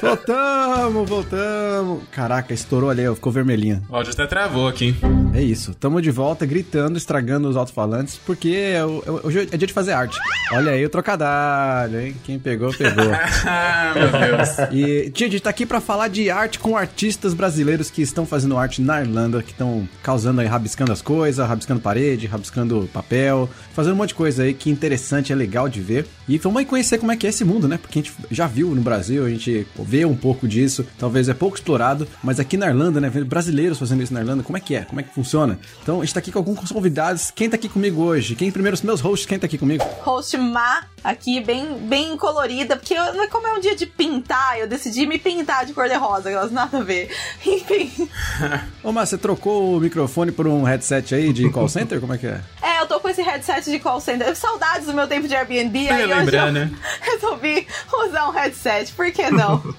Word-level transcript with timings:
voltamos, 0.00 1.08
voltamos. 1.08 2.02
Caraca, 2.10 2.52
estourou 2.52 2.90
ali, 2.90 3.02
ficou 3.14 3.32
vermelhinha. 3.32 3.82
O 3.88 3.96
áudio 3.96 4.12
até 4.12 4.26
travou 4.26 4.68
aqui. 4.68 4.94
É 5.34 5.42
isso, 5.42 5.74
tamo 5.74 6.00
de 6.00 6.10
volta 6.10 6.44
gritando, 6.46 6.96
estragando 6.96 7.48
os 7.48 7.56
alto-falantes, 7.56 8.18
porque 8.24 8.48
é 8.50 8.84
hoje 8.84 9.48
é 9.50 9.56
dia 9.56 9.66
de 9.66 9.72
fazer 9.72 9.92
arte. 9.92 10.18
Olha 10.52 10.72
aí 10.72 10.84
o 10.84 10.88
trocadilho, 10.88 12.00
hein? 12.00 12.16
Quem 12.24 12.38
pegou, 12.38 12.72
pegou. 12.72 13.10
ah, 13.46 13.92
meu 13.96 14.10
Deus. 14.10 14.72
E, 14.72 15.04
gente, 15.06 15.24
a 15.24 15.28
gente 15.28 15.42
tá 15.42 15.50
aqui 15.50 15.66
pra 15.66 15.80
falar 15.80 16.08
de 16.08 16.30
arte 16.30 16.58
com 16.58 16.76
artistas 16.76 17.34
brasileiros 17.34 17.90
que 17.90 18.02
estão 18.02 18.24
fazendo 18.24 18.56
arte 18.56 18.80
na 18.80 19.00
Irlanda, 19.00 19.42
que 19.42 19.52
estão 19.52 19.88
causando 20.02 20.40
aí, 20.40 20.46
rabiscando 20.46 20.92
as 20.92 21.02
coisas, 21.02 21.46
rabiscando 21.46 21.80
parede, 21.80 22.26
rabiscando 22.26 22.88
papel, 22.92 23.48
fazendo 23.74 23.92
um 23.94 23.96
monte 23.96 24.10
de 24.10 24.14
coisa 24.14 24.42
aí 24.42 24.54
que 24.54 24.70
interessante, 24.70 25.32
é 25.32 25.36
legal 25.36 25.68
de 25.68 25.80
ver. 25.80 26.06
E 26.28 26.38
vamos 26.38 26.58
aí 26.58 26.64
conhecer 26.64 26.98
como 26.98 27.12
é 27.12 27.16
que 27.16 27.26
é 27.26 27.30
esse 27.30 27.44
mundo, 27.44 27.68
né? 27.68 27.78
Porque 27.78 27.98
a 27.98 28.02
gente 28.02 28.14
já 28.30 28.46
viu 28.46 28.74
no 28.74 28.80
Brasil, 28.80 29.24
a 29.24 29.30
gente 29.30 29.66
vê 29.88 30.04
um 30.04 30.14
pouco 30.14 30.46
disso, 30.46 30.86
talvez 30.98 31.30
é 31.30 31.34
pouco 31.34 31.56
explorado, 31.56 32.06
mas 32.22 32.38
aqui 32.38 32.58
na 32.58 32.66
Irlanda, 32.66 33.00
né? 33.00 33.08
Brasileiros 33.08 33.78
fazendo 33.78 34.02
isso 34.02 34.12
na 34.12 34.20
Irlanda, 34.20 34.42
como 34.42 34.58
é 34.58 34.60
que 34.60 34.74
é? 34.74 34.82
Como 34.82 35.00
é 35.00 35.02
que 35.02 35.14
funciona? 35.14 35.58
Então 35.82 36.00
a 36.00 36.04
gente 36.04 36.12
tá 36.12 36.20
aqui 36.20 36.30
com 36.30 36.38
alguns 36.38 36.70
convidados. 36.70 37.30
Quem 37.30 37.48
tá 37.48 37.56
aqui 37.56 37.70
comigo 37.70 38.02
hoje? 38.02 38.34
Quem 38.34 38.52
primeiro 38.52 38.74
os 38.74 38.82
meus 38.82 39.00
hosts? 39.00 39.26
Quem 39.26 39.38
tá 39.38 39.46
aqui 39.46 39.56
comigo? 39.56 39.82
Host 40.02 40.36
Ma, 40.36 40.84
aqui 41.02 41.40
bem, 41.40 41.78
bem 41.78 42.16
colorida, 42.18 42.76
porque 42.76 42.92
eu, 42.92 43.28
como 43.30 43.46
é 43.46 43.54
um 43.54 43.60
dia 43.60 43.74
de 43.74 43.86
pintar, 43.86 44.58
eu 44.58 44.68
decidi 44.68 45.06
me 45.06 45.18
pintar 45.18 45.64
de 45.64 45.72
cor 45.72 45.88
de 45.88 45.94
rosa, 45.94 46.30
elas 46.30 46.52
nada 46.52 46.78
a 46.78 46.82
ver. 46.82 47.10
Enfim. 47.46 48.08
Ô, 48.84 48.92
Mar, 48.92 49.06
você 49.06 49.16
trocou 49.16 49.76
o 49.76 49.80
microfone 49.80 50.32
por 50.32 50.46
um 50.46 50.62
headset 50.64 51.14
aí 51.14 51.32
de 51.32 51.48
call 51.50 51.68
center? 51.68 52.00
Como 52.00 52.12
é 52.12 52.18
que 52.18 52.26
é? 52.26 52.40
É, 52.68 52.82
eu 52.82 52.86
tô 52.86 53.00
com 53.00 53.08
esse 53.08 53.22
headset 53.22 53.70
de 53.70 53.78
call 53.78 54.00
center. 54.00 54.36
Saudades 54.36 54.86
do 54.86 54.92
meu 54.92 55.08
tempo 55.08 55.26
de 55.26 55.34
Airbnb. 55.34 55.88
aí 55.88 56.06
lembrar, 56.06 56.48
eu 56.48 56.52
né? 56.52 56.70
resolvi 57.00 57.66
usar 58.06 58.28
um 58.28 58.32
headset. 58.32 58.92
Por 58.92 59.10
que 59.10 59.30
não? 59.30 59.74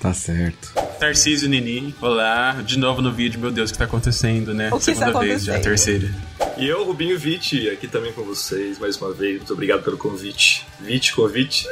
Tá 0.00 0.12
certo. 0.12 0.72
Tarcísio 0.98 1.48
Nini, 1.48 1.94
olá. 2.00 2.52
De 2.64 2.78
novo 2.78 3.02
no 3.02 3.12
vídeo, 3.12 3.38
meu 3.40 3.50
Deus, 3.50 3.70
o 3.70 3.72
que 3.72 3.78
tá 3.78 3.84
acontecendo, 3.84 4.54
né? 4.54 4.70
O 4.72 4.78
que 4.78 4.84
Segunda 4.84 5.06
está 5.08 5.20
vez 5.20 5.44
já, 5.44 5.58
terceira. 5.58 6.10
E 6.56 6.66
eu, 6.66 6.84
Rubinho 6.84 7.18
Vitti, 7.18 7.68
aqui 7.68 7.86
também 7.86 8.12
com 8.12 8.22
vocês 8.22 8.78
mais 8.78 8.96
uma 8.96 9.12
vez. 9.12 9.36
Muito 9.36 9.52
obrigado 9.52 9.82
pelo 9.82 9.98
convite. 9.98 10.66
Vitti, 10.80 11.14
convite. 11.14 11.66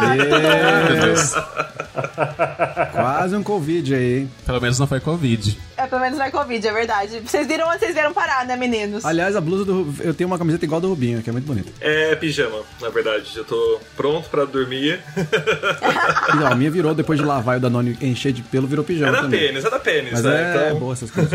Meu 0.00 1.00
Deus. 1.00 1.32
Quase 2.92 3.36
um 3.36 3.42
Covid 3.42 3.94
aí, 3.94 4.18
hein? 4.20 4.30
Pelo 4.44 4.60
menos 4.60 4.78
não 4.78 4.86
foi 4.86 5.00
Covid. 5.00 5.58
É, 5.80 5.86
pelo 5.86 6.00
menos 6.02 6.18
não 6.18 6.26
é 6.26 6.30
Covid, 6.30 6.66
é 6.68 6.72
verdade. 6.72 7.20
Vocês 7.24 7.46
viram 7.46 7.66
onde 7.68 7.78
vocês 7.78 7.94
vieram 7.94 8.12
parar, 8.12 8.44
né, 8.44 8.54
meninos? 8.54 9.02
Aliás, 9.04 9.34
a 9.34 9.40
blusa 9.40 9.64
do. 9.64 9.94
Eu 10.00 10.12
tenho 10.12 10.28
uma 10.28 10.36
camiseta 10.38 10.64
igual 10.64 10.78
a 10.78 10.82
do 10.82 10.88
Rubinho, 10.88 11.22
que 11.22 11.30
é 11.30 11.32
muito 11.32 11.46
bonita. 11.46 11.70
É 11.80 12.14
pijama, 12.16 12.58
na 12.82 12.90
verdade. 12.90 13.32
Eu 13.34 13.44
tô 13.44 13.80
pronto 13.96 14.28
pra 14.28 14.44
dormir. 14.44 15.00
Não, 16.38 16.46
a 16.46 16.54
minha 16.54 16.70
virou 16.70 16.94
depois 16.94 17.18
de 17.18 17.24
lavar 17.24 17.54
e 17.54 17.58
o 17.58 17.60
Danone 17.60 17.96
encher 18.02 18.32
de 18.32 18.42
pelo, 18.42 18.66
virou 18.66 18.84
pijama. 18.84 19.08
É 19.10 19.12
da 19.12 19.22
também. 19.22 19.40
pênis, 19.40 19.64
é 19.64 19.70
da 19.70 19.78
pênis, 19.78 20.12
Mas 20.12 20.22
né? 20.22 20.42
é 20.42 20.66
Então, 20.66 20.78
boa 20.78 20.92
essas 20.92 21.10
coisas. 21.10 21.32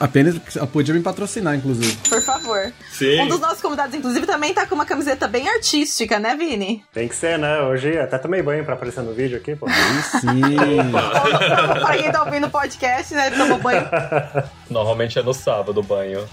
A 0.00 0.08
Pênis 0.08 0.36
podia 0.72 0.92
me 0.94 1.00
patrocinar, 1.00 1.54
inclusive. 1.54 1.96
Por 2.08 2.20
favor. 2.22 2.72
Sim. 2.90 3.20
Um 3.20 3.28
dos 3.28 3.40
nossos 3.40 3.60
convidados, 3.60 3.94
inclusive, 3.94 4.26
também 4.26 4.52
tá 4.52 4.66
com 4.66 4.74
uma 4.74 4.84
camiseta 4.84 5.26
bem 5.26 5.48
artística, 5.48 6.18
né, 6.18 6.36
Vini? 6.36 6.84
Tem 6.92 7.08
que 7.08 7.14
ser, 7.16 7.38
né? 7.38 7.60
Hoje 7.62 7.98
até 7.98 8.18
tomei 8.18 8.42
banho 8.42 8.64
pra 8.64 8.74
aparecer 8.74 9.02
no 9.02 9.12
vídeo 9.14 9.36
aqui, 9.38 9.56
pô. 9.56 9.66
Aí 9.66 10.20
sim. 10.20 10.40
pra 11.80 11.96
quem 11.96 12.10
tá 12.12 12.22
ouvindo 12.22 12.46
o 12.46 12.50
podcast, 12.50 13.14
né, 13.14 13.28
ele 13.28 13.36
tomou 13.58 13.62
banho. 13.62 14.48
Normalmente 14.70 15.18
é 15.18 15.22
no 15.22 15.34
sábado 15.34 15.80
o 15.80 15.82
banho. 15.82 16.28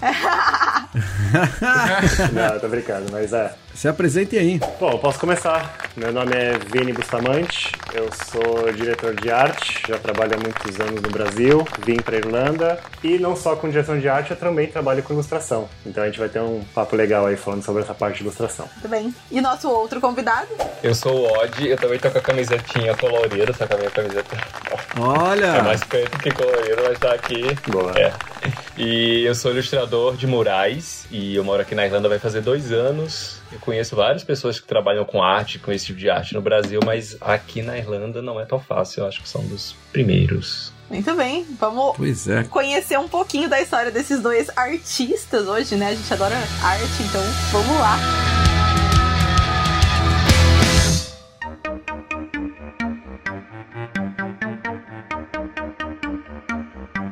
Não, 2.32 2.58
tô 2.60 2.68
brincando, 2.68 3.06
mas 3.10 3.32
é. 3.32 3.52
Se 3.74 3.88
apresente 3.88 4.38
aí. 4.38 4.58
Bom, 4.80 4.92
eu 4.92 4.98
posso 4.98 5.18
começar. 5.18 5.76
Meu 5.96 6.10
nome 6.12 6.32
é 6.34 6.58
Vini 6.58 6.92
Bustamante, 6.92 7.72
eu 7.92 8.08
sou 8.12 8.72
diretor 8.72 9.14
de 9.14 9.30
arte, 9.30 9.82
já 9.86 9.98
trabalho 9.98 10.34
há 10.34 10.38
muitos 10.38 10.80
anos 10.80 11.00
no 11.02 11.10
Brasil, 11.10 11.66
vim 11.84 11.96
pra 11.96 12.16
Irlanda 12.16 12.78
e 13.02 13.18
não 13.18 13.36
só 13.36 13.54
com 13.56 13.68
direção 13.68 13.98
de 13.98 14.08
arte, 14.08 14.30
eu 14.30 14.36
também 14.36 14.66
trabalho 14.66 15.02
com 15.02 15.12
ilustração. 15.12 15.68
Então 15.84 16.02
a 16.02 16.06
gente 16.06 16.18
vai 16.18 16.28
ter 16.28 16.40
um 16.40 16.64
papo 16.74 16.96
legal 16.96 17.26
aí 17.26 17.36
falando 17.36 17.62
sobre 17.62 17.82
essa 17.82 17.94
parte 17.94 18.18
de 18.18 18.22
ilustração. 18.24 18.68
Muito 18.74 18.88
bem. 18.88 19.14
E 19.30 19.40
nosso 19.40 19.68
outro 19.68 20.00
convidado? 20.00 20.48
Eu 20.82 20.94
sou 20.94 21.12
o 21.14 21.38
Odd, 21.38 21.68
eu 21.68 21.76
também 21.76 21.98
tô 21.98 22.10
com 22.10 22.18
a 22.18 22.22
camisetinha 22.22 22.96
colorida, 22.96 23.52
só 23.52 23.66
que 23.66 23.74
a 23.74 23.76
minha 23.76 23.90
camiseta 23.90 24.36
é 24.36 25.00
Olha! 25.00 25.62
mais 25.62 25.84
preto 25.84 26.18
que 26.18 26.30
colorida, 26.30 26.82
mas 26.88 26.98
tá 26.98 27.12
aqui. 27.12 27.42
Boa. 27.68 27.92
É. 27.98 28.12
E 28.78 29.22
eu 29.24 29.34
sou 29.34 29.52
ilustrador 29.52 30.16
de 30.16 30.26
murais 30.26 31.06
e 31.10 31.34
eu 31.34 31.42
moro 31.42 31.62
aqui 31.62 31.74
na 31.74 31.86
Irlanda 31.86 32.10
vai 32.10 32.18
fazer 32.18 32.42
dois 32.42 32.70
anos. 32.70 33.40
Eu 33.50 33.58
conheço 33.58 33.96
várias 33.96 34.22
pessoas 34.22 34.60
que 34.60 34.66
trabalham 34.66 35.02
com 35.02 35.22
arte, 35.22 35.58
com 35.58 35.72
esse 35.72 35.86
tipo 35.86 35.98
de 35.98 36.10
arte 36.10 36.34
no 36.34 36.42
Brasil, 36.42 36.78
mas 36.84 37.16
aqui 37.22 37.62
na 37.62 37.78
Irlanda 37.78 38.20
não 38.20 38.38
é 38.38 38.44
tão 38.44 38.60
fácil. 38.60 39.00
Eu 39.00 39.06
acho 39.08 39.22
que 39.22 39.28
são 39.30 39.42
dos 39.46 39.74
primeiros. 39.90 40.74
Muito 40.90 41.14
bem. 41.14 41.46
Vamos 41.58 41.96
Pois 41.96 42.28
é. 42.28 42.44
conhecer 42.44 42.98
um 42.98 43.08
pouquinho 43.08 43.48
da 43.48 43.60
história 43.62 43.90
desses 43.90 44.20
dois 44.20 44.50
artistas 44.54 45.48
hoje, 45.48 45.74
né? 45.74 45.88
A 45.88 45.94
gente 45.94 46.12
adora 46.12 46.36
arte, 46.62 47.02
então 47.02 47.22
vamos 47.52 47.80
lá. 47.80 47.96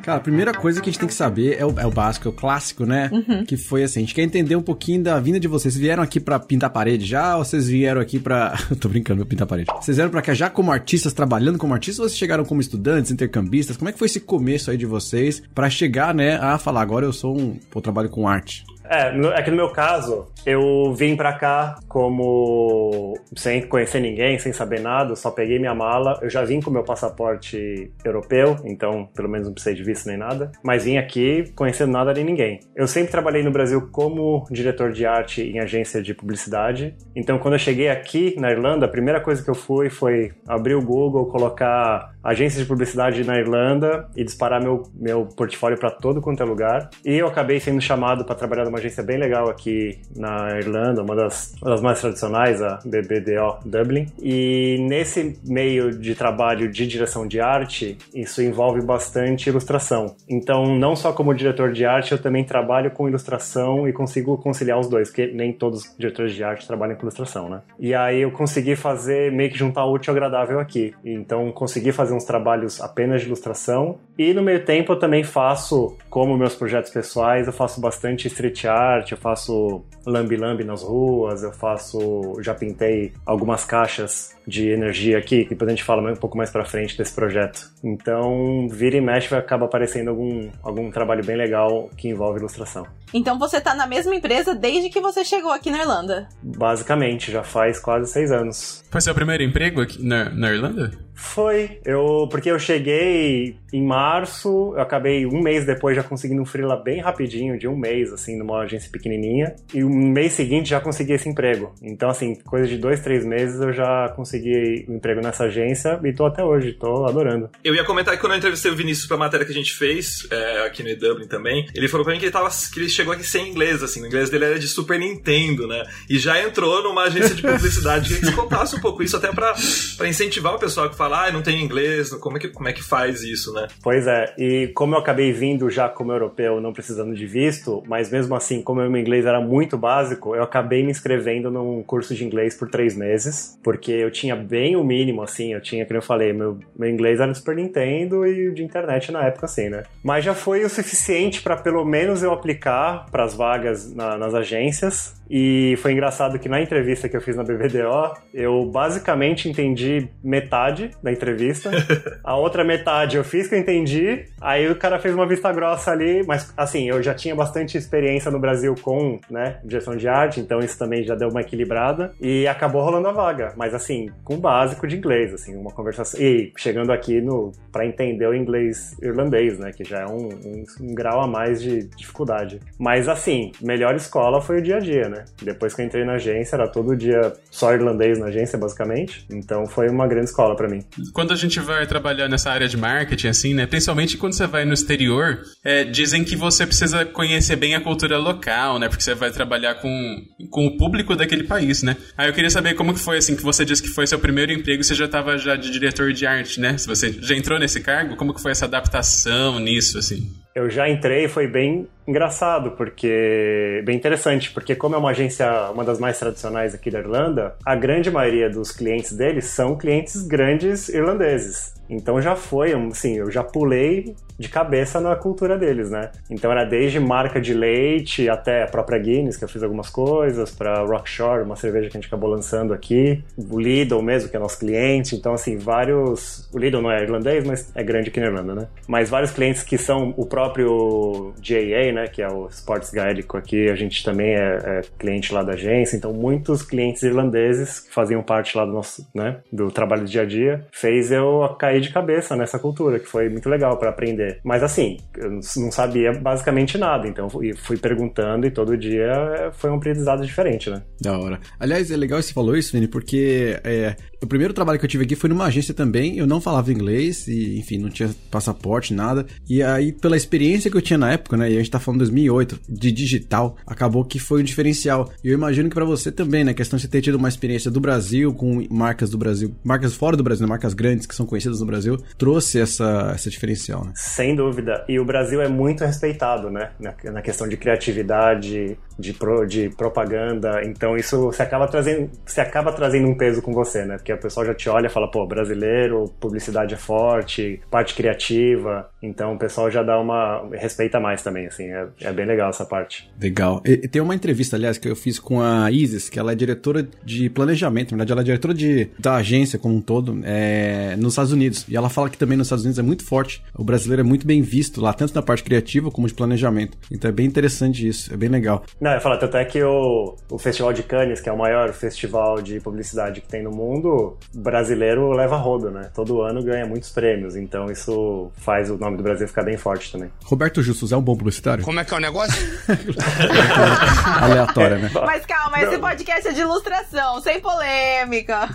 Cara, 0.05 0.19
a 0.19 0.21
primeira 0.21 0.53
coisa 0.53 0.79
que 0.79 0.87
a 0.87 0.91
gente 0.91 0.99
tem 0.99 1.07
que 1.07 1.15
saber 1.15 1.57
é 1.59 1.65
o, 1.65 1.79
é 1.79 1.85
o 1.87 1.89
básico, 1.89 2.27
é 2.27 2.29
o 2.29 2.33
clássico, 2.33 2.85
né? 2.85 3.09
Que 3.47 3.57
foi 3.57 3.81
assim, 3.83 4.01
a 4.01 4.03
gente 4.03 4.13
quer 4.13 4.21
entender 4.21 4.55
um 4.55 4.61
pouquinho 4.61 5.01
da 5.01 5.19
vinda 5.19 5.39
de 5.39 5.47
vocês. 5.47 5.73
Vocês 5.73 5.81
vieram 5.81 6.03
aqui 6.03 6.19
pra 6.19 6.37
pintar 6.39 6.69
parede 6.69 7.03
já 7.03 7.35
ou 7.35 7.43
vocês 7.43 7.67
vieram 7.67 7.99
aqui 7.99 8.19
pra... 8.19 8.55
Eu 8.69 8.75
tô 8.75 8.87
brincando, 8.87 9.17
meu 9.17 9.25
pintar 9.25 9.47
parede. 9.47 9.67
Vocês 9.81 9.97
vieram 9.97 10.11
pra 10.11 10.21
cá 10.21 10.35
já 10.35 10.47
como 10.47 10.71
artistas, 10.71 11.11
trabalhando 11.11 11.57
como 11.57 11.73
artistas 11.73 12.01
ou 12.01 12.07
vocês 12.07 12.19
chegaram 12.19 12.45
como 12.45 12.61
estudantes, 12.61 13.09
intercambistas? 13.09 13.77
Como 13.77 13.89
é 13.89 13.91
que 13.91 13.97
foi 13.97 14.05
esse 14.05 14.19
começo 14.19 14.69
aí 14.69 14.77
de 14.77 14.85
vocês 14.85 15.41
pra 15.55 15.71
chegar, 15.71 16.13
né, 16.13 16.35
a 16.35 16.59
falar, 16.59 16.81
agora 16.81 17.03
eu 17.03 17.11
sou 17.11 17.35
um... 17.35 17.57
Pô, 17.71 17.81
trabalho 17.81 18.09
com 18.09 18.27
arte. 18.27 18.63
É, 18.89 19.39
é 19.39 19.41
que 19.41 19.51
no 19.51 19.57
meu 19.57 19.69
caso, 19.69 20.27
eu 20.45 20.93
vim 20.93 21.15
pra 21.15 21.33
cá 21.33 21.75
como 21.87 23.13
sem 23.35 23.61
conhecer 23.67 23.99
ninguém, 23.99 24.37
sem 24.37 24.53
saber 24.53 24.79
nada, 24.79 25.15
só 25.15 25.31
peguei 25.31 25.59
minha 25.59 25.73
mala. 25.73 26.19
Eu 26.21 26.29
já 26.29 26.43
vim 26.43 26.61
com 26.61 26.69
meu 26.69 26.83
passaporte 26.83 27.91
europeu, 28.03 28.57
então 28.63 29.07
pelo 29.15 29.29
menos 29.29 29.47
não 29.47 29.53
precisei 29.53 29.75
de 29.75 29.83
visto 29.83 30.07
nem 30.07 30.17
nada. 30.17 30.51
Mas 30.63 30.85
vim 30.85 30.97
aqui 30.97 31.51
conhecendo 31.55 31.91
nada 31.91 32.13
nem 32.13 32.23
ninguém. 32.23 32.59
Eu 32.75 32.87
sempre 32.87 33.11
trabalhei 33.11 33.43
no 33.43 33.51
Brasil 33.51 33.89
como 33.91 34.45
diretor 34.51 34.91
de 34.91 35.05
arte 35.05 35.41
em 35.41 35.59
agência 35.59 36.01
de 36.01 36.13
publicidade. 36.13 36.95
Então 37.15 37.39
quando 37.39 37.55
eu 37.55 37.59
cheguei 37.59 37.89
aqui 37.89 38.35
na 38.39 38.51
Irlanda, 38.51 38.85
a 38.85 38.89
primeira 38.89 39.19
coisa 39.19 39.43
que 39.43 39.49
eu 39.49 39.55
fui 39.55 39.89
foi 39.89 40.31
abrir 40.47 40.75
o 40.75 40.81
Google, 40.81 41.25
colocar 41.27 42.14
agência 42.25 42.59
de 42.59 42.67
publicidade 42.67 43.23
na 43.23 43.37
Irlanda 43.37 44.07
e 44.15 44.23
disparar 44.23 44.59
meu, 44.59 44.83
meu 44.95 45.27
portfólio 45.27 45.77
para 45.77 45.91
todo 45.91 46.19
quanto 46.19 46.41
é 46.41 46.45
lugar. 46.45 46.89
E 47.05 47.13
eu 47.13 47.27
acabei 47.27 47.59
sendo 47.59 47.79
chamado 47.79 48.25
para 48.25 48.33
trabalhar 48.33 48.65
numa 48.65 48.79
agência 48.79 49.03
bem 49.03 49.17
legal 49.17 49.47
aqui 49.47 49.99
na 50.15 50.57
Irlanda, 50.57 51.03
uma 51.03 51.15
das, 51.15 51.53
uma 51.61 51.71
das 51.71 51.81
mais 51.81 52.01
tradicionais, 52.01 52.61
a 52.61 52.79
BBDO 52.83 53.59
Dublin. 53.63 54.07
E 54.19 54.77
nesse 54.89 55.39
meio 55.45 55.91
de 55.91 56.15
trabalho 56.15 56.71
de 56.71 56.87
direção 56.87 57.27
de 57.27 57.39
arte, 57.39 57.97
isso 58.13 58.41
envolve 58.41 58.81
bastante 58.81 59.49
ilustração. 59.49 60.15
Então, 60.27 60.75
não 60.77 60.95
só 60.95 61.13
como 61.13 61.33
diretor 61.33 61.71
de 61.71 61.85
arte, 61.85 62.11
eu 62.11 62.17
também 62.17 62.43
trabalho 62.43 62.89
com 62.89 63.07
ilustração 63.07 63.87
e 63.87 63.93
consigo 63.93 64.37
conciliar 64.37 64.79
os 64.79 64.89
dois, 64.89 65.09
porque 65.09 65.27
nem 65.27 65.53
todos 65.53 65.83
os 65.83 65.97
diretores 65.97 66.33
de 66.33 66.43
arte 66.43 66.65
trabalham 66.65 66.95
com 66.95 67.03
ilustração, 67.03 67.49
né? 67.49 67.61
E 67.79 67.93
aí 67.93 68.21
eu 68.21 68.31
consegui 68.31 68.75
fazer, 68.75 69.31
meio 69.31 69.51
que 69.51 69.57
juntar 69.57 69.85
o 69.85 69.93
útil 69.93 70.11
ao 70.11 70.17
agradável 70.17 70.59
aqui. 70.59 70.93
Então, 71.03 71.51
consegui 71.51 71.91
fazer 71.91 72.14
uns 72.15 72.23
trabalhos 72.23 72.81
apenas 72.81 73.21
de 73.21 73.27
ilustração. 73.27 73.97
E 74.17 74.33
no 74.33 74.41
meio 74.41 74.63
tempo 74.63 74.93
eu 74.93 74.99
também 74.99 75.23
faço, 75.23 75.97
como 76.09 76.37
meus 76.37 76.55
projetos 76.55 76.91
pessoais, 76.91 77.47
eu 77.47 77.53
faço 77.53 77.81
bastante 77.81 78.27
street 78.27 78.65
art, 78.65 79.11
eu 79.11 79.17
faço 79.17 79.83
lambi-lambi 80.05 80.63
nas 80.63 80.83
ruas, 80.83 81.43
eu 81.43 81.51
faço, 81.51 82.33
já 82.41 82.53
pintei 82.53 83.13
algumas 83.25 83.65
caixas 83.65 84.35
de 84.47 84.69
energia 84.69 85.17
aqui, 85.17 85.43
que 85.43 85.49
depois 85.49 85.67
a 85.67 85.71
gente 85.71 85.83
fala 85.83 86.11
um 86.11 86.15
pouco 86.15 86.37
mais 86.37 86.49
pra 86.49 86.63
frente 86.63 86.97
desse 86.97 87.13
projeto. 87.13 87.69
Então, 87.83 88.67
vira 88.69 88.95
e 88.95 89.01
mexe 89.01 89.29
vai 89.29 89.39
acaba 89.39 89.65
aparecendo 89.65 90.09
algum, 90.09 90.49
algum 90.63 90.89
trabalho 90.91 91.25
bem 91.25 91.35
legal 91.35 91.89
que 91.97 92.07
envolve 92.07 92.39
ilustração. 92.39 92.85
Então 93.13 93.39
você 93.39 93.61
tá 93.61 93.73
na 93.73 93.87
mesma 93.87 94.13
empresa 94.13 94.53
desde 94.53 94.89
que 94.89 94.99
você 94.99 95.23
chegou 95.23 95.51
aqui 95.51 95.71
na 95.71 95.79
Irlanda. 95.79 96.27
Basicamente, 96.41 97.31
já 97.31 97.43
faz 97.43 97.79
quase 97.79 98.11
seis 98.11 98.31
anos. 98.31 98.83
Foi 98.91 99.01
seu 99.01 99.15
primeiro 99.15 99.43
emprego 99.43 99.81
aqui 99.81 100.03
na, 100.03 100.29
na 100.29 100.51
Irlanda? 100.51 100.91
Foi. 101.13 101.79
Eu 101.85 102.04
Porque 102.29 102.49
eu 102.51 102.59
cheguei 102.59 103.57
em 103.75 103.85
março, 103.85 104.73
eu 104.73 104.81
acabei 104.81 105.25
um 105.25 105.41
mês 105.41 105.65
depois 105.65 105.97
já 105.97 106.03
conseguindo 106.03 106.41
um 106.41 106.45
freela 106.45 106.81
bem 106.81 107.01
rapidinho, 107.01 107.59
de 107.59 107.67
um 107.67 107.75
mês, 107.75 108.13
assim, 108.13 108.37
numa 108.37 108.61
agência 108.61 108.89
pequenininha. 108.89 109.53
E 109.73 109.83
um 109.83 109.89
mês 109.89 110.31
seguinte 110.31 110.69
já 110.69 110.79
consegui 110.79 111.11
esse 111.13 111.27
emprego. 111.27 111.73
Então, 111.81 112.09
assim, 112.09 112.35
coisa 112.35 112.67
de 112.67 112.77
dois, 112.77 113.01
três 113.01 113.25
meses 113.25 113.59
eu 113.59 113.73
já 113.73 114.09
consegui 114.15 114.85
um 114.87 114.95
emprego 114.95 115.19
nessa 115.21 115.43
agência 115.43 115.99
e 116.03 116.13
tô 116.13 116.25
até 116.25 116.41
hoje, 116.41 116.71
tô 116.73 117.05
adorando. 117.05 117.49
Eu 117.63 117.75
ia 117.75 117.83
comentar 117.83 118.15
que 118.15 118.21
quando 118.21 118.31
eu 118.31 118.37
entrevistei 118.37 118.71
o 118.71 118.75
Vinícius 118.75 119.07
pra 119.07 119.17
matéria 119.17 119.45
que 119.45 119.51
a 119.51 119.55
gente 119.55 119.73
fez, 119.73 120.25
é, 120.31 120.65
aqui 120.65 120.81
no 120.81 120.95
Dublin 120.95 121.27
também, 121.27 121.67
ele 121.75 121.89
falou 121.89 122.05
pra 122.05 122.13
mim 122.13 122.19
que 122.19 122.25
ele, 122.25 122.31
tava, 122.31 122.49
que 122.73 122.79
ele 122.79 122.87
chegou 122.87 123.13
aqui 123.13 123.25
sem 123.25 123.49
inglês, 123.49 123.83
assim, 123.83 124.01
o 124.01 124.07
inglês 124.07 124.29
dele 124.29 124.45
era 124.45 124.59
de 124.59 124.67
Super 124.69 124.97
Nintendo, 124.97 125.67
né? 125.67 125.83
E 126.09 126.17
já 126.17 126.41
entrou 126.41 126.81
numa 126.81 127.03
agência 127.03 127.35
de 127.35 127.41
publicidade. 127.41 128.07
Queria 128.07 128.19
que 128.21 128.25
você 128.27 128.31
contasse 128.31 128.75
um 128.75 128.79
pouco 128.79 129.03
isso, 129.03 129.17
até 129.17 129.31
pra, 129.33 129.53
pra 129.97 130.07
incentivar 130.07 130.55
o 130.55 130.59
pessoal 130.59 130.89
que 130.89 130.95
fala, 130.95 131.27
ah, 131.27 131.31
não 131.31 131.41
tem 131.41 131.61
inglês, 131.61 132.11
como 132.11 132.37
é, 132.37 132.39
que, 132.39 132.47
como 132.47 132.69
é 132.69 132.73
que 132.73 132.81
faz 132.81 133.21
isso, 133.21 133.51
né? 133.51 133.64
Pois 133.81 134.07
é, 134.07 134.33
e 134.37 134.67
como 134.73 134.95
eu 134.95 134.99
acabei 134.99 135.31
vindo 135.31 135.69
já 135.69 135.87
como 135.89 136.11
europeu, 136.11 136.59
não 136.61 136.73
precisando 136.73 137.13
de 137.13 137.25
visto, 137.25 137.83
mas 137.87 138.11
mesmo 138.11 138.35
assim, 138.35 138.61
como 138.61 138.81
o 138.81 138.89
meu 138.89 139.01
inglês 139.01 139.25
era 139.25 139.39
muito 139.39 139.77
básico, 139.77 140.35
eu 140.35 140.43
acabei 140.43 140.83
me 140.83 140.91
inscrevendo 140.91 141.51
num 141.51 141.83
curso 141.83 142.13
de 142.15 142.23
inglês 142.25 142.55
por 142.55 142.69
três 142.69 142.95
meses, 142.95 143.59
porque 143.63 143.91
eu 143.91 144.11
tinha 144.11 144.35
bem 144.35 144.75
o 144.75 144.83
mínimo, 144.83 145.21
assim, 145.21 145.53
eu 145.53 145.61
tinha, 145.61 145.85
como 145.85 145.97
eu 145.97 146.01
falei, 146.01 146.33
meu, 146.33 146.57
meu 146.77 146.89
inglês 146.89 147.19
era 147.19 147.31
do 147.31 147.37
Super 147.37 147.55
Nintendo 147.55 148.25
e 148.25 148.51
de 148.51 148.63
internet 148.63 149.11
na 149.11 149.23
época, 149.25 149.45
assim, 149.45 149.69
né? 149.69 149.83
Mas 150.03 150.23
já 150.23 150.33
foi 150.33 150.63
o 150.63 150.69
suficiente 150.69 151.41
para 151.41 151.57
pelo 151.57 151.83
menos 151.85 152.23
eu 152.23 152.31
aplicar 152.31 153.05
para 153.11 153.23
as 153.23 153.33
vagas 153.33 153.93
na, 153.93 154.17
nas 154.17 154.33
agências. 154.33 155.15
E 155.29 155.75
foi 155.81 155.93
engraçado 155.93 156.37
que 156.37 156.47
na 156.47 156.61
entrevista 156.61 157.09
que 157.09 157.17
eu 157.17 157.21
fiz 157.21 157.35
na 157.35 157.43
BBDO, 157.43 158.13
eu 158.33 158.63
basicamente 158.65 159.49
entendi 159.49 160.07
metade 160.23 160.91
da 161.01 161.11
entrevista. 161.11 161.71
A 162.23 162.35
outra 162.35 162.63
metade 162.63 163.17
eu 163.17 163.23
fiz 163.23 163.44
que 163.49 163.55
eu 163.55 163.59
entendi. 163.59 164.25
Aí 164.41 164.69
o 164.69 164.75
cara 164.75 164.99
fez 164.99 165.13
uma 165.13 165.27
vista 165.27 165.51
grossa 165.51 165.91
ali, 165.91 166.23
mas 166.25 166.53
assim, 166.55 166.89
eu 166.89 167.01
já 167.01 167.13
tinha 167.13 167.35
bastante 167.35 167.77
experiência 167.77 168.31
no 168.31 168.39
Brasil 168.39 168.75
com, 168.81 169.19
né, 169.29 169.57
direção 169.63 169.95
de 169.95 170.07
arte, 170.07 170.39
então 170.39 170.59
isso 170.59 170.77
também 170.77 171.03
já 171.03 171.15
deu 171.15 171.29
uma 171.29 171.41
equilibrada. 171.41 172.13
E 172.21 172.47
acabou 172.47 172.83
rolando 172.83 173.07
a 173.07 173.11
vaga, 173.11 173.53
mas 173.55 173.73
assim, 173.73 174.09
com 174.23 174.35
o 174.35 174.37
básico 174.37 174.87
de 174.87 174.97
inglês, 174.97 175.33
assim, 175.33 175.55
uma 175.55 175.71
conversação. 175.71 176.19
E 176.19 176.51
chegando 176.57 176.91
aqui 176.91 177.21
no 177.21 177.51
para 177.71 177.85
entender 177.85 178.27
o 178.27 178.33
inglês 178.33 178.95
irlandês, 179.01 179.59
né, 179.59 179.71
que 179.71 179.83
já 179.83 180.01
é 180.01 180.05
um, 180.05 180.29
um, 180.29 180.63
um 180.81 180.95
grau 180.95 181.21
a 181.21 181.27
mais 181.27 181.61
de 181.61 181.83
dificuldade. 181.95 182.59
Mas 182.79 183.07
assim, 183.07 183.51
melhor 183.61 183.95
escola 183.95 184.41
foi 184.41 184.59
o 184.59 184.61
dia 184.61 184.77
a 184.77 184.79
dia, 184.79 185.09
né? 185.09 185.25
Depois 185.41 185.73
que 185.73 185.81
eu 185.81 185.85
entrei 185.85 186.05
na 186.05 186.13
agência, 186.13 186.55
era 186.55 186.67
todo 186.67 186.95
dia 186.95 187.33
só 187.49 187.73
irlandês 187.73 188.19
na 188.19 188.27
agência, 188.27 188.57
basicamente. 188.57 189.25
Então 189.29 189.65
foi 189.65 189.89
uma 189.89 190.07
grande 190.07 190.25
escola 190.29 190.55
para 190.55 190.67
mim. 190.67 190.83
Quando 191.13 191.33
a 191.33 191.35
gente 191.35 191.59
vai 191.59 191.85
trabalhar 191.85 192.27
nessa 192.27 192.51
área 192.51 192.67
de 192.67 192.77
marketing, 192.77 193.27
assim, 193.35 193.53
né? 193.53 193.65
Principalmente 193.65 194.17
quando 194.17 194.33
você 194.33 194.47
vai 194.47 194.65
no 194.65 194.73
exterior, 194.73 195.41
é, 195.63 195.83
dizem 195.83 196.23
que 196.23 196.35
você 196.35 196.65
precisa 196.65 197.05
conhecer 197.05 197.55
bem 197.55 197.75
a 197.75 197.81
cultura 197.81 198.17
local, 198.17 198.79
né? 198.79 198.87
Porque 198.87 199.03
você 199.03 199.13
vai 199.13 199.31
trabalhar 199.31 199.75
com, 199.75 200.21
com 200.49 200.65
o 200.67 200.77
público 200.77 201.15
daquele 201.15 201.43
país, 201.43 201.83
né? 201.83 201.95
Aí 202.17 202.27
eu 202.29 202.33
queria 202.33 202.49
saber 202.49 202.73
como 202.73 202.93
que 202.93 202.99
foi, 202.99 203.17
assim, 203.17 203.35
que 203.35 203.43
você 203.43 203.65
disse 203.65 203.83
que 203.83 203.89
foi 203.89 204.07
seu 204.07 204.19
primeiro 204.19 204.51
emprego, 204.51 204.83
você 204.83 204.95
já 204.95 205.05
estava 205.05 205.37
já 205.37 205.55
de 205.55 205.69
diretor 205.69 206.11
de 206.13 206.25
arte, 206.25 206.59
né? 206.59 206.77
Se 206.77 206.87
você 206.87 207.11
já 207.11 207.35
entrou 207.35 207.59
nesse 207.59 207.81
cargo, 207.81 208.15
como 208.15 208.33
que 208.33 208.41
foi 208.41 208.51
essa 208.51 208.65
adaptação 208.65 209.59
nisso, 209.59 209.97
assim? 209.97 210.45
eu 210.55 210.69
já 210.69 210.89
entrei 210.89 211.27
foi 211.27 211.47
bem 211.47 211.85
engraçado, 212.07 212.71
porque 212.71 213.81
bem 213.85 213.95
interessante, 213.95 214.51
porque 214.51 214.75
como 214.75 214.95
é 214.95 214.97
uma 214.97 215.09
agência, 215.09 215.71
uma 215.71 215.83
das 215.83 215.99
mais 215.99 216.19
tradicionais 216.19 216.73
aqui 216.73 216.91
da 216.91 216.99
Irlanda, 216.99 217.55
a 217.65 217.75
grande 217.75 218.11
maioria 218.11 218.49
dos 218.49 218.71
clientes 218.71 219.11
deles 219.13 219.45
são 219.45 219.75
clientes 219.75 220.21
grandes 220.21 220.89
irlandeses. 220.89 221.73
Então 221.89 222.21
já 222.21 222.35
foi, 222.35 222.73
assim, 222.73 223.17
eu 223.17 223.29
já 223.29 223.43
pulei 223.43 224.15
de 224.37 224.49
cabeça 224.49 224.99
na 224.99 225.15
cultura 225.15 225.57
deles, 225.57 225.89
né? 225.89 226.11
Então 226.29 226.51
era 226.51 226.65
desde 226.65 226.99
marca 226.99 227.39
de 227.39 227.53
leite 227.53 228.27
até 228.27 228.63
a 228.63 228.67
própria 228.67 228.99
Guinness, 228.99 229.37
que 229.37 229.43
eu 229.43 229.47
fiz 229.47 229.63
algumas 229.63 229.89
coisas, 229.89 230.51
para 230.51 230.83
Rockshore, 230.83 231.43
uma 231.43 231.55
cerveja 231.55 231.89
que 231.89 231.97
a 231.97 232.01
gente 232.01 232.07
acabou 232.07 232.29
lançando 232.29 232.73
aqui, 232.73 233.23
o 233.37 233.59
Lidl 233.59 234.01
mesmo, 234.01 234.29
que 234.29 234.35
é 234.35 234.39
nosso 234.39 234.59
cliente. 234.59 235.15
Então, 235.15 235.33
assim, 235.33 235.57
vários. 235.57 236.49
O 236.53 236.57
Lidl 236.57 236.81
não 236.81 236.91
é 236.91 237.01
irlandês, 237.01 237.45
mas 237.45 237.71
é 237.73 237.83
grande 237.83 238.09
aqui 238.09 238.19
na 238.19 238.27
Irlanda, 238.27 238.55
né? 238.55 238.67
Mas 238.87 239.09
vários 239.09 239.31
clientes 239.31 239.63
que 239.63 239.77
são 239.77 240.13
o 240.17 240.25
próprio 240.25 241.33
GAA, 241.39 241.93
né? 241.95 242.07
Que 242.07 242.21
é 242.21 242.27
o 242.27 242.47
Sports 242.47 242.91
Gaélico 242.91 243.37
aqui, 243.37 243.69
a 243.69 243.75
gente 243.75 244.03
também 244.03 244.35
é, 244.35 244.59
é, 244.63 244.81
cliente 244.99 245.33
lá 245.33 245.41
da 245.41 245.53
agência. 245.53 245.95
Então, 245.95 246.13
muitos 246.13 246.61
clientes 246.61 247.01
irlandeses 247.03 247.79
que 247.79 247.93
faziam 247.93 248.21
parte 248.21 248.55
lá 248.57 248.65
do 248.65 248.71
nosso, 248.71 249.07
né? 249.13 249.37
Do 249.51 249.71
trabalho 249.71 250.03
do 250.03 250.09
dia 250.09 250.21
a 250.21 250.25
dia, 250.25 250.65
fez 250.71 251.11
eu 251.11 251.55
cair 251.57 251.81
de 251.81 251.91
cabeça 251.91 252.35
nessa 252.35 252.59
cultura, 252.59 252.99
que 252.99 253.07
foi 253.07 253.29
muito 253.29 253.49
legal 253.49 253.77
para 253.77 253.89
aprender. 253.89 254.39
Mas 254.43 254.61
assim, 254.61 254.97
eu 255.17 255.39
não 255.57 255.71
sabia 255.71 256.11
basicamente 256.13 256.77
nada, 256.77 257.07
então 257.07 257.29
fui, 257.29 257.77
perguntando 257.77 258.45
e 258.45 258.51
todo 258.51 258.77
dia 258.77 259.51
foi 259.53 259.69
um 259.69 259.75
aprendizado 259.75 260.25
diferente, 260.25 260.69
né? 260.69 260.81
Da 261.01 261.17
hora. 261.17 261.39
Aliás, 261.59 261.89
é 261.91 261.97
legal 261.97 262.21
você 262.21 262.33
falou 262.33 262.55
isso, 262.55 262.71
Vini, 262.71 262.87
porque 262.87 263.59
é, 263.63 263.95
o 264.21 264.27
primeiro 264.27 264.53
trabalho 264.53 264.79
que 264.79 264.85
eu 264.85 264.89
tive 264.89 265.03
aqui 265.03 265.15
foi 265.15 265.29
numa 265.29 265.45
agência 265.45 265.73
também, 265.73 266.17
eu 266.17 266.25
não 266.25 266.41
falava 266.41 266.71
inglês 266.71 267.27
e, 267.27 267.59
enfim, 267.59 267.77
não 267.77 267.89
tinha 267.89 268.09
passaporte, 268.31 268.93
nada. 268.93 269.25
E 269.47 269.61
aí, 269.61 269.91
pela 269.91 270.17
experiência 270.17 270.69
que 270.71 270.75
eu 270.75 270.81
tinha 270.81 270.97
na 270.97 271.11
época, 271.11 271.37
né, 271.37 271.51
e 271.51 271.55
a 271.55 271.57
gente 271.59 271.71
tá 271.71 271.79
falando 271.85 271.99
2008, 271.99 272.59
de 272.67 272.91
digital, 272.91 273.55
acabou 273.65 274.03
que 274.03 274.19
foi 274.19 274.41
um 274.41 274.43
diferencial. 274.43 275.09
E 275.23 275.29
eu 275.29 275.33
imagino 275.33 275.69
que 275.69 275.75
para 275.75 275.85
você 275.85 276.11
também, 276.11 276.43
né, 276.43 276.53
questão 276.53 276.77
de 276.77 276.83
você 276.83 276.89
ter 276.89 277.01
tido 277.01 277.15
uma 277.15 277.29
experiência 277.29 277.69
do 277.69 277.79
Brasil 277.79 278.33
com 278.33 278.65
marcas 278.69 279.09
do 279.09 279.17
Brasil, 279.17 279.55
marcas 279.63 279.93
fora 279.93 280.17
do 280.17 280.23
Brasil, 280.23 280.45
né, 280.45 280.49
marcas 280.49 280.73
grandes 280.73 281.05
que 281.05 281.15
são 281.15 281.25
conhecidas 281.25 281.59
no 281.59 281.65
Brasil, 281.65 281.97
trouxe 282.17 282.59
essa, 282.59 283.11
essa 283.13 283.29
diferencial, 283.29 283.85
né? 283.85 283.91
Sem 283.95 284.35
dúvida. 284.35 284.83
E 284.89 284.99
o 284.99 285.05
Brasil 285.05 285.41
é 285.41 285.47
muito 285.47 285.85
respeitado, 285.85 286.49
né, 286.49 286.71
na, 286.79 286.93
na 287.11 287.21
questão 287.21 287.47
de 287.47 287.57
criatividade, 287.57 288.77
de, 288.97 289.13
pro, 289.13 289.45
de 289.45 289.69
propaganda. 289.69 290.61
Então 290.63 290.97
isso 290.97 291.19
você 291.19 291.43
acaba 291.43 291.67
trazendo, 291.67 292.09
você 292.25 292.41
acaba 292.41 292.71
trazendo 292.71 293.07
um 293.07 293.15
peso 293.15 293.41
com 293.41 293.53
você, 293.53 293.85
né? 293.85 293.97
Porque 293.97 294.13
o 294.13 294.17
pessoal 294.17 294.45
já 294.45 294.53
te 294.53 294.69
olha 294.69 294.87
e 294.87 294.89
fala, 294.89 295.09
pô, 295.09 295.25
brasileiro, 295.25 296.05
publicidade 296.19 296.73
é 296.73 296.77
forte, 296.77 297.61
parte 297.69 297.93
criativa. 297.93 298.89
Então 299.01 299.33
o 299.33 299.37
pessoal 299.37 299.69
já 299.69 299.83
dá 299.83 299.99
uma 299.99 300.47
respeita 300.53 300.99
mais 300.99 301.21
também, 301.21 301.47
assim. 301.47 301.71
É, 301.75 301.87
é 302.07 302.13
bem 302.13 302.25
legal 302.25 302.49
essa 302.49 302.65
parte. 302.65 303.09
Legal. 303.21 303.61
E, 303.65 303.87
tem 303.87 304.01
uma 304.01 304.15
entrevista, 304.15 304.55
aliás, 304.55 304.77
que 304.77 304.87
eu 304.87 304.95
fiz 304.95 305.19
com 305.19 305.41
a 305.41 305.69
Isis, 305.69 306.09
que 306.09 306.17
ela 306.17 306.31
é 306.31 306.35
diretora 306.35 306.87
de 307.03 307.29
planejamento, 307.29 307.91
na 307.91 307.97
verdade 307.97 308.11
ela 308.11 308.21
é 308.21 308.23
diretora 308.23 308.53
de, 308.53 308.89
da 308.97 309.15
agência 309.15 309.59
como 309.59 309.75
um 309.75 309.81
todo, 309.81 310.19
é, 310.23 310.95
nos 310.97 311.13
Estados 311.13 311.31
Unidos. 311.31 311.65
E 311.67 311.75
ela 311.75 311.89
fala 311.89 312.09
que 312.09 312.17
também 312.17 312.37
nos 312.37 312.47
Estados 312.47 312.63
Unidos 312.63 312.79
é 312.79 312.83
muito 312.83 313.05
forte. 313.05 313.43
O 313.53 313.63
brasileiro 313.63 314.01
é 314.01 314.03
muito 314.03 314.25
bem 314.25 314.41
visto 314.41 314.81
lá, 314.81 314.93
tanto 314.93 315.13
na 315.13 315.21
parte 315.21 315.43
criativa 315.43 315.91
como 315.91 316.07
de 316.07 316.13
planejamento. 316.13 316.77
Então 316.91 317.09
é 317.09 317.11
bem 317.11 317.25
interessante 317.25 317.87
isso, 317.87 318.13
é 318.13 318.17
bem 318.17 318.29
legal. 318.29 318.63
Não, 318.79 318.91
eu 318.91 319.01
falo, 319.01 319.17
tanto 319.17 319.37
é 319.37 319.45
que 319.45 319.61
o, 319.63 320.15
o 320.29 320.37
Festival 320.37 320.73
de 320.73 320.83
Cannes, 320.83 321.19
que 321.19 321.29
é 321.29 321.31
o 321.31 321.37
maior 321.37 321.73
festival 321.73 322.41
de 322.41 322.59
publicidade 322.59 323.21
que 323.21 323.27
tem 323.27 323.43
no 323.43 323.51
mundo, 323.51 324.17
brasileiro 324.33 325.11
leva 325.11 325.35
rodo, 325.37 325.69
né? 325.69 325.89
Todo 325.93 326.21
ano 326.21 326.43
ganha 326.43 326.65
muitos 326.65 326.91
prêmios, 326.91 327.35
então 327.35 327.65
isso 327.71 328.31
faz 328.37 328.69
o 328.69 328.77
nome 328.77 328.97
do 328.97 329.03
Brasil 329.03 329.27
ficar 329.27 329.43
bem 329.43 329.57
forte 329.57 329.91
também. 329.91 330.09
Roberto 330.23 330.61
Justus 330.61 330.91
é 330.91 330.97
um 330.97 331.01
bom 331.01 331.15
publicitário? 331.15 331.63
Como 331.65 331.79
é 331.79 331.83
que 331.83 331.91
é 331.95 331.97
o 331.97 331.99
negócio? 331.99 332.45
Aleatória, 334.21 334.77
né? 334.77 334.91
Mas 334.93 335.25
calma, 335.25 335.59
esse 335.63 335.79
podcast 335.79 336.27
é 336.27 336.31
de 336.31 336.41
ilustração, 336.41 337.19
sem 337.21 337.39
polêmica. 337.39 338.47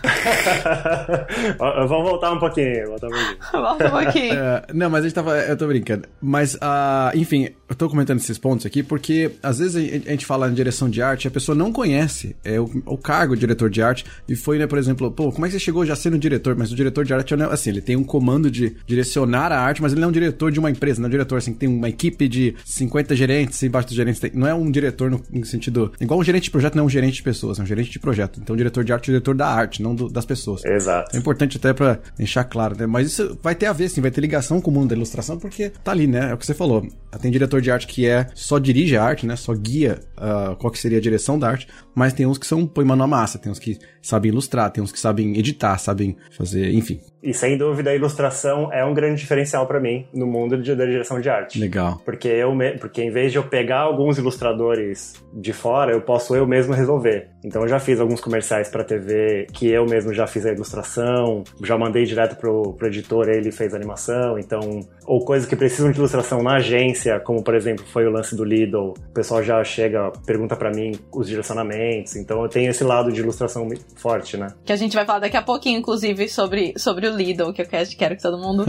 Vamos 1.58 2.08
voltar 2.08 2.30
um 2.30 2.38
pouquinho, 2.38 2.86
voltar 2.86 3.08
um 3.08 3.10
pouquinho. 3.10 3.36
Volta 3.52 3.86
um 3.88 3.90
pouquinho. 3.90 4.34
É, 4.34 4.62
não, 4.72 4.88
mas 4.88 5.00
a 5.00 5.08
gente 5.08 5.14
tava. 5.14 5.36
Eu 5.38 5.56
tô 5.56 5.66
brincando. 5.66 6.04
Mas, 6.22 6.54
uh, 6.54 7.10
enfim, 7.16 7.48
eu 7.68 7.74
tô 7.74 7.88
comentando 7.88 8.18
esses 8.18 8.38
pontos 8.38 8.64
aqui 8.64 8.80
porque 8.80 9.32
às 9.42 9.58
vezes 9.58 9.74
a 10.06 10.10
gente 10.10 10.24
fala 10.24 10.48
em 10.48 10.54
direção 10.54 10.88
de 10.88 11.02
arte 11.02 11.26
a 11.26 11.30
pessoa 11.32 11.56
não 11.56 11.72
conhece 11.72 12.36
é, 12.44 12.60
o, 12.60 12.70
o 12.86 12.96
cargo 12.96 13.34
de 13.34 13.40
diretor 13.40 13.68
de 13.68 13.82
arte 13.82 14.04
e 14.28 14.36
foi, 14.36 14.56
né, 14.58 14.68
por 14.68 14.78
exemplo, 14.78 15.10
pô, 15.10 15.32
como 15.32 15.46
é 15.46 15.48
que 15.48 15.54
você 15.54 15.58
chegou 15.58 15.84
já 15.84 15.96
sendo 15.96 16.16
diretor? 16.16 16.54
Mas 16.54 16.70
o 16.70 16.76
diretor 16.76 17.04
de 17.04 17.12
arte, 17.12 17.34
assim, 17.34 17.70
ele 17.70 17.80
tem 17.80 17.96
um 17.96 18.04
comando 18.04 18.50
de 18.50 18.76
direcionar 18.86 19.50
a 19.50 19.60
arte, 19.60 19.82
mas 19.82 19.92
ele 19.92 20.00
não 20.00 20.06
é 20.06 20.10
um 20.10 20.12
diretor 20.12 20.52
de 20.52 20.60
uma 20.60 20.70
empresa, 20.70 21.00
não 21.00 21.06
é 21.06 21.08
um 21.08 21.10
diretor 21.10 21.38
assim 21.38 21.52
que 21.52 21.58
tem 21.58 21.68
uma 21.68 21.88
equipe 21.88 22.28
de 22.28 22.54
50 22.64 22.99
gerentes, 23.10 23.62
embaixo 23.62 23.88
dos 23.88 23.96
gerentes, 23.96 24.20
tem, 24.20 24.30
não 24.34 24.46
é 24.46 24.54
um 24.54 24.70
diretor 24.70 25.10
no, 25.10 25.20
no, 25.30 25.44
sentido. 25.44 25.92
Igual 26.00 26.20
um 26.20 26.24
gerente 26.24 26.44
de 26.44 26.50
projeto 26.50 26.74
não 26.74 26.84
é 26.84 26.86
um 26.86 26.90
gerente 26.90 27.14
de 27.14 27.22
pessoas, 27.22 27.58
é 27.58 27.62
um 27.62 27.66
gerente 27.66 27.90
de 27.90 27.98
projeto. 27.98 28.40
Então, 28.40 28.54
o 28.54 28.56
diretor 28.56 28.84
de 28.84 28.92
arte 28.92 29.08
é 29.08 29.10
o 29.10 29.14
diretor 29.14 29.34
da 29.34 29.48
arte, 29.48 29.82
não 29.82 29.94
do, 29.94 30.08
das 30.08 30.24
pessoas. 30.24 30.64
Exato. 30.64 31.16
É 31.16 31.18
importante 31.18 31.56
até 31.56 31.72
para 31.72 31.98
deixar 32.16 32.44
claro, 32.44 32.76
né? 32.76 32.86
Mas 32.86 33.08
isso 33.08 33.38
vai 33.42 33.54
ter 33.54 33.66
a 33.66 33.72
ver, 33.72 33.88
sim, 33.88 34.00
vai 34.00 34.10
ter 34.10 34.20
ligação 34.20 34.60
com 34.60 34.70
o 34.70 34.74
mundo 34.74 34.90
da 34.90 34.96
ilustração, 34.96 35.38
porque 35.38 35.70
tá 35.82 35.92
ali, 35.92 36.06
né? 36.06 36.30
É 36.30 36.34
o 36.34 36.38
que 36.38 36.46
você 36.46 36.54
falou. 36.54 36.86
Tem 37.20 37.30
diretor 37.30 37.60
de 37.60 37.70
arte 37.70 37.86
que 37.86 38.06
é 38.06 38.26
só 38.34 38.58
dirige 38.58 38.96
a 38.96 39.04
arte, 39.04 39.26
né? 39.26 39.36
Só 39.36 39.54
guia 39.54 39.98
uh, 40.20 40.54
qual 40.56 40.70
que 40.70 40.78
seria 40.78 40.98
a 40.98 41.00
direção 41.00 41.38
da 41.38 41.48
arte, 41.48 41.66
mas 41.94 42.12
tem 42.12 42.26
uns 42.26 42.38
que 42.38 42.46
são 42.46 42.66
põe 42.66 42.84
mano 42.84 43.02
à 43.02 43.06
massa, 43.06 43.38
tem 43.38 43.50
uns 43.50 43.58
que 43.58 43.78
sabem 44.02 44.30
ilustrar, 44.30 44.70
tem 44.70 44.82
uns 44.82 44.92
que 44.92 45.00
sabem 45.00 45.36
editar, 45.36 45.76
sabem 45.78 46.16
fazer, 46.36 46.72
enfim. 46.72 47.00
E 47.22 47.34
sem 47.34 47.58
dúvida 47.58 47.90
a 47.90 47.94
ilustração 47.94 48.72
é 48.72 48.82
um 48.84 48.94
grande 48.94 49.20
diferencial 49.20 49.66
para 49.66 49.78
mim 49.78 50.06
no 50.12 50.26
mundo 50.26 50.56
de, 50.60 50.74
da 50.74 50.86
direção 50.86 51.20
de 51.20 51.28
arte. 51.28 51.58
Legal. 51.58 52.00
Porque 52.04 52.28
eu 52.28 52.54
me, 52.54 52.78
porque 52.78 53.02
em 53.02 53.10
vez 53.10 53.30
de 53.30 53.38
eu 53.38 53.44
pegar 53.44 53.80
alguns 53.80 54.16
ilustradores 54.16 55.14
de 55.32 55.52
fora, 55.52 55.92
eu 55.92 56.00
posso 56.00 56.34
eu 56.34 56.46
mesmo 56.46 56.72
resolver. 56.72 57.28
Então 57.44 57.62
eu 57.62 57.68
já 57.68 57.78
fiz 57.78 58.00
alguns 58.00 58.20
comerciais 58.20 58.68
para 58.68 58.84
TV 58.84 59.46
que 59.52 59.68
eu 59.68 59.84
mesmo 59.84 60.14
já 60.14 60.26
fiz 60.26 60.46
a 60.46 60.52
ilustração, 60.52 61.44
já 61.62 61.76
mandei 61.76 62.04
direto 62.04 62.36
pro, 62.36 62.72
pro 62.72 62.86
editor, 62.86 63.28
ele 63.28 63.52
fez 63.52 63.74
a 63.74 63.76
animação, 63.76 64.38
então 64.38 64.80
ou 65.06 65.24
coisas 65.24 65.48
que 65.48 65.56
precisam 65.56 65.90
de 65.90 65.98
ilustração 65.98 66.42
na 66.42 66.56
agência, 66.56 67.20
como 67.20 67.42
por 67.42 67.54
exemplo 67.54 67.84
foi 67.86 68.06
o 68.06 68.10
lance 68.10 68.34
do 68.34 68.44
Lidl, 68.44 68.94
o 68.96 69.12
pessoal 69.12 69.42
já 69.42 69.62
chega, 69.62 70.09
pergunta 70.26 70.56
para 70.56 70.70
mim 70.70 70.92
os 71.12 71.26
direcionamentos, 71.26 72.16
então 72.16 72.42
eu 72.42 72.48
tenho 72.48 72.70
esse 72.70 72.84
lado 72.84 73.12
de 73.12 73.20
ilustração 73.20 73.68
forte, 73.96 74.36
né? 74.36 74.48
Que 74.64 74.72
a 74.72 74.76
gente 74.76 74.94
vai 74.94 75.04
falar 75.04 75.20
daqui 75.20 75.36
a 75.36 75.42
pouquinho, 75.42 75.78
inclusive, 75.78 76.28
sobre, 76.28 76.74
sobre 76.76 77.08
o 77.08 77.16
Lidl, 77.16 77.52
que 77.52 77.62
eu 77.62 77.66
quero, 77.66 77.88
quero 77.90 78.16
que 78.16 78.22
todo 78.22 78.38
mundo. 78.38 78.64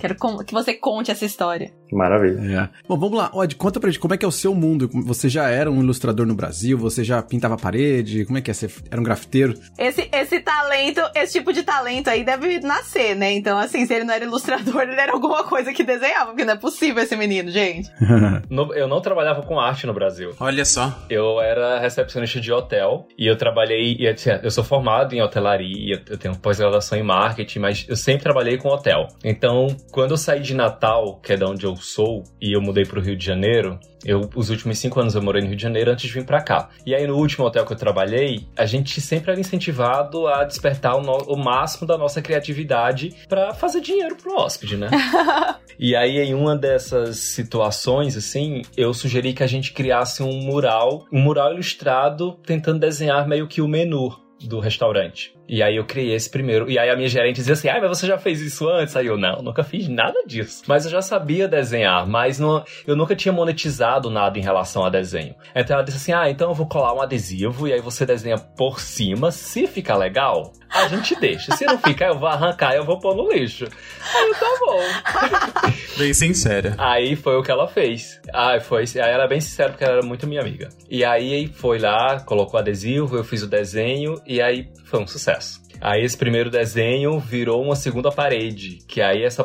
quero 0.00 0.16
que 0.44 0.52
você 0.52 0.74
conte 0.74 1.10
essa 1.10 1.24
história. 1.24 1.72
Maravilha. 1.92 2.40
É. 2.40 2.68
Bom, 2.88 2.98
vamos 2.98 3.18
lá. 3.18 3.30
Odd, 3.32 3.54
conta 3.56 3.78
pra 3.78 3.90
gente 3.90 4.00
como 4.00 4.14
é 4.14 4.16
que 4.16 4.24
é 4.24 4.28
o 4.28 4.32
seu 4.32 4.54
mundo. 4.54 4.88
Você 5.04 5.28
já 5.28 5.48
era 5.48 5.70
um 5.70 5.80
ilustrador 5.80 6.26
no 6.26 6.34
Brasil? 6.34 6.76
Você 6.78 7.04
já 7.04 7.22
pintava 7.22 7.54
a 7.54 7.58
parede? 7.58 8.24
Como 8.24 8.38
é 8.38 8.40
que 8.40 8.50
é? 8.50 8.54
Você 8.54 8.68
era 8.90 9.00
um 9.00 9.04
grafiteiro? 9.04 9.54
Esse, 9.78 10.08
esse 10.12 10.40
talento, 10.40 11.00
esse 11.14 11.34
tipo 11.34 11.52
de 11.52 11.62
talento 11.62 12.08
aí 12.08 12.24
deve 12.24 12.60
nascer, 12.60 13.14
né? 13.14 13.32
Então, 13.32 13.58
assim, 13.58 13.86
se 13.86 13.94
ele 13.94 14.04
não 14.04 14.14
era 14.14 14.24
ilustrador, 14.24 14.82
ele 14.82 15.00
era 15.00 15.12
alguma 15.12 15.44
coisa 15.44 15.72
que 15.72 15.84
desenhava, 15.84 16.26
porque 16.26 16.44
não 16.44 16.54
é 16.54 16.56
possível 16.56 17.02
esse 17.02 17.16
menino, 17.16 17.50
gente. 17.50 17.90
no, 18.50 18.72
eu 18.74 18.88
não 18.88 19.00
trabalhava 19.00 19.42
com 19.42 19.58
arte 19.58 19.86
no 19.86 19.94
Brasil. 19.94 20.34
Olha 20.40 20.64
só. 20.64 20.85
Eu 21.08 21.40
era 21.40 21.78
recepcionista 21.78 22.40
de 22.40 22.52
hotel 22.52 23.06
e 23.18 23.26
eu 23.26 23.36
trabalhei. 23.36 23.96
Eu 24.42 24.50
sou 24.50 24.64
formado 24.64 25.14
em 25.14 25.22
hotelaria, 25.22 26.02
eu 26.08 26.18
tenho 26.18 26.36
pós-graduação 26.36 26.98
em 26.98 27.02
marketing, 27.02 27.58
mas 27.58 27.86
eu 27.88 27.96
sempre 27.96 28.22
trabalhei 28.22 28.58
com 28.58 28.68
hotel. 28.68 29.08
Então, 29.24 29.68
quando 29.90 30.12
eu 30.12 30.16
saí 30.16 30.40
de 30.40 30.54
Natal, 30.54 31.20
que 31.22 31.32
é 31.32 31.36
da 31.36 31.46
onde 31.46 31.64
eu 31.64 31.76
sou, 31.76 32.22
e 32.40 32.56
eu 32.56 32.60
mudei 32.60 32.84
pro 32.84 33.00
Rio 33.00 33.16
de 33.16 33.24
Janeiro, 33.24 33.78
eu, 34.06 34.30
os 34.36 34.50
últimos 34.50 34.78
cinco 34.78 35.00
anos 35.00 35.16
eu 35.16 35.22
morei 35.22 35.42
no 35.42 35.48
Rio 35.48 35.56
de 35.56 35.62
Janeiro 35.62 35.90
antes 35.90 36.06
de 36.06 36.12
vir 36.12 36.24
para 36.24 36.40
cá. 36.40 36.68
E 36.86 36.94
aí 36.94 37.06
no 37.06 37.16
último 37.16 37.44
hotel 37.44 37.66
que 37.66 37.72
eu 37.72 37.76
trabalhei, 37.76 38.46
a 38.56 38.64
gente 38.64 39.00
sempre 39.00 39.32
era 39.32 39.40
incentivado 39.40 40.28
a 40.28 40.44
despertar 40.44 40.96
o, 40.96 41.02
no, 41.02 41.16
o 41.24 41.36
máximo 41.36 41.86
da 41.86 41.98
nossa 41.98 42.22
criatividade 42.22 43.14
para 43.28 43.52
fazer 43.52 43.80
dinheiro 43.80 44.16
pro 44.16 44.36
hóspede, 44.36 44.76
né? 44.76 44.88
e 45.78 45.96
aí 45.96 46.18
em 46.18 46.34
uma 46.34 46.56
dessas 46.56 47.18
situações, 47.18 48.16
assim, 48.16 48.62
eu 48.76 48.94
sugeri 48.94 49.32
que 49.32 49.42
a 49.42 49.46
gente 49.46 49.72
criasse 49.72 50.22
um 50.22 50.40
mural, 50.40 50.75
um 50.84 51.20
mural 51.20 51.52
ilustrado 51.52 52.38
tentando 52.44 52.80
desenhar 52.80 53.28
meio 53.28 53.46
que 53.46 53.60
o 53.60 53.68
menu 53.68 54.16
do 54.40 54.60
restaurante. 54.60 55.35
E 55.48 55.62
aí 55.62 55.76
eu 55.76 55.84
criei 55.84 56.14
esse 56.14 56.28
primeiro. 56.28 56.70
E 56.70 56.78
aí 56.78 56.90
a 56.90 56.96
minha 56.96 57.08
gerente 57.08 57.36
dizia 57.36 57.54
assim: 57.54 57.68
Ah, 57.68 57.78
mas 57.80 57.88
você 57.88 58.06
já 58.06 58.18
fez 58.18 58.40
isso 58.40 58.68
antes? 58.68 58.96
Aí 58.96 59.06
eu, 59.06 59.16
não, 59.16 59.42
nunca 59.42 59.62
fiz 59.62 59.88
nada 59.88 60.24
disso. 60.26 60.62
Mas 60.66 60.84
eu 60.84 60.90
já 60.90 61.02
sabia 61.02 61.46
desenhar, 61.46 62.06
mas 62.06 62.38
não, 62.38 62.64
eu 62.86 62.96
nunca 62.96 63.14
tinha 63.14 63.32
monetizado 63.32 64.10
nada 64.10 64.38
em 64.38 64.42
relação 64.42 64.84
a 64.84 64.90
desenho. 64.90 65.34
Então 65.54 65.76
ela 65.76 65.84
disse 65.84 65.98
assim: 65.98 66.12
Ah, 66.12 66.28
então 66.28 66.50
eu 66.50 66.54
vou 66.54 66.66
colar 66.66 66.94
um 66.94 67.00
adesivo 67.00 67.68
e 67.68 67.72
aí 67.72 67.80
você 67.80 68.04
desenha 68.04 68.38
por 68.38 68.80
cima. 68.80 69.30
Se 69.30 69.66
ficar 69.66 69.96
legal, 69.96 70.52
a 70.68 70.88
gente 70.88 71.14
deixa. 71.18 71.54
Se 71.56 71.64
não 71.64 71.78
ficar, 71.78 72.08
eu 72.08 72.18
vou 72.18 72.28
arrancar 72.28 72.74
e 72.74 72.76
eu 72.76 72.84
vou 72.84 72.98
pôr 72.98 73.14
no 73.14 73.32
lixo. 73.32 73.66
Aí 74.14 74.28
eu, 74.28 74.34
tá 74.34 74.46
bom. 74.60 75.72
Bem 75.96 76.12
sincera. 76.12 76.74
Aí 76.76 77.16
foi 77.16 77.36
o 77.36 77.42
que 77.42 77.50
ela 77.50 77.66
fez. 77.66 78.20
Aí 78.32 78.60
foi. 78.60 78.82
Aí 78.82 78.98
ela 78.98 79.26
era 79.26 79.26
bem 79.26 79.40
sincera 79.40 79.70
porque 79.70 79.84
ela 79.84 79.94
era 79.94 80.06
muito 80.06 80.26
minha 80.26 80.40
amiga. 80.40 80.68
E 80.90 81.04
aí 81.04 81.48
foi 81.48 81.78
lá, 81.78 82.20
colocou 82.20 82.58
adesivo, 82.58 83.16
eu 83.16 83.24
fiz 83.24 83.42
o 83.42 83.46
desenho 83.46 84.20
e 84.26 84.42
aí 84.42 84.68
foi 84.86 85.00
um 85.00 85.06
sucesso. 85.06 85.60
Aí 85.80 86.02
esse 86.02 86.16
primeiro 86.16 86.50
desenho 86.50 87.18
virou 87.18 87.62
uma 87.62 87.76
segunda 87.76 88.10
parede, 88.10 88.78
que 88.86 89.00
aí 89.00 89.22
essa 89.22 89.44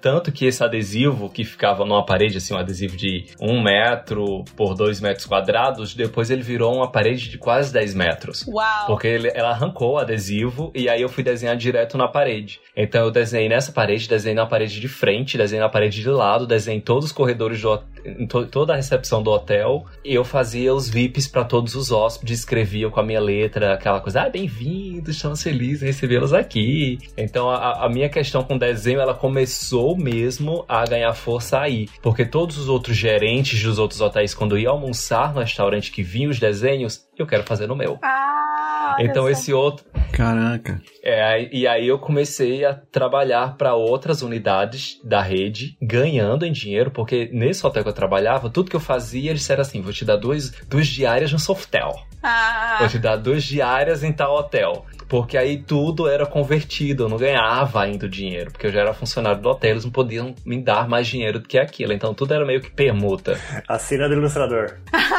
tanto 0.00 0.30
que 0.30 0.46
esse 0.46 0.62
adesivo 0.62 1.28
que 1.28 1.44
ficava 1.44 1.84
numa 1.84 2.04
parede 2.04 2.38
assim, 2.38 2.54
um 2.54 2.58
adesivo 2.58 2.96
de 2.96 3.26
um 3.40 3.62
metro 3.62 4.44
por 4.56 4.74
dois 4.74 5.00
metros 5.00 5.26
quadrados, 5.26 5.94
depois 5.94 6.30
ele 6.30 6.42
virou 6.42 6.74
uma 6.74 6.90
parede 6.90 7.28
de 7.28 7.38
quase 7.38 7.72
10 7.72 7.94
metros. 7.94 8.46
Uau! 8.46 8.86
Porque 8.86 9.06
ele, 9.06 9.30
ela 9.34 9.50
arrancou 9.50 9.94
o 9.94 9.98
adesivo 9.98 10.70
e 10.74 10.88
aí 10.88 11.02
eu 11.02 11.08
fui 11.08 11.22
desenhar 11.22 11.56
direto 11.56 11.96
na 11.96 12.08
parede. 12.08 12.60
Então 12.76 13.04
eu 13.04 13.10
desenhei 13.10 13.48
nessa 13.48 13.72
parede, 13.72 14.08
desenhei 14.08 14.34
na 14.34 14.46
parede 14.46 14.80
de 14.80 14.88
frente, 14.88 15.36
desenhei 15.36 15.62
na 15.62 15.68
parede 15.68 16.00
de 16.00 16.08
lado, 16.08 16.46
desenhei 16.46 16.80
todos 16.80 17.06
os 17.06 17.12
corredores 17.12 17.60
do 17.60 17.82
em 18.04 18.26
to 18.26 18.46
toda 18.46 18.72
a 18.72 18.76
recepção 18.76 19.22
do 19.22 19.30
hotel. 19.30 19.84
E 20.04 20.14
eu 20.14 20.24
fazia 20.24 20.74
os 20.74 20.88
VIPs 20.88 21.26
para 21.26 21.44
todos 21.44 21.74
os 21.74 21.90
hóspedes, 21.90 22.40
escrevia 22.40 22.88
com 22.90 23.00
a 23.00 23.02
minha 23.02 23.20
letra 23.20 23.74
aquela 23.74 24.00
coisa, 24.00 24.22
ah, 24.22 24.28
bem-vindos, 24.28 25.16
estamos 25.16 25.42
felizes 25.42 25.69
em 25.74 25.86
recebê-los 25.86 26.32
aqui. 26.32 26.98
Então 27.16 27.50
a, 27.50 27.84
a, 27.84 27.88
minha 27.88 28.08
questão 28.08 28.42
com 28.42 28.58
desenho, 28.58 29.00
ela 29.00 29.14
começou 29.14 29.96
mesmo 29.96 30.64
a 30.68 30.84
ganhar 30.84 31.12
força 31.14 31.60
aí. 31.60 31.88
Porque 32.02 32.24
todos 32.24 32.58
os 32.58 32.68
outros 32.68 32.96
gerentes 32.96 33.62
dos 33.62 33.78
outros 33.78 34.00
hotéis, 34.00 34.34
quando 34.34 34.58
iam 34.58 34.72
almoçar 34.72 35.34
no 35.34 35.40
restaurante 35.40 35.90
que 35.90 36.02
vinham 36.02 36.30
os 36.30 36.38
desenhos, 36.38 37.06
eu 37.18 37.26
quero 37.26 37.44
fazer 37.44 37.66
no 37.66 37.76
meu. 37.76 37.98
Ah, 38.02 38.96
então 38.98 39.28
esse 39.28 39.52
outro. 39.52 39.84
Caraca. 40.12 40.80
É, 41.02 41.48
e 41.54 41.66
aí 41.66 41.86
eu 41.86 41.98
comecei 41.98 42.64
a 42.64 42.74
trabalhar 42.74 43.56
para 43.56 43.74
outras 43.74 44.22
unidades 44.22 45.00
da 45.04 45.22
rede, 45.22 45.76
ganhando 45.80 46.44
em 46.44 46.52
dinheiro, 46.52 46.90
porque 46.90 47.30
nesse 47.32 47.66
hotel 47.66 47.82
que 47.82 47.88
eu 47.88 47.94
trabalhava, 47.94 48.50
tudo 48.50 48.70
que 48.70 48.76
eu 48.76 48.80
fazia, 48.80 49.30
eles 49.30 49.40
disseram 49.40 49.62
assim: 49.62 49.80
vou 49.80 49.92
te 49.92 50.04
dar 50.04 50.16
duas, 50.16 50.50
duas 50.68 50.86
diárias 50.86 51.32
no 51.32 51.38
Softel. 51.38 51.94
Ah. 52.22 52.76
Vou 52.80 52.88
te 52.88 52.98
dar 52.98 53.16
duas 53.16 53.44
diárias 53.44 54.02
em 54.02 54.12
tal 54.12 54.34
hotel. 54.36 54.84
Porque 55.10 55.36
aí 55.36 55.58
tudo 55.58 56.08
era 56.08 56.24
convertido, 56.24 57.02
eu 57.02 57.08
não 57.08 57.16
ganhava 57.16 57.82
ainda 57.82 58.06
o 58.06 58.08
dinheiro, 58.08 58.52
porque 58.52 58.68
eu 58.68 58.72
já 58.72 58.82
era 58.82 58.94
funcionário 58.94 59.42
do 59.42 59.48
hotel, 59.48 59.72
eles 59.72 59.84
não 59.84 59.90
podiam 59.90 60.36
me 60.46 60.62
dar 60.62 60.88
mais 60.88 61.08
dinheiro 61.08 61.40
do 61.40 61.48
que 61.48 61.58
aquilo. 61.58 61.92
Então 61.92 62.14
tudo 62.14 62.32
era 62.32 62.46
meio 62.46 62.60
que 62.60 62.70
permuta. 62.70 63.36
Assina 63.66 64.08
do 64.08 64.14
ilustrador. 64.14 64.76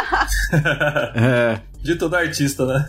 é. 1.13 1.70
De 1.81 1.95
todo 1.95 2.15
artista, 2.15 2.65
né? 2.65 2.85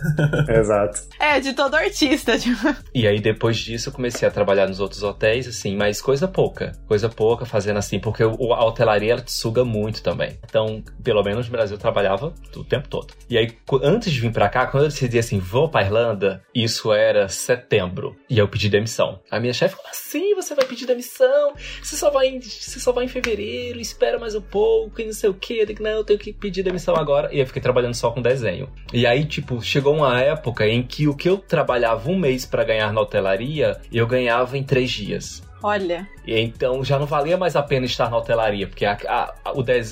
Exato. 0.49 1.01
É, 1.19 1.39
de 1.39 1.53
todo 1.53 1.75
artista. 1.75 2.37
Tipo. 2.37 2.75
E 2.93 3.07
aí, 3.07 3.19
depois 3.19 3.57
disso, 3.57 3.89
eu 3.89 3.93
comecei 3.93 4.27
a 4.27 4.31
trabalhar 4.31 4.67
nos 4.67 4.79
outros 4.79 5.01
hotéis, 5.01 5.47
assim, 5.47 5.75
mas 5.75 6.01
coisa 6.01 6.27
pouca. 6.27 6.73
Coisa 6.87 7.09
pouca, 7.09 7.45
fazendo 7.45 7.77
assim, 7.77 7.99
porque 7.99 8.23
a 8.23 8.63
hotelaria, 8.63 9.13
ela 9.13 9.21
te 9.21 9.31
suga 9.31 9.65
muito 9.65 10.03
também. 10.03 10.37
Então, 10.43 10.83
pelo 11.03 11.23
menos 11.23 11.47
no 11.47 11.51
Brasil, 11.51 11.75
eu 11.75 11.81
trabalhava 11.81 12.33
o 12.55 12.63
tempo 12.63 12.87
todo. 12.87 13.13
E 13.29 13.37
aí, 13.37 13.57
antes 13.81 14.11
de 14.11 14.19
vir 14.19 14.31
pra 14.31 14.49
cá, 14.49 14.67
quando 14.67 14.83
eu 14.83 14.89
decidi 14.89 15.17
assim, 15.17 15.39
vou 15.39 15.69
pra 15.69 15.81
Irlanda, 15.81 16.43
isso 16.53 16.93
era 16.93 17.27
setembro. 17.27 18.15
E 18.29 18.37
eu 18.37 18.47
pedi 18.47 18.69
demissão. 18.69 19.19
A 19.31 19.39
minha 19.39 19.53
chefe 19.53 19.75
falou 19.75 19.89
assim, 19.89 20.35
você 20.35 20.53
vai 20.53 20.65
pedir 20.65 20.85
demissão? 20.85 21.53
Você 21.81 21.95
só 21.95 22.11
vai 22.11 22.27
em, 22.27 22.41
você 22.41 22.79
só 22.79 22.91
vai 22.91 23.05
em 23.05 23.07
fevereiro, 23.07 23.79
espera 23.79 24.19
mais 24.19 24.35
um 24.35 24.41
pouco 24.41 25.01
e 25.01 25.05
não 25.05 25.13
sei 25.13 25.29
o 25.29 25.33
quê. 25.33 25.57
Eu 25.61 25.65
digo, 25.65 25.81
não, 25.81 25.91
eu 25.91 26.03
tenho 26.03 26.19
que 26.19 26.31
pedir 26.31 26.61
demissão 26.63 26.95
agora. 26.95 27.33
E 27.33 27.39
eu 27.39 27.47
fiquei 27.47 27.61
trabalhando 27.61 27.95
só 27.95 28.11
com 28.11 28.21
desenho. 28.21 28.69
E 28.91 29.07
aí, 29.07 29.25
tipo, 29.25 29.61
chegou 29.61 29.95
uma 29.95 30.19
época 30.19 30.67
em 30.67 30.83
que 30.83 31.07
o 31.07 31.15
que 31.15 31.29
eu 31.29 31.37
trabalhava 31.37 32.09
um 32.09 32.17
mês 32.17 32.45
para 32.45 32.63
ganhar 32.63 32.91
na 32.91 33.01
hotelaria, 33.01 33.79
eu 33.91 34.05
ganhava 34.05 34.57
em 34.57 34.63
três 34.63 34.91
dias. 34.91 35.41
Olha. 35.63 36.05
E 36.27 36.37
então 36.39 36.83
já 36.83 36.99
não 36.99 37.05
valia 37.05 37.37
mais 37.37 37.55
a 37.55 37.63
pena 37.63 37.85
estar 37.85 38.09
na 38.09 38.17
hotelaria, 38.17 38.67
porque 38.67 38.85
a, 38.85 38.97
a, 39.07 39.33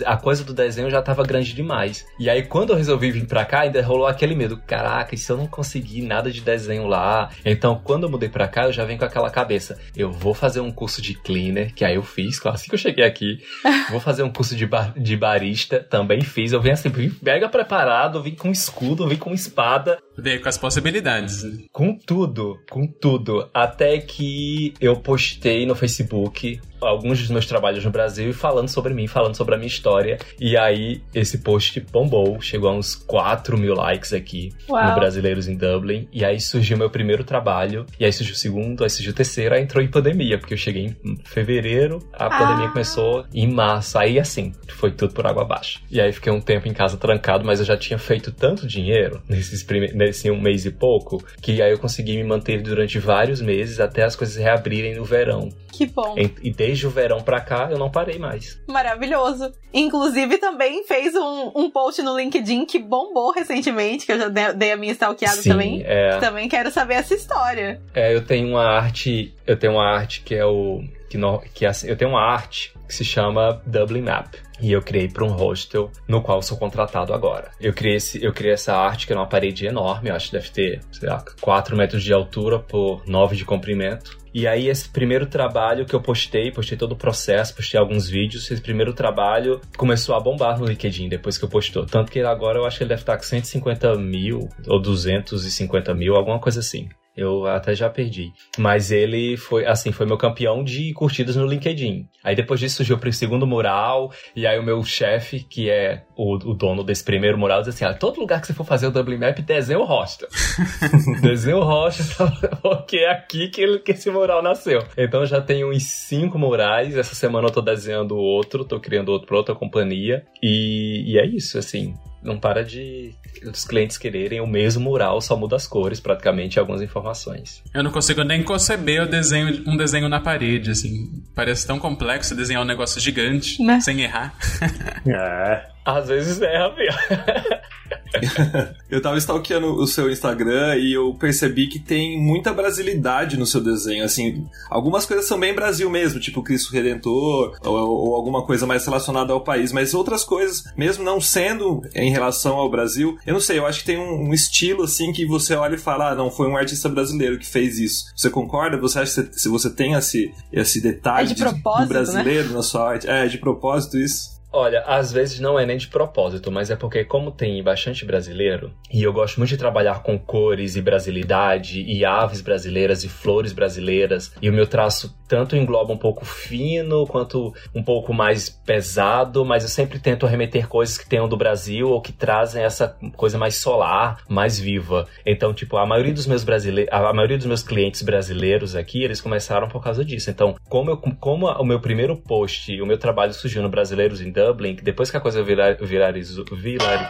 a 0.05 0.17
coisa 0.17 0.43
do 0.43 0.53
desenho 0.53 0.89
já 0.89 0.99
estava 0.99 1.23
grande 1.23 1.53
demais. 1.53 2.05
E 2.19 2.29
aí, 2.29 2.43
quando 2.43 2.71
eu 2.71 2.75
resolvi 2.75 3.11
vir 3.11 3.25
pra 3.25 3.45
cá, 3.45 3.61
ainda 3.61 3.81
rolou 3.81 4.05
aquele 4.05 4.35
medo: 4.35 4.57
caraca, 4.67 5.15
e 5.15 5.17
se 5.17 5.31
eu 5.31 5.37
não 5.37 5.47
conseguir 5.47 6.01
nada 6.01 6.29
de 6.29 6.41
desenho 6.41 6.87
lá? 6.87 7.29
Então, 7.45 7.79
quando 7.83 8.03
eu 8.03 8.09
mudei 8.09 8.29
pra 8.29 8.47
cá, 8.47 8.65
eu 8.65 8.73
já 8.73 8.83
venho 8.83 8.99
com 8.99 9.05
aquela 9.05 9.29
cabeça: 9.29 9.79
eu 9.95 10.11
vou 10.11 10.33
fazer 10.33 10.59
um 10.59 10.71
curso 10.71 11.01
de 11.01 11.13
cleaner, 11.13 11.73
que 11.73 11.85
aí 11.85 11.95
eu 11.95 12.03
fiz, 12.03 12.45
assim 12.45 12.67
que 12.67 12.75
eu 12.75 12.79
cheguei 12.79 13.05
aqui. 13.05 13.39
vou 13.89 13.99
fazer 13.99 14.23
um 14.23 14.31
curso 14.31 14.55
de, 14.55 14.65
bar, 14.65 14.93
de 14.97 15.15
barista, 15.15 15.79
também 15.79 16.21
fiz. 16.21 16.51
Eu 16.51 16.61
venho 16.61 16.73
assim, 16.73 16.89
vim 16.89 17.11
mega 17.21 17.47
preparado, 17.47 18.21
vim 18.21 18.35
com 18.35 18.51
escudo, 18.51 19.07
vim 19.07 19.17
com 19.17 19.33
espada. 19.33 19.99
Veio 20.21 20.41
com 20.41 20.49
as 20.49 20.57
possibilidades. 20.57 21.43
Com 21.71 21.97
tudo, 21.97 22.59
com 22.69 22.85
tudo. 22.85 23.49
Até 23.53 23.97
que 23.97 24.73
eu 24.79 24.95
postei 24.97 25.65
no 25.65 25.75
Facebook 25.75 26.61
alguns 26.81 27.19
dos 27.19 27.29
meus 27.29 27.45
trabalhos 27.45 27.85
no 27.85 27.91
Brasil 27.91 28.29
e 28.29 28.33
falando 28.33 28.67
sobre 28.67 28.93
mim, 28.93 29.07
falando 29.07 29.35
sobre 29.35 29.55
a 29.55 29.57
minha 29.57 29.67
história. 29.67 30.17
E 30.39 30.57
aí 30.57 31.01
esse 31.13 31.39
post 31.39 31.79
bombou, 31.91 32.41
chegou 32.41 32.69
a 32.69 32.73
uns 32.73 32.95
4 32.95 33.57
mil 33.57 33.73
likes 33.73 34.13
aqui 34.13 34.49
Uau. 34.69 34.89
no 34.89 34.95
Brasileiros 34.95 35.47
em 35.47 35.55
Dublin. 35.55 36.07
E 36.11 36.25
aí 36.25 36.39
surgiu 36.39 36.77
meu 36.77 36.89
primeiro 36.89 37.23
trabalho, 37.23 37.85
e 37.99 38.05
aí 38.05 38.11
surgiu 38.11 38.33
o 38.33 38.37
segundo, 38.37 38.83
aí 38.83 38.89
surgiu 38.89 39.11
o 39.11 39.15
terceiro, 39.15 39.55
aí 39.55 39.61
entrou 39.61 39.83
em 39.83 39.89
pandemia, 39.89 40.37
porque 40.37 40.53
eu 40.53 40.57
cheguei 40.57 40.95
em 41.03 41.17
fevereiro, 41.23 41.99
a 42.13 42.25
ah. 42.25 42.37
pandemia 42.37 42.69
começou 42.69 43.25
em 43.33 43.47
março. 43.51 43.97
Aí 43.97 44.19
assim, 44.19 44.53
foi 44.69 44.91
tudo 44.91 45.13
por 45.13 45.25
água 45.25 45.43
abaixo. 45.43 45.81
E 45.89 46.01
aí 46.01 46.11
fiquei 46.11 46.31
um 46.31 46.41
tempo 46.41 46.67
em 46.67 46.73
casa 46.73 46.97
trancado, 46.97 47.45
mas 47.45 47.59
eu 47.59 47.65
já 47.65 47.77
tinha 47.77 47.99
feito 47.99 48.31
tanto 48.31 48.67
dinheiro 48.67 49.21
nesses 49.29 49.63
prime... 49.63 49.91
nesse 49.93 50.29
um 50.31 50.39
mês 50.39 50.65
e 50.65 50.71
pouco, 50.71 51.23
que 51.41 51.61
aí 51.61 51.71
eu 51.71 51.79
consegui 51.79 52.17
me 52.17 52.23
manter 52.23 52.61
durante 52.61 52.99
vários 52.99 53.41
meses 53.41 53.79
até 53.79 54.03
as 54.03 54.15
coisas 54.15 54.35
reabrirem 54.35 54.95
no 54.95 55.03
verão. 55.03 55.49
Que 55.71 55.85
bom. 55.85 56.15
E, 56.17 56.49
e 56.49 56.51
desde 56.51 56.70
o 56.87 56.89
verão 56.89 57.21
pra 57.21 57.41
cá, 57.41 57.69
eu 57.71 57.77
não 57.77 57.89
parei 57.89 58.17
mais. 58.17 58.59
Maravilhoso. 58.67 59.51
Inclusive, 59.73 60.37
também 60.37 60.83
fez 60.85 61.15
um, 61.15 61.51
um 61.55 61.69
post 61.69 62.01
no 62.01 62.17
LinkedIn 62.17 62.65
que 62.65 62.79
bombou 62.79 63.31
recentemente, 63.31 64.05
que 64.05 64.11
eu 64.11 64.17
já 64.19 64.27
dei 64.29 64.71
a 64.71 64.77
minha 64.77 64.91
stalkeada 64.93 65.41
Sim, 65.41 65.49
também. 65.49 65.83
É, 65.85 66.17
Também 66.19 66.47
quero 66.47 66.71
saber 66.71 66.95
essa 66.95 67.13
história. 67.13 67.81
é, 67.93 68.13
eu 68.15 68.25
tenho 68.25 68.49
uma 68.49 68.63
arte, 68.63 69.33
eu 69.45 69.57
tenho 69.57 69.73
uma 69.73 69.85
arte 69.85 70.21
que 70.21 70.35
é 70.35 70.45
o 70.45 70.83
que, 71.09 71.17
no, 71.17 71.39
que 71.53 71.65
é 71.65 71.69
assim, 71.69 71.87
eu 71.89 71.97
tenho 71.97 72.11
uma 72.11 72.21
arte 72.21 72.73
que 72.87 72.93
se 72.95 73.03
chama 73.03 73.61
Dublin 73.65 74.01
Map. 74.01 74.33
E 74.61 74.71
eu 74.71 74.81
criei 74.81 75.09
para 75.09 75.25
um 75.25 75.31
hostel 75.31 75.91
no 76.07 76.21
qual 76.21 76.41
sou 76.41 76.57
contratado 76.57 77.13
agora. 77.13 77.49
Eu 77.59 77.73
criei, 77.73 77.95
esse, 77.95 78.23
eu 78.23 78.31
criei 78.31 78.53
essa 78.53 78.75
arte 78.75 79.07
que 79.07 79.13
é 79.13 79.15
uma 79.15 79.25
parede 79.27 79.65
enorme, 79.65 80.09
eu 80.09 80.15
acho 80.15 80.27
que 80.27 80.33
deve 80.37 80.49
ter, 80.51 80.81
sei 80.91 81.09
lá, 81.09 81.23
4 81.41 81.75
metros 81.75 82.03
de 82.03 82.13
altura 82.13 82.59
por 82.59 83.01
9 83.07 83.35
de 83.35 83.43
comprimento. 83.43 84.20
E 84.33 84.47
aí, 84.47 84.67
esse 84.69 84.87
primeiro 84.87 85.25
trabalho 85.25 85.85
que 85.85 85.93
eu 85.93 86.01
postei, 86.01 86.51
postei 86.51 86.77
todo 86.77 86.93
o 86.93 86.95
processo, 86.95 87.53
postei 87.53 87.79
alguns 87.79 88.07
vídeos. 88.07 88.49
Esse 88.49 88.61
primeiro 88.61 88.93
trabalho 88.93 89.59
começou 89.77 90.15
a 90.15 90.19
bombar 90.19 90.57
no 90.57 90.65
LinkedIn 90.65 91.09
depois 91.09 91.37
que 91.37 91.43
eu 91.43 91.49
postou. 91.49 91.85
Tanto 91.85 92.11
que 92.11 92.21
agora 92.21 92.57
eu 92.57 92.65
acho 92.65 92.77
que 92.77 92.83
ele 92.83 92.89
deve 92.89 93.01
estar 93.01 93.17
com 93.17 93.23
150 93.23 93.95
mil 93.95 94.47
ou 94.67 94.81
250 94.81 95.93
mil, 95.93 96.15
alguma 96.15 96.39
coisa 96.39 96.61
assim. 96.61 96.87
Eu 97.15 97.45
até 97.45 97.75
já 97.75 97.89
perdi. 97.89 98.31
Mas 98.57 98.91
ele 98.91 99.35
foi, 99.35 99.65
assim, 99.65 99.91
foi 99.91 100.05
meu 100.05 100.17
campeão 100.17 100.63
de 100.63 100.93
curtidas 100.93 101.35
no 101.35 101.45
LinkedIn. 101.45 102.07
Aí 102.23 102.35
depois 102.35 102.59
disso 102.59 102.77
surgiu 102.77 102.97
o 102.97 103.13
segundo 103.13 103.45
mural, 103.45 104.11
e 104.35 104.47
aí 104.47 104.57
o 104.57 104.63
meu 104.63 104.83
chefe, 104.83 105.39
que 105.39 105.69
é 105.69 106.03
o, 106.15 106.35
o 106.35 106.53
dono 106.53 106.83
desse 106.83 107.03
primeiro 107.03 107.37
mural, 107.37 107.61
disse 107.61 107.83
assim: 107.83 107.85
ah, 107.85 107.97
todo 107.97 108.19
lugar 108.19 108.39
que 108.39 108.47
você 108.47 108.53
for 108.53 108.63
fazer 108.63 108.87
o 108.87 108.91
Dublin 108.91 109.17
Map, 109.17 109.39
desenha 109.39 109.79
o 109.79 109.83
hostel. 109.83 110.29
desenha 111.21 111.57
o 111.57 111.63
hostel, 111.63 112.27
porque 112.61 112.97
é 112.97 113.11
aqui 113.11 113.49
que, 113.49 113.61
ele, 113.61 113.79
que 113.79 113.91
esse 113.91 114.09
mural 114.09 114.41
nasceu. 114.41 114.83
Então 114.97 115.21
eu 115.21 115.25
já 115.25 115.41
tenho 115.41 115.69
uns 115.69 115.83
cinco 115.83 116.37
murais. 116.37 116.95
Essa 116.95 117.15
semana 117.15 117.47
eu 117.47 117.51
tô 117.51 117.61
desenhando 117.61 118.15
outro, 118.15 118.63
tô 118.63 118.79
criando 118.79 119.09
outro 119.09 119.27
pra 119.27 119.37
outra 119.37 119.55
companhia. 119.55 120.23
E, 120.41 121.03
e 121.13 121.17
é 121.17 121.25
isso, 121.25 121.57
assim 121.57 121.93
não 122.23 122.39
para 122.39 122.63
de 122.63 123.13
os 123.43 123.65
clientes 123.65 123.97
quererem 123.97 124.39
o 124.39 124.45
mesmo 124.47 124.83
mural, 124.83 125.19
só 125.21 125.35
muda 125.35 125.55
as 125.55 125.65
cores 125.65 125.99
praticamente 125.99 126.57
e 126.57 126.59
algumas 126.59 126.81
informações. 126.81 127.63
Eu 127.73 127.83
não 127.83 127.91
consigo 127.91 128.23
nem 128.23 128.43
conceber 128.43 129.01
o 129.01 129.07
desenho, 129.07 129.63
um 129.67 129.75
desenho 129.75 130.07
na 130.07 130.19
parede, 130.19 130.69
assim. 130.71 131.09
Parece 131.35 131.65
tão 131.65 131.79
complexo 131.79 132.35
desenhar 132.35 132.61
um 132.61 132.65
negócio 132.65 133.01
gigante, 133.01 133.61
Né? 133.63 133.79
sem 133.79 134.01
errar. 134.01 134.35
É. 135.07 135.65
Às 135.83 136.07
vezes 136.09 136.39
erra, 136.41 136.69
viu? 136.75 136.85
Eu 138.89 139.01
tava 139.01 139.17
stalkeando 139.17 139.73
o 139.73 139.87
seu 139.87 140.11
Instagram 140.11 140.75
e 140.75 140.93
eu 140.93 141.13
percebi 141.13 141.67
que 141.67 141.79
tem 141.79 142.19
muita 142.21 142.51
brasilidade 142.53 143.37
no 143.37 143.45
seu 143.45 143.61
desenho. 143.61 144.03
Assim, 144.03 144.45
algumas 144.69 145.05
coisas 145.05 145.25
são 145.25 145.39
bem 145.39 145.53
Brasil 145.55 145.89
mesmo, 145.89 146.19
tipo 146.19 146.43
Cristo 146.43 146.73
Redentor, 146.73 147.57
ou, 147.63 147.73
ou 147.73 148.15
alguma 148.15 148.45
coisa 148.45 148.67
mais 148.67 148.85
relacionada 148.85 149.31
ao 149.31 149.41
país, 149.41 149.71
mas 149.71 149.93
outras 149.93 150.23
coisas, 150.25 150.63
mesmo 150.75 151.03
não 151.05 151.21
sendo 151.21 151.81
em 151.95 152.11
relação 152.11 152.57
ao 152.57 152.69
Brasil, 152.69 153.17
eu 153.25 153.33
não 153.33 153.39
sei, 153.39 153.59
eu 153.59 153.65
acho 153.65 153.79
que 153.79 153.85
tem 153.85 153.97
um, 153.97 154.29
um 154.29 154.33
estilo 154.33 154.83
assim 154.83 155.13
que 155.13 155.25
você 155.25 155.55
olha 155.55 155.75
e 155.75 155.79
fala, 155.79 156.11
ah, 156.11 156.15
não, 156.15 156.29
foi 156.29 156.47
um 156.49 156.57
artista 156.57 156.89
brasileiro 156.89 157.39
que 157.39 157.47
fez 157.47 157.79
isso. 157.79 158.03
Você 158.15 158.29
concorda? 158.29 158.77
Você 158.77 158.99
acha 158.99 159.21
que 159.23 159.31
você- 159.31 159.39
se 159.39 159.47
você 159.49 159.69
tem 159.69 159.93
esse, 159.93 160.33
esse 160.51 160.81
detalhe 160.81 161.31
É 161.31 161.33
de 161.33 161.41
propósito, 161.41 161.83
do 161.83 161.89
brasileiro 161.89 162.49
na 162.53 162.61
sua 162.61 162.89
arte? 162.89 163.09
É, 163.09 163.25
de 163.27 163.37
propósito 163.37 163.97
isso? 163.97 164.40
Olha, 164.53 164.81
às 164.81 165.13
vezes 165.13 165.39
não 165.39 165.57
é 165.57 165.65
nem 165.65 165.77
de 165.77 165.87
propósito, 165.87 166.51
mas 166.51 166.69
é 166.69 166.75
porque 166.75 167.05
como 167.05 167.31
tem 167.31 167.63
bastante 167.63 168.03
brasileiro, 168.03 168.73
e 168.91 169.01
eu 169.01 169.13
gosto 169.13 169.37
muito 169.37 169.51
de 169.51 169.57
trabalhar 169.57 170.03
com 170.03 170.19
cores 170.19 170.75
e 170.75 170.81
brasilidade, 170.81 171.81
e 171.81 172.03
aves 172.03 172.41
brasileiras 172.41 173.03
e 173.05 173.09
flores 173.09 173.53
brasileiras, 173.53 174.33
e 174.41 174.49
o 174.49 174.53
meu 174.53 174.67
traço 174.67 175.15
tanto 175.31 175.55
engloba 175.55 175.93
um 175.93 175.97
pouco 175.97 176.25
fino 176.25 177.07
quanto 177.07 177.53
um 177.73 177.81
pouco 177.81 178.13
mais 178.13 178.49
pesado, 178.49 179.45
mas 179.45 179.63
eu 179.63 179.69
sempre 179.69 179.97
tento 179.97 180.25
remeter 180.25 180.67
coisas 180.67 180.97
que 180.97 181.07
tenham 181.07 181.29
do 181.29 181.37
Brasil 181.37 181.87
ou 181.87 182.01
que 182.01 182.11
trazem 182.11 182.65
essa 182.65 182.93
coisa 183.15 183.37
mais 183.37 183.55
solar, 183.55 184.17
mais 184.27 184.59
viva. 184.59 185.07
Então, 185.25 185.53
tipo, 185.53 185.77
a 185.77 185.85
maioria 185.85 186.13
dos 186.13 186.27
meus 186.27 186.43
brasileiros, 186.43 186.93
a 186.93 187.13
maioria 187.13 187.37
dos 187.37 187.45
meus 187.45 187.63
clientes 187.63 188.01
brasileiros 188.01 188.75
aqui, 188.75 189.01
eles 189.01 189.21
começaram 189.21 189.69
por 189.69 189.81
causa 189.81 190.03
disso. 190.03 190.29
Então, 190.29 190.55
como 190.67 190.91
eu, 190.91 190.97
como 190.97 191.47
o 191.47 191.63
meu 191.63 191.79
primeiro 191.79 192.17
post, 192.17 192.81
o 192.81 192.85
meu 192.85 192.97
trabalho 192.97 193.33
surgiu 193.33 193.61
no 193.61 193.69
Brasileiros 193.69 194.19
em 194.19 194.31
Dublin, 194.45 194.75
que 194.75 194.83
depois 194.83 195.11
que 195.11 195.17
a 195.17 195.19
coisa 195.19 195.43
virar, 195.43 195.75
virarizou, 195.75 196.45
virari, 196.51 197.07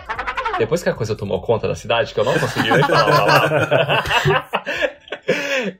depois 0.57 0.83
que 0.83 0.89
a 0.89 0.93
coisa 0.93 1.15
tomou 1.15 1.41
conta 1.41 1.67
da 1.67 1.75
cidade, 1.75 2.13
que 2.13 2.19
eu 2.19 2.25
não 2.25 2.37
consegui 2.37 2.69
nem 2.69 2.83
falar. 2.83 4.03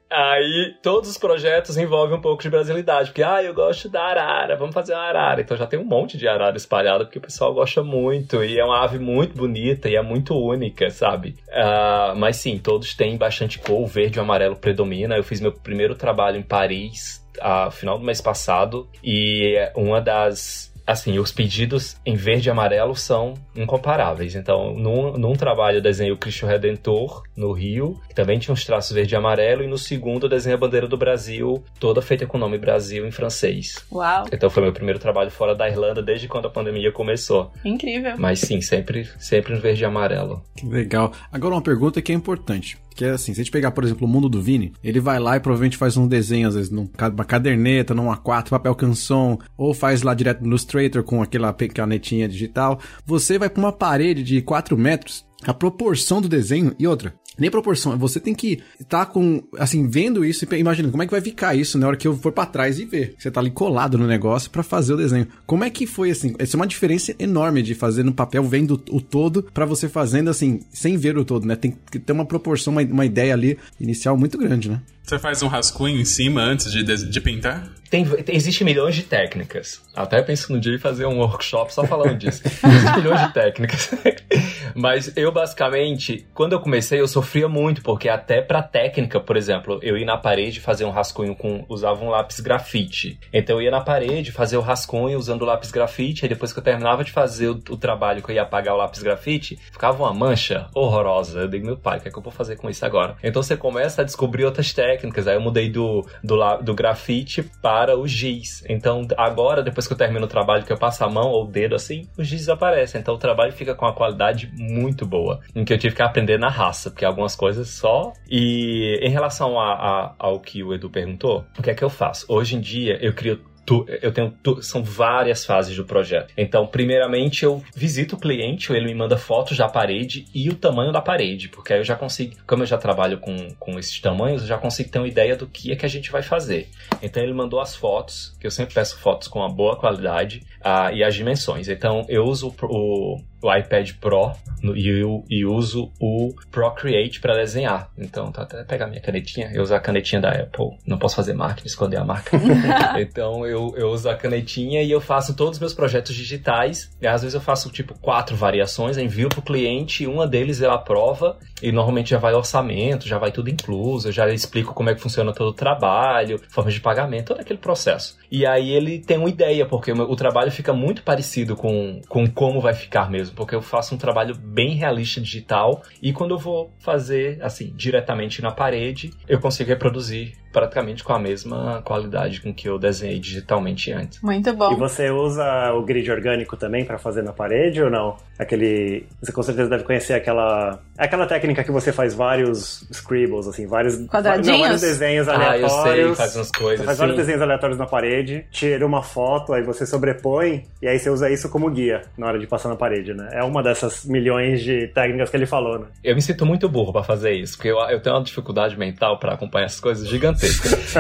Aí 0.10 0.76
todos 0.82 1.10
os 1.10 1.18
projetos 1.18 1.78
envolvem 1.78 2.18
um 2.18 2.22
pouco 2.22 2.44
de 2.44 2.50
brasilidade, 2.50 3.10
porque 3.10 3.24
ah, 3.24 3.42
eu 3.42 3.54
gosto 3.54 3.90
da 3.90 4.04
arara, 4.04 4.56
vamos 4.56 4.74
fazer 4.74 4.94
uma 4.94 5.04
arara. 5.04 5.42
Então 5.42 5.58
já 5.58 5.66
tem 5.66 5.80
um 5.80 5.86
monte 5.86 6.18
de 6.18 6.28
arara 6.28 6.58
espalhada, 6.58 7.06
porque 7.06 7.18
o 7.18 7.22
pessoal 7.22 7.54
gosta 7.54 7.84
muito, 7.84 8.44
e 8.44 8.60
é 8.60 8.64
uma 8.64 8.84
ave 8.84 9.00
muito 9.00 9.36
bonita 9.36 9.90
e 9.90 9.96
é 9.96 10.02
muito 10.02 10.36
única, 10.36 10.90
sabe? 10.90 11.36
Ah, 11.52 12.14
mas 12.16 12.38
sim, 12.38 12.60
todos 12.60 12.94
têm 12.94 13.18
bastante 13.18 13.60
cor, 13.60 13.82
o 13.82 13.88
verde 13.88 14.18
e 14.18 14.20
o 14.20 14.24
amarelo 14.24 14.56
predomina. 14.56 15.16
Eu 15.16 15.24
fiz 15.24 15.42
meu 15.42 15.52
primeiro 15.52 15.96
trabalho 15.96 16.38
em 16.38 16.44
Paris 16.44 17.22
a 17.40 17.72
final 17.72 17.98
do 17.98 18.06
mês 18.06 18.22
passado, 18.22 18.88
e 19.04 19.56
uma 19.76 20.02
das 20.02 20.71
assim, 20.86 21.18
os 21.20 21.32
pedidos 21.32 21.96
em 22.06 22.16
verde 22.16 22.50
e 22.50 22.52
amarelo 22.52 22.96
são 22.96 23.34
incomparáveis. 23.56 24.36
Então, 24.36 24.74
num, 24.74 25.14
num 25.18 25.34
trabalho 25.34 25.78
eu 25.78 25.82
desenhei 25.82 26.12
o 26.12 26.18
Cristo 26.18 26.46
Redentor 26.46 27.24
no 27.36 27.52
Rio, 27.52 28.00
que 28.10 28.16
também 28.16 28.40
tinha 28.40 28.54
uns 28.54 28.66
traços 28.66 28.92
verde 28.92 29.14
e 29.14 29.18
amarelo, 29.18 29.64
e 29.64 29.68
no 29.68 29.78
segundo 29.78 30.26
eu 30.26 30.30
desenhei 30.30 30.56
a 30.56 30.60
bandeira 30.60 30.88
do 30.88 30.98
Brasil, 30.98 31.64
toda 31.80 32.02
feita 32.02 32.26
com 32.26 32.38
o 32.38 32.40
nome 32.40 32.58
Brasil 32.58 33.06
em 33.08 33.12
francês. 33.12 33.76
Uau, 33.92 34.26
Então 34.32 34.50
foi 34.50 34.64
meu 34.64 34.74
primeiro 34.74 35.00
trabalho 35.00 35.32
fora 35.32 35.56
da 35.56 35.68
Irlanda 35.70 36.02
desde 36.02 36.28
quando 36.28 36.48
a 36.48 36.50
pandemia 36.50 36.92
começou. 36.92 37.52
incrível. 37.64 38.16
Mas 38.18 38.40
sim, 38.40 38.62
sempre, 38.62 39.10
sempre 39.20 39.54
no 39.54 39.60
verde 39.62 39.82
e 39.82 39.86
amarelo. 39.86 40.42
Que 40.56 40.66
legal. 40.66 41.12
Agora 41.32 41.56
uma 41.56 41.62
pergunta 41.62 42.02
que 42.02 42.12
é 42.12 42.16
importante. 42.16 42.78
Que 42.94 43.06
é 43.06 43.12
assim, 43.12 43.34
se 43.34 43.40
a 43.40 43.44
gente 43.44 43.52
pegar, 43.52 43.72
por 43.72 43.84
exemplo, 43.84 44.06
o 44.06 44.10
mundo 44.10 44.28
do 44.28 44.42
Vini, 44.42 44.74
ele 44.84 45.00
vai 45.00 45.18
lá 45.18 45.38
e 45.38 45.40
provavelmente 45.40 45.78
faz 45.78 45.96
um 45.98 46.08
desenho, 46.08 46.48
às 46.48 46.56
vezes, 46.56 46.70
numa 46.70 47.26
caderneta, 47.26 47.94
num 47.94 48.12
A4, 48.12 48.50
papel 48.50 48.76
canson, 48.76 49.38
ou 49.58 49.74
faz 49.74 50.02
lá 50.02 50.14
direto 50.14 50.42
no 50.42 50.48
Illustrator 50.48 51.02
com 51.04 51.22
aquela 51.22 51.54
canetinha 51.54 52.28
digital. 52.28 52.80
Você 53.06 53.40
vai 53.40 53.50
pra 53.50 53.62
uma 53.62 53.72
parede 53.72 54.24
de 54.24 54.42
4 54.42 54.78
metros, 54.78 55.26
a 55.46 55.54
proporção 55.54 56.22
do 56.22 56.30
desenho 56.30 56.76
e 56.78 56.88
outra. 56.88 57.14
Nem 57.38 57.50
proporção, 57.50 57.98
você 57.98 58.20
tem 58.20 58.36
que 58.36 58.62
estar 58.80 59.06
com, 59.06 59.42
assim, 59.58 59.88
vendo 59.88 60.24
isso 60.26 60.46
e 60.46 60.60
imaginando 60.60 60.92
como 60.92 61.02
é 61.02 61.06
que 61.06 61.12
vai 61.12 61.22
ficar 61.22 61.56
isso 61.56 61.78
na 61.78 61.88
hora 61.88 61.96
que 61.96 62.08
eu 62.08 62.16
for 62.16 62.32
pra 62.32 62.46
trás 62.46 62.78
e 62.78 62.86
ver. 62.86 63.16
Você 63.18 63.32
tá 63.32 63.40
ali 63.40 63.50
colado 63.50 63.98
no 63.98 64.06
negócio 64.06 64.52
pra 64.52 64.62
fazer 64.62 64.94
o 64.94 64.98
desenho. 64.98 65.28
Como 65.48 65.64
é 65.64 65.70
que 65.70 65.88
foi 65.88 66.12
assim? 66.12 66.36
Essa 66.38 66.56
é 66.56 66.60
uma 66.60 66.68
diferença 66.68 67.16
enorme 67.18 67.64
de 67.64 67.74
fazer 67.74 68.04
no 68.04 68.14
papel 68.14 68.44
vendo 68.44 68.82
o 68.92 69.00
todo 69.00 69.44
pra 69.54 69.66
você 69.66 69.88
fazendo 69.88 70.30
assim, 70.30 70.60
sem 70.72 70.98
ver 70.98 71.18
o 71.18 71.24
todo, 71.26 71.48
né? 71.48 71.56
Tem 71.56 71.74
que 71.90 72.00
ter 72.00 72.12
uma 72.12 72.26
proporção, 72.26 72.74
uma, 72.74 72.82
uma 72.82 73.06
ideia 73.06 73.34
ali 73.34 73.58
inicial 73.80 74.18
muito 74.18 74.38
grande, 74.38 74.70
né? 74.70 74.82
Você 75.04 75.20
faz 75.20 75.42
um 75.44 75.48
rascunho 75.48 76.00
em 76.00 76.06
cima 76.06 76.42
antes 76.42 76.72
de, 76.72 76.84
de, 76.84 77.06
de 77.10 77.22
pintar? 77.22 77.68
Tem, 77.90 78.06
tem- 78.06 78.36
existe 78.36 78.64
milhões 78.64 78.96
de 78.96 79.04
técnicas. 79.04 79.82
Até 79.94 80.22
penso 80.22 80.54
no 80.54 80.60
dia 80.62 80.76
em 80.76 80.80
fazer 80.80 81.06
um 81.06 81.20
workshop 81.20 81.74
só 81.74 81.86
falando 81.86 82.16
disso. 82.18 82.42
Existem 82.66 82.96
milhões 82.96 83.20
de 83.28 83.34
técnicas. 83.34 83.92
Mas 84.74 85.12
eu, 85.18 85.30
basicamente, 85.34 86.26
quando 86.34 86.54
eu 86.54 86.62
comecei, 86.62 87.02
eu 87.02 87.08
sofria 87.08 87.50
muito, 87.50 87.82
porque 87.82 88.08
até 88.08 88.42
pra 88.42 88.64
técnica, 88.64 89.20
por 89.20 89.36
exemplo, 89.36 89.78
eu 89.84 89.98
ia 89.98 90.06
na 90.06 90.18
parede 90.18 90.62
fazer 90.62 90.86
um 90.86 90.90
rascunho 90.92 91.36
com. 91.36 91.66
usava 91.68 92.02
um 92.06 92.10
lápis 92.10 92.40
grafite. 92.40 93.20
Então 93.34 93.58
eu 93.58 93.64
ia 93.64 93.72
na 93.72 93.82
parede 93.82 94.32
fazer 94.32 94.56
o 94.56 94.62
rascunho 94.62 95.18
usando 95.18 95.42
o 95.42 95.46
lápis 95.46 95.72
grafite, 95.72 96.24
aí 96.24 96.30
depois 96.30 96.54
que 96.54 96.60
eu 96.60 96.64
terminava 96.64 97.04
de 97.04 97.12
fazer 97.12 97.50
o, 97.50 97.56
o 97.70 97.76
trabalho 97.76 98.22
que 98.24 98.32
eu 98.32 98.36
ia 98.36 98.44
apagar 98.44 98.74
o 98.74 98.78
lápis 98.78 99.04
grafite, 99.04 99.60
ficava 99.70 100.02
uma 100.02 100.14
mancha 100.14 100.68
horrorosa. 100.74 101.42
Eu 101.42 101.48
digo, 101.50 101.66
meu 101.66 101.76
pai, 101.78 101.98
o 101.98 102.02
que 102.02 102.08
é 102.08 102.12
que 102.12 102.18
eu 102.18 102.24
vou 102.24 102.32
fazer 102.32 102.56
com 102.56 102.70
isso 102.70 102.86
agora? 102.86 103.18
Então 103.22 103.44
você 103.44 103.58
começa 103.58 104.02
a 104.02 104.06
descobrir 104.06 104.46
outras 104.46 104.72
técnicas. 104.72 104.91
Aí 105.28 105.36
eu 105.36 105.42
mudei 105.42 105.70
do, 105.70 106.06
do, 106.24 106.38
do 106.62 106.74
grafite 106.74 107.44
para 107.62 107.98
o 107.98 108.08
giz. 108.08 108.64
Então 108.68 109.08
agora, 109.18 109.64
depois 109.64 109.88
que 109.88 109.94
eu 109.94 109.98
termino 109.98 110.26
o 110.26 110.30
trabalho, 110.30 110.64
que 110.64 110.72
eu 110.74 110.78
passo 110.78 111.04
a 111.04 111.10
mão 111.10 111.30
ou 111.30 111.46
o 111.46 111.48
dedo 111.48 111.76
assim, 111.76 112.08
o 112.18 112.24
giz 112.24 112.40
desaparece. 112.42 112.98
Então 112.98 113.16
o 113.16 113.20
trabalho 113.20 113.52
fica 113.54 113.76
com 113.76 113.86
uma 113.86 113.94
qualidade 113.94 114.52
muito 114.58 115.06
boa. 115.06 115.40
Em 115.56 115.64
que 115.64 115.74
eu 115.74 115.78
tive 115.78 115.96
que 115.96 116.02
aprender 116.02 116.38
na 116.38 116.50
raça, 116.50 116.90
porque 116.90 117.06
algumas 117.06 117.36
coisas 117.36 117.70
só. 117.70 118.12
E 118.30 119.00
em 119.02 119.10
relação 119.10 119.60
a- 119.60 119.74
a- 119.74 120.16
ao 120.20 120.40
que 120.40 120.64
o 120.64 120.74
Edu 120.74 120.90
perguntou, 120.90 121.46
o 121.58 121.62
que 121.62 121.70
é 121.70 121.74
que 121.74 121.84
eu 121.84 121.90
faço? 121.90 122.26
Hoje 122.30 122.56
em 122.56 122.60
dia 122.60 122.98
eu 123.02 123.14
crio 123.14 123.40
tu- 123.72 123.86
eu 124.02 124.12
tenho 124.12 124.34
tu- 124.44 124.62
são 124.62 124.84
várias 124.84 125.46
fases 125.46 125.76
do 125.76 125.86
projeto. 125.86 126.34
Então, 126.38 126.68
primeiramente 126.68 127.44
eu 127.46 127.64
visito 127.74 128.16
o 128.16 128.20
cliente, 128.20 128.72
ele 128.74 128.86
me 128.86 128.94
manda 128.94 129.18
fotos 129.18 129.58
da 129.58 129.70
parede 129.70 130.26
e 130.34 130.50
o 130.50 130.56
tamanho 130.56 130.92
da 130.92 131.02
parede, 131.02 131.48
porque 131.48 131.72
aí 131.72 131.80
eu 131.80 131.84
já 131.86 131.96
consigo, 131.96 132.36
como 132.46 132.64
eu 132.64 132.68
já 132.68 132.78
trabalho 132.78 133.18
com, 133.20 133.36
com 133.58 133.80
esses 133.80 134.00
tamanhos, 134.02 134.42
eu 134.42 134.48
já 134.50 134.58
consigo 134.58 134.90
ter 134.92 135.00
uma 135.00 135.08
ideia 135.08 135.36
do 135.38 135.48
que 135.48 135.72
é 135.72 135.76
que 135.76 135.86
a 135.86 135.90
gente 135.90 136.12
vai 136.12 136.22
fazer. 136.22 136.68
Então 137.02 137.24
ele 137.24 137.34
mandou 137.34 137.62
as 137.62 137.74
fotos, 137.76 138.36
que 138.40 138.46
eu 138.46 138.52
sempre 138.52 138.74
peço 138.76 138.98
fotos 139.00 139.28
com 139.28 139.40
uma 139.40 139.50
boa 139.50 139.78
qualidade, 139.78 140.42
ah, 140.62 140.92
e 140.92 141.04
as 141.04 141.16
dimensões. 141.16 141.70
Então 141.70 142.06
eu 142.10 142.24
uso 142.26 142.54
o, 142.64 143.18
o 143.42 143.54
iPad 143.54 143.92
Pro 144.00 144.32
no, 144.62 144.78
e, 144.78 144.88
eu, 144.88 145.24
e 145.30 145.46
uso 145.46 145.92
o 146.00 146.34
Procreate 146.52 147.20
para 147.20 147.36
desenhar. 147.36 147.90
Então, 147.98 148.32
tá 148.32 148.44
até 148.44 148.64
pegar 148.64 148.88
minha 148.88 149.02
canetinha, 149.02 149.52
eu 149.54 149.64
uso 149.64 149.74
a 149.74 149.80
canetinha 149.80 150.22
da 150.22 150.30
Apple. 150.30 150.78
Não 150.86 150.98
posso 150.98 151.16
fazer 151.16 151.34
marketing, 151.34 151.68
esconder 151.68 151.98
a 151.98 152.06
marca. 152.06 152.40
então, 153.00 153.46
eu, 153.46 153.74
eu 153.76 153.90
uso 153.90 154.10
a 154.10 154.16
canetinha 154.16 154.84
e 154.84 154.92
eu 154.92 155.02
faço 155.02 155.36
todos 155.36 155.54
os 155.54 155.60
meus 155.60 155.74
projetos 155.74 156.16
digitais. 156.16 156.92
E 157.02 157.08
às 157.08 157.22
vezes 157.22 157.34
eu 157.34 157.42
faço 157.42 157.70
tipo 157.70 157.98
quatro 158.00 158.36
variações, 158.36 158.98
envio 158.98 159.30
pro 159.30 159.42
cliente, 159.42 160.06
uma 160.06 160.28
deles 160.28 160.62
eu 160.62 160.72
aprova 160.72 161.38
e 161.62 161.72
normalmente 161.72 162.10
já 162.10 162.18
vai 162.18 162.34
orçamento, 162.34 163.08
já 163.08 163.18
vai 163.18 163.32
tudo 163.32 163.50
incluso, 163.50 164.08
eu 164.08 164.12
já 164.12 164.28
explico 164.30 164.74
como 164.74 164.90
é 164.90 164.96
que 164.96 165.02
funciona 165.02 165.34
todo 165.34 165.50
o 165.50 165.54
trabalho, 165.54 166.42
forma 166.50 166.72
de 166.72 166.80
pagamento, 166.80 167.28
todo 167.28 167.40
aquele 167.40 167.60
processo. 167.60 168.18
E 168.32 168.46
aí 168.46 168.72
ele 168.72 169.00
tem 169.00 169.18
uma 169.18 169.30
ideia, 169.30 169.66
porque 169.66 169.92
o, 169.92 170.02
o 170.02 170.16
trabalho 170.16 170.52
fica 170.52 170.74
muito 170.74 171.04
parecido 171.04 171.56
com, 171.56 172.02
com 172.08 172.28
como 172.28 172.60
vai 172.60 172.74
ficar 172.74 173.10
mesmo, 173.10 173.31
porque 173.36 173.56
eu 173.56 173.62
faço 173.62 173.96
um 173.96 173.98
trabalho 173.98 174.36
bem 174.36 174.76
realista 174.76 175.22
digital 175.22 175.82
e 176.02 176.14
quando 176.14 176.32
eu 176.32 176.40
vou 176.40 176.74
fazer 176.80 177.42
assim 177.42 177.74
diretamente 177.76 178.42
na 178.42 178.52
parede, 178.52 179.12
eu 179.28 179.40
consigo 179.40 179.70
reproduzir 179.70 180.34
praticamente 180.52 181.04
com 181.04 181.14
a 181.14 181.20
mesma 181.20 181.82
qualidade 181.84 182.42
com 182.42 182.54
que 182.54 182.68
eu 182.68 182.78
desenhei 182.78 183.20
digitalmente 183.20 183.92
antes. 183.92 184.22
Muito 184.22 184.54
bom. 184.54 184.74
E 184.74 184.76
você 184.76 185.10
usa 185.10 185.72
o 185.74 185.82
grid 185.84 186.10
orgânico 186.12 186.58
também 186.58 186.86
para 186.86 186.98
fazer 186.98 187.22
na 187.22 187.34
parede 187.34 187.82
ou 187.82 187.90
não? 187.90 188.18
Aquele, 188.38 189.06
você 189.22 189.32
com 189.32 189.44
certeza 189.44 189.70
deve 189.70 189.84
conhecer 189.84 190.14
aquela, 190.14 190.80
aquela 190.98 191.28
técnica 191.28 191.64
que 191.64 191.72
você 191.72 191.92
faz 191.94 192.14
vários 192.16 192.88
scribbles 192.92 193.48
assim, 193.48 193.68
vários 193.68 193.98
Quadradinhos? 194.08 194.48
Não, 194.58 194.60
vários 194.66 194.82
desenhos 194.82 195.28
Ah, 195.30 195.34
eu 195.34 195.42
aleatórios. 195.68 196.08
sei, 196.08 196.16
faz 196.16 196.36
umas 196.36 196.52
coisas 196.52 196.80
Você 196.80 196.86
faz 196.86 196.90
assim. 196.90 197.00
vários 197.00 197.18
desenhos 197.18 197.42
aleatórios 197.42 197.78
na 197.78 197.86
parede, 197.86 198.46
tira 198.52 198.86
uma 198.86 199.04
foto, 199.04 199.54
aí 199.54 199.62
você 199.64 199.86
sobrepõe 199.86 200.64
e 200.82 200.88
aí 200.88 200.98
você 200.98 201.10
usa 201.10 201.30
isso 201.30 201.50
como 201.50 201.70
guia 201.70 202.02
na 202.18 202.28
hora 202.28 202.40
de 202.40 202.48
passar 202.48 202.70
na 202.70 202.76
parede, 202.76 203.14
né? 203.14 203.30
É 203.32 203.44
uma 203.44 203.62
dessas 203.62 204.06
milhões 204.06 204.62
de 204.64 204.88
técnicas 204.88 205.30
que 205.30 205.38
ele 205.38 205.46
falou, 205.46 205.78
né? 205.80 205.86
Eu 206.04 206.16
me 206.16 206.22
sinto 206.22 206.44
muito 206.46 206.68
burro 206.68 206.92
pra 206.92 207.04
fazer 207.04 207.34
isso, 207.34 207.56
porque 207.58 207.70
eu, 207.70 207.78
eu 207.90 208.02
tenho 208.02 208.16
uma 208.16 208.24
dificuldade 208.24 208.78
mental 208.78 209.20
pra 209.20 209.34
acompanhar 209.34 209.66
essas 209.66 209.80
coisas 209.80 210.08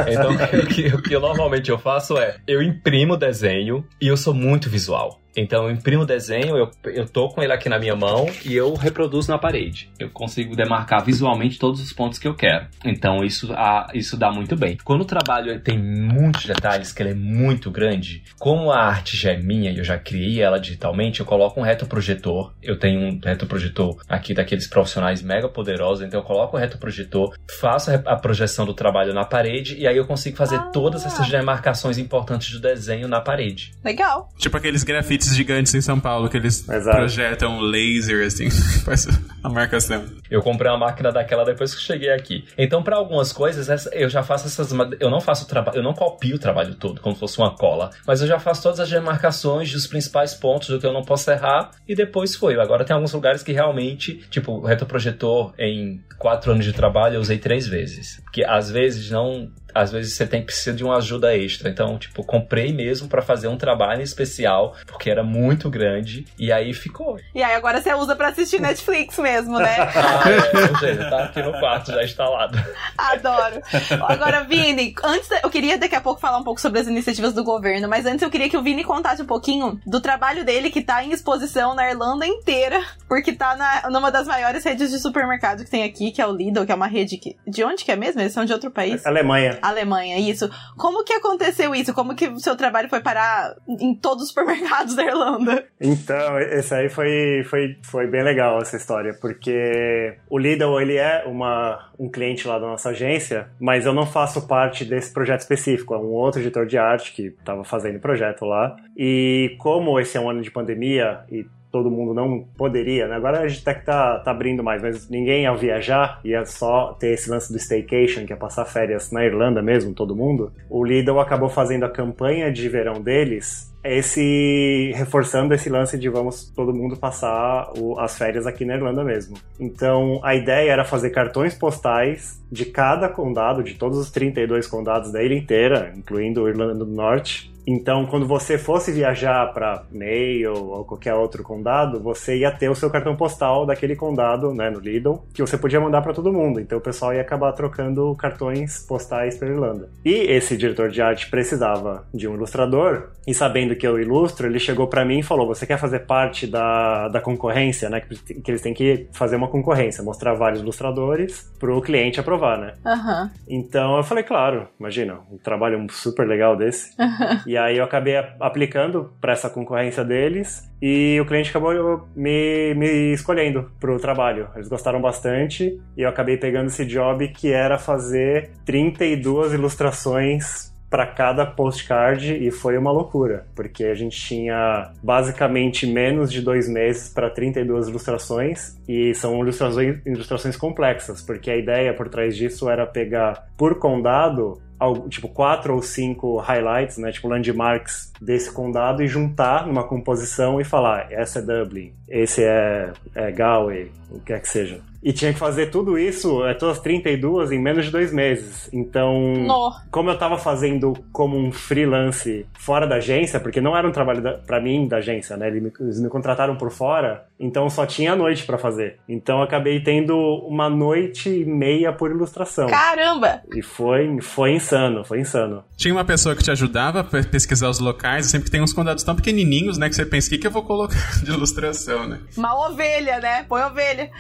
Então, 0.07 0.31
o 0.61 0.67
que, 0.67 0.87
o 0.87 1.01
que 1.01 1.17
normalmente 1.17 1.69
eu 1.69 1.77
faço 1.77 2.17
é, 2.17 2.37
eu 2.47 2.61
imprimo 2.61 3.13
o 3.13 3.17
desenho 3.17 3.85
e 3.99 4.07
eu 4.07 4.17
sou 4.17 4.33
muito 4.33 4.69
visual. 4.69 5.21
Então 5.35 5.65
eu 5.65 5.71
imprimo 5.71 6.03
o 6.03 6.05
desenho, 6.05 6.57
eu, 6.57 6.71
eu 6.85 7.07
tô 7.07 7.29
com 7.29 7.41
ele 7.41 7.53
aqui 7.53 7.69
na 7.69 7.79
minha 7.79 7.95
mão 7.95 8.25
e 8.45 8.53
eu 8.55 8.73
reproduzo 8.73 9.31
na 9.31 9.37
parede. 9.37 9.89
Eu 9.99 10.09
consigo 10.09 10.55
demarcar 10.55 11.03
visualmente 11.03 11.57
todos 11.59 11.81
os 11.81 11.93
pontos 11.93 12.19
que 12.19 12.27
eu 12.27 12.33
quero. 12.35 12.67
Então 12.83 13.23
isso, 13.23 13.51
ah, 13.53 13.87
isso 13.93 14.17
dá 14.17 14.31
muito 14.31 14.55
bem. 14.55 14.77
Quando 14.83 15.01
o 15.01 15.05
trabalho 15.05 15.59
tem 15.59 15.77
muitos 15.77 16.45
detalhes, 16.45 16.91
que 16.91 17.01
ele 17.01 17.11
é 17.11 17.15
muito 17.15 17.69
grande, 17.71 18.23
como 18.39 18.71
a 18.71 18.79
arte 18.79 19.15
já 19.17 19.31
é 19.31 19.37
minha 19.37 19.71
e 19.71 19.77
eu 19.77 19.83
já 19.83 19.97
criei 19.97 20.41
ela 20.41 20.59
digitalmente, 20.59 21.19
eu 21.19 21.25
coloco 21.25 21.59
um 21.59 21.63
retroprojetor. 21.63 22.53
Eu 22.61 22.77
tenho 22.77 22.99
um 23.01 23.19
retroprojetor 23.23 23.97
aqui 24.07 24.33
daqueles 24.33 24.67
profissionais 24.67 25.21
mega 25.21 25.47
poderosos, 25.49 26.05
então 26.05 26.19
eu 26.19 26.23
coloco 26.25 26.57
o 26.57 26.59
retroprojetor, 26.59 27.35
faço 27.59 27.91
a 27.91 28.15
projeção 28.15 28.65
do 28.65 28.73
trabalho 28.73 29.13
na 29.13 29.25
parede 29.25 29.77
e 29.77 29.87
aí 29.87 29.97
eu 29.97 30.05
consigo 30.05 30.35
fazer 30.37 30.55
Ah. 30.57 30.69
todas 30.73 31.05
essas 31.05 31.29
demarcações 31.29 31.97
importantes 31.97 32.51
do 32.51 32.59
desenho 32.59 33.07
na 33.07 33.21
parede. 33.21 33.71
Legal. 33.83 34.29
Tipo 34.37 34.57
aqueles 34.57 34.83
grafites 34.83 35.20
gigantes 35.29 35.73
em 35.73 35.81
São 35.81 35.99
Paulo 35.99 36.29
que 36.29 36.37
eles 36.37 36.67
Exato. 36.67 36.97
projetam 36.97 37.59
laser, 37.59 38.25
assim, 38.25 38.49
faz 38.83 39.07
a 39.43 39.49
marcação. 39.49 40.03
Eu 40.29 40.41
comprei 40.41 40.71
uma 40.71 40.79
máquina 40.79 41.11
daquela 41.11 41.43
depois 41.43 41.75
que 41.75 41.81
cheguei 41.81 42.11
aqui. 42.11 42.45
Então, 42.57 42.81
para 42.81 42.95
algumas 42.95 43.33
coisas, 43.33 43.87
eu 43.91 44.09
já 44.09 44.23
faço 44.23 44.47
essas. 44.47 44.71
Eu 44.99 45.09
não 45.09 45.19
faço 45.19 45.45
o 45.45 45.47
trabalho, 45.47 45.77
eu 45.77 45.83
não 45.83 45.93
copio 45.93 46.35
o 46.35 46.39
trabalho 46.39 46.75
todo, 46.75 47.01
como 47.01 47.15
se 47.15 47.19
fosse 47.19 47.37
uma 47.37 47.55
cola. 47.55 47.89
Mas 48.07 48.21
eu 48.21 48.27
já 48.27 48.39
faço 48.39 48.63
todas 48.63 48.79
as 48.79 48.89
demarcações 48.89 49.71
dos 49.71 49.87
principais 49.87 50.33
pontos 50.33 50.69
do 50.69 50.79
que 50.79 50.85
eu 50.85 50.93
não 50.93 51.03
posso 51.03 51.29
errar. 51.29 51.71
E 51.87 51.95
depois 51.95 52.35
foi. 52.35 52.59
Agora 52.59 52.85
tem 52.85 52.93
alguns 52.93 53.13
lugares 53.13 53.43
que 53.43 53.51
realmente, 53.51 54.23
tipo, 54.29 54.53
o 54.53 54.65
retroprojetor, 54.65 55.53
em 55.59 56.01
quatro 56.17 56.51
anos 56.51 56.63
de 56.63 56.71
trabalho, 56.71 57.15
eu 57.15 57.21
usei 57.21 57.37
três 57.37 57.67
vezes. 57.67 58.21
Porque 58.23 58.43
às 58.45 58.71
vezes 58.71 59.09
não. 59.11 59.49
Às 59.73 59.91
vezes 59.91 60.13
você 60.13 60.25
tem 60.25 60.43
precisa 60.43 60.75
de 60.75 60.83
uma 60.83 60.97
ajuda 60.97 61.35
extra. 61.35 61.69
Então, 61.69 61.97
tipo, 61.97 62.23
comprei 62.23 62.73
mesmo 62.73 63.07
para 63.07 63.21
fazer 63.21 63.47
um 63.47 63.57
trabalho 63.57 64.01
especial, 64.01 64.75
porque 64.85 65.09
era 65.09 65.23
muito 65.23 65.69
grande. 65.69 66.25
E 66.37 66.51
aí 66.51 66.73
ficou. 66.73 67.17
E 67.33 67.41
aí 67.41 67.53
agora 67.53 67.81
você 67.81 67.93
usa 67.93 68.15
pra 68.15 68.29
assistir 68.29 68.59
Netflix 68.59 69.17
mesmo, 69.17 69.59
né? 69.59 69.77
Ah, 70.01 70.23
é, 70.29 70.71
ou 70.71 70.77
seja, 70.77 71.09
tá 71.09 71.23
aqui 71.25 71.41
no 71.41 71.51
quarto 71.59 71.91
já 71.91 72.03
instalado. 72.03 72.57
Adoro. 72.97 73.61
Agora, 74.07 74.43
Vini, 74.43 74.93
antes 75.03 75.29
eu 75.43 75.49
queria 75.49 75.77
daqui 75.77 75.95
a 75.95 76.01
pouco 76.01 76.19
falar 76.19 76.37
um 76.37 76.43
pouco 76.43 76.59
sobre 76.59 76.79
as 76.79 76.87
iniciativas 76.87 77.33
do 77.33 77.43
governo, 77.43 77.87
mas 77.87 78.05
antes 78.05 78.21
eu 78.21 78.29
queria 78.29 78.49
que 78.49 78.57
o 78.57 78.61
Vini 78.61 78.83
contasse 78.83 79.21
um 79.21 79.25
pouquinho 79.25 79.79
do 79.85 80.01
trabalho 80.01 80.43
dele 80.43 80.69
que 80.69 80.81
tá 80.81 81.03
em 81.03 81.11
exposição 81.11 81.75
na 81.75 81.89
Irlanda 81.89 82.25
inteira, 82.25 82.81
porque 83.07 83.33
tá 83.33 83.55
na, 83.55 83.89
numa 83.89 84.11
das 84.11 84.27
maiores 84.27 84.63
redes 84.63 84.91
de 84.91 84.99
supermercado 84.99 85.63
que 85.63 85.69
tem 85.69 85.83
aqui, 85.83 86.11
que 86.11 86.21
é 86.21 86.27
o 86.27 86.31
Lidl, 86.31 86.65
que 86.65 86.71
é 86.71 86.75
uma 86.75 86.87
rede 86.87 87.17
que. 87.17 87.37
De 87.47 87.63
onde 87.63 87.83
que 87.83 87.91
é 87.91 87.95
mesmo? 87.95 88.21
Eles 88.21 88.33
são 88.33 88.45
de 88.45 88.53
outro 88.53 88.71
país? 88.71 89.05
Alemanha. 89.05 89.59
Alemanha, 89.61 90.17
isso. 90.19 90.49
Como 90.77 91.03
que 91.03 91.13
aconteceu 91.13 91.73
isso? 91.75 91.93
Como 91.93 92.15
que 92.15 92.27
o 92.27 92.39
seu 92.39 92.55
trabalho 92.55 92.89
foi 92.89 93.01
parar 93.01 93.55
em 93.67 93.93
todos 93.95 94.23
os 94.23 94.29
supermercados 94.29 94.95
da 94.95 95.03
Irlanda? 95.03 95.65
Então, 95.79 96.39
esse 96.39 96.73
aí 96.73 96.89
foi, 96.89 97.43
foi, 97.49 97.77
foi 97.83 98.07
bem 98.07 98.23
legal 98.23 98.59
essa 98.61 98.77
história, 98.77 99.13
porque 99.19 100.17
o 100.29 100.37
Lidl, 100.37 100.79
ele 100.79 100.97
é 100.97 101.23
uma, 101.25 101.89
um 101.99 102.09
cliente 102.09 102.47
lá 102.47 102.59
da 102.59 102.67
nossa 102.67 102.89
agência, 102.89 103.49
mas 103.59 103.85
eu 103.85 103.93
não 103.93 104.05
faço 104.05 104.47
parte 104.47 104.85
desse 104.85 105.13
projeto 105.13 105.41
específico, 105.41 105.93
é 105.93 105.97
um 105.97 106.11
outro 106.11 106.41
editor 106.41 106.65
de 106.65 106.77
arte 106.77 107.13
que 107.13 107.27
estava 107.27 107.63
fazendo 107.63 107.99
projeto 107.99 108.45
lá, 108.45 108.75
e 108.95 109.55
como 109.59 109.99
esse 109.99 110.17
é 110.17 110.19
um 110.19 110.29
ano 110.29 110.41
de 110.41 110.51
pandemia 110.51 111.21
e 111.29 111.45
todo 111.71 111.89
mundo 111.89 112.13
não 112.13 112.45
poderia, 112.57 113.07
né? 113.07 113.15
agora 113.15 113.39
a 113.41 113.47
gente 113.47 113.61
até 113.61 113.79
que 113.79 113.85
tá, 113.85 114.19
tá 114.19 114.31
abrindo 114.31 114.63
mais, 114.63 114.81
mas 114.81 115.09
ninguém 115.09 115.43
ia 115.43 115.53
viajar, 115.53 116.19
ia 116.23 116.45
só 116.45 116.93
ter 116.99 117.13
esse 117.13 117.29
lance 117.29 117.51
do 117.51 117.57
staycation, 117.57 118.25
que 118.25 118.33
é 118.33 118.35
passar 118.35 118.65
férias 118.65 119.11
na 119.11 119.23
Irlanda 119.25 119.61
mesmo, 119.61 119.93
todo 119.93 120.15
mundo, 120.15 120.51
o 120.69 120.83
Lidl 120.83 121.19
acabou 121.19 121.49
fazendo 121.49 121.83
a 121.85 121.89
campanha 121.89 122.51
de 122.51 122.67
verão 122.69 123.01
deles 123.01 123.71
esse 123.83 124.91
reforçando 124.95 125.53
esse 125.55 125.67
lance 125.69 125.97
de 125.97 126.07
vamos 126.07 126.51
todo 126.55 126.73
mundo 126.73 126.95
passar 126.97 127.71
o- 127.77 127.99
as 127.99 128.15
férias 128.17 128.45
aqui 128.45 128.63
na 128.63 128.75
Irlanda 128.75 129.03
mesmo. 129.03 129.37
Então 129.59 130.19
a 130.23 130.35
ideia 130.35 130.71
era 130.71 130.85
fazer 130.85 131.09
cartões 131.09 131.55
postais 131.55 132.39
de 132.51 132.65
cada 132.65 133.09
condado, 133.09 133.63
de 133.63 133.73
todos 133.73 133.97
os 133.97 134.11
32 134.11 134.67
condados 134.67 135.11
da 135.11 135.23
ilha 135.23 135.35
inteira, 135.35 135.91
incluindo 135.97 136.47
Irlanda 136.47 136.75
do 136.75 136.85
Norte. 136.85 137.50
Então, 137.65 138.05
quando 138.05 138.27
você 138.27 138.57
fosse 138.57 138.91
viajar 138.91 139.53
para 139.53 139.83
Mayo 139.91 140.53
ou 140.53 140.85
qualquer 140.85 141.13
outro 141.13 141.43
condado, 141.43 141.99
você 141.99 142.39
ia 142.39 142.51
ter 142.51 142.69
o 142.69 142.75
seu 142.75 142.89
cartão 142.89 143.15
postal 143.15 143.65
daquele 143.65 143.95
condado, 143.95 144.53
né, 144.53 144.69
no 144.69 144.79
Lidl, 144.79 145.23
que 145.33 145.41
você 145.41 145.57
podia 145.57 145.79
mandar 145.79 146.01
para 146.01 146.13
todo 146.13 146.33
mundo. 146.33 146.59
Então, 146.59 146.77
o 146.77 146.81
pessoal 146.81 147.13
ia 147.13 147.21
acabar 147.21 147.51
trocando 147.53 148.15
cartões 148.15 148.85
postais 148.87 149.37
pela 149.37 149.51
Irlanda. 149.51 149.89
E 150.03 150.13
esse 150.13 150.57
diretor 150.57 150.89
de 150.89 151.01
arte 151.01 151.29
precisava 151.29 152.05
de 152.13 152.27
um 152.27 152.35
ilustrador, 152.35 153.09
e 153.25 153.33
sabendo 153.33 153.75
que 153.75 153.85
eu 153.85 153.99
ilustro, 153.99 154.47
ele 154.47 154.59
chegou 154.59 154.87
para 154.87 155.05
mim 155.05 155.19
e 155.19 155.23
falou: 155.23 155.47
Você 155.47 155.65
quer 155.65 155.77
fazer 155.77 155.99
parte 155.99 156.47
da, 156.47 157.07
da 157.07 157.21
concorrência, 157.21 157.89
né? 157.89 158.01
Que, 158.01 158.41
que 158.41 158.51
eles 158.51 158.61
têm 158.61 158.73
que 158.73 159.07
fazer 159.11 159.35
uma 159.35 159.47
concorrência, 159.47 160.03
mostrar 160.03 160.33
vários 160.33 160.61
ilustradores 160.61 161.51
para 161.59 161.73
o 161.73 161.81
cliente 161.81 162.19
aprovar, 162.19 162.57
né? 162.57 162.73
Aham. 162.85 163.31
Então 163.47 163.97
eu 163.97 164.03
falei, 164.03 164.23
claro, 164.23 164.67
imagina, 164.79 165.19
um 165.31 165.37
trabalho 165.37 165.85
super 165.91 166.27
legal 166.27 166.55
desse. 166.55 166.95
e 167.51 167.57
aí 167.57 167.79
eu 167.79 167.83
acabei 167.83 168.15
aplicando 168.39 169.11
para 169.19 169.33
essa 169.33 169.49
concorrência 169.49 170.05
deles 170.05 170.71
e 170.81 171.19
o 171.19 171.25
cliente 171.25 171.49
acabou 171.49 172.07
me, 172.15 172.73
me 172.75 173.11
escolhendo 173.11 173.69
pro 173.77 173.99
trabalho. 173.99 174.47
Eles 174.55 174.69
gostaram 174.69 175.01
bastante 175.01 175.77
e 175.97 176.01
eu 176.01 176.07
acabei 176.07 176.37
pegando 176.37 176.67
esse 176.67 176.85
job 176.85 177.27
que 177.27 177.51
era 177.51 177.77
fazer 177.77 178.51
32 178.63 179.51
ilustrações 179.51 180.71
para 180.89 181.05
cada 181.05 181.45
postcard 181.45 182.33
e 182.33 182.51
foi 182.51 182.77
uma 182.77 182.91
loucura, 182.91 183.45
porque 183.53 183.83
a 183.83 183.95
gente 183.95 184.17
tinha 184.17 184.93
basicamente 185.03 185.85
menos 185.85 186.31
de 186.31 186.41
dois 186.41 186.69
meses 186.69 187.09
para 187.09 187.29
32 187.29 187.89
ilustrações 187.89 188.77
e 188.87 189.13
são 189.13 189.37
ilustrações, 189.41 189.99
ilustrações 190.05 190.55
complexas, 190.55 191.21
porque 191.21 191.51
a 191.51 191.57
ideia 191.57 191.93
por 191.93 192.07
trás 192.07 192.35
disso 192.35 192.69
era 192.69 192.85
pegar 192.85 193.45
por 193.57 193.77
condado 193.77 194.61
tipo 195.09 195.29
quatro 195.29 195.75
ou 195.75 195.81
cinco 195.81 196.37
highlights, 196.37 196.97
né, 196.97 197.11
tipo 197.11 197.27
landmarks 197.27 198.11
desse 198.19 198.51
condado 198.51 199.03
e 199.03 199.07
juntar 199.07 199.67
numa 199.67 199.83
composição 199.83 200.59
e 200.59 200.63
falar 200.63 201.11
essa 201.11 201.39
é 201.39 201.41
Dublin, 201.41 201.93
esse 202.07 202.43
é, 202.43 202.91
é 203.13 203.31
Galway, 203.31 203.91
o 204.09 204.19
que 204.19 204.33
é 204.33 204.39
que 204.39 204.47
seja. 204.47 204.81
E 205.03 205.11
tinha 205.11 205.33
que 205.33 205.39
fazer 205.39 205.67
tudo 205.71 205.97
isso, 205.97 206.45
é, 206.45 206.53
todas 206.53 206.77
as 206.77 206.83
32, 206.83 207.51
em 207.51 207.59
menos 207.59 207.85
de 207.85 207.91
dois 207.91 208.13
meses. 208.13 208.69
Então, 208.71 209.33
No. 209.35 209.71
como 209.89 210.09
eu 210.11 210.17
tava 210.17 210.37
fazendo 210.37 210.93
como 211.11 211.37
um 211.37 211.51
freelance 211.51 212.45
fora 212.59 212.85
da 212.85 212.97
agência, 212.97 213.39
porque 213.39 213.59
não 213.59 213.75
era 213.75 213.87
um 213.87 213.91
trabalho 213.91 214.21
da, 214.21 214.33
pra 214.33 214.61
mim 214.61 214.87
da 214.87 214.97
agência, 214.97 215.35
né? 215.35 215.47
Eles 215.47 215.63
me, 215.63 215.71
eles 215.79 215.99
me 215.99 216.07
contrataram 216.09 216.55
por 216.55 216.69
fora, 216.71 217.25
então 217.39 217.67
só 217.69 217.85
tinha 217.85 218.13
a 218.13 218.15
noite 218.15 218.45
pra 218.45 218.57
fazer. 218.59 218.97
Então 219.09 219.37
eu 219.37 219.43
acabei 219.43 219.79
tendo 219.81 220.15
uma 220.47 220.69
noite 220.69 221.29
e 221.29 221.45
meia 221.45 221.91
por 221.91 222.11
ilustração. 222.11 222.67
Caramba! 222.67 223.41
E 223.55 223.61
foi, 223.63 224.19
foi 224.21 224.51
insano, 224.53 225.03
foi 225.03 225.19
insano. 225.21 225.63
Tinha 225.75 225.93
uma 225.95 226.05
pessoa 226.05 226.35
que 226.35 226.43
te 226.43 226.51
ajudava 226.51 226.99
a 226.99 227.03
pe- 227.03 227.23
pesquisar 227.23 227.69
os 227.69 227.79
locais, 227.79 228.27
sempre 228.27 228.45
que 228.45 228.51
tem 228.51 228.61
uns 228.61 228.71
condados 228.73 229.03
tão 229.03 229.15
pequenininhos, 229.15 229.79
né, 229.79 229.89
que 229.89 229.95
você 229.95 230.05
pensa, 230.05 230.27
o 230.27 230.29
que, 230.29 230.37
que 230.37 230.45
eu 230.47 230.51
vou 230.51 230.63
colocar 230.63 231.23
de 231.23 231.31
ilustração, 231.31 232.07
né? 232.07 232.19
Uma 232.37 232.67
ovelha, 232.69 233.19
né? 233.19 233.43
Põe 233.49 233.63
ovelha. 233.63 234.11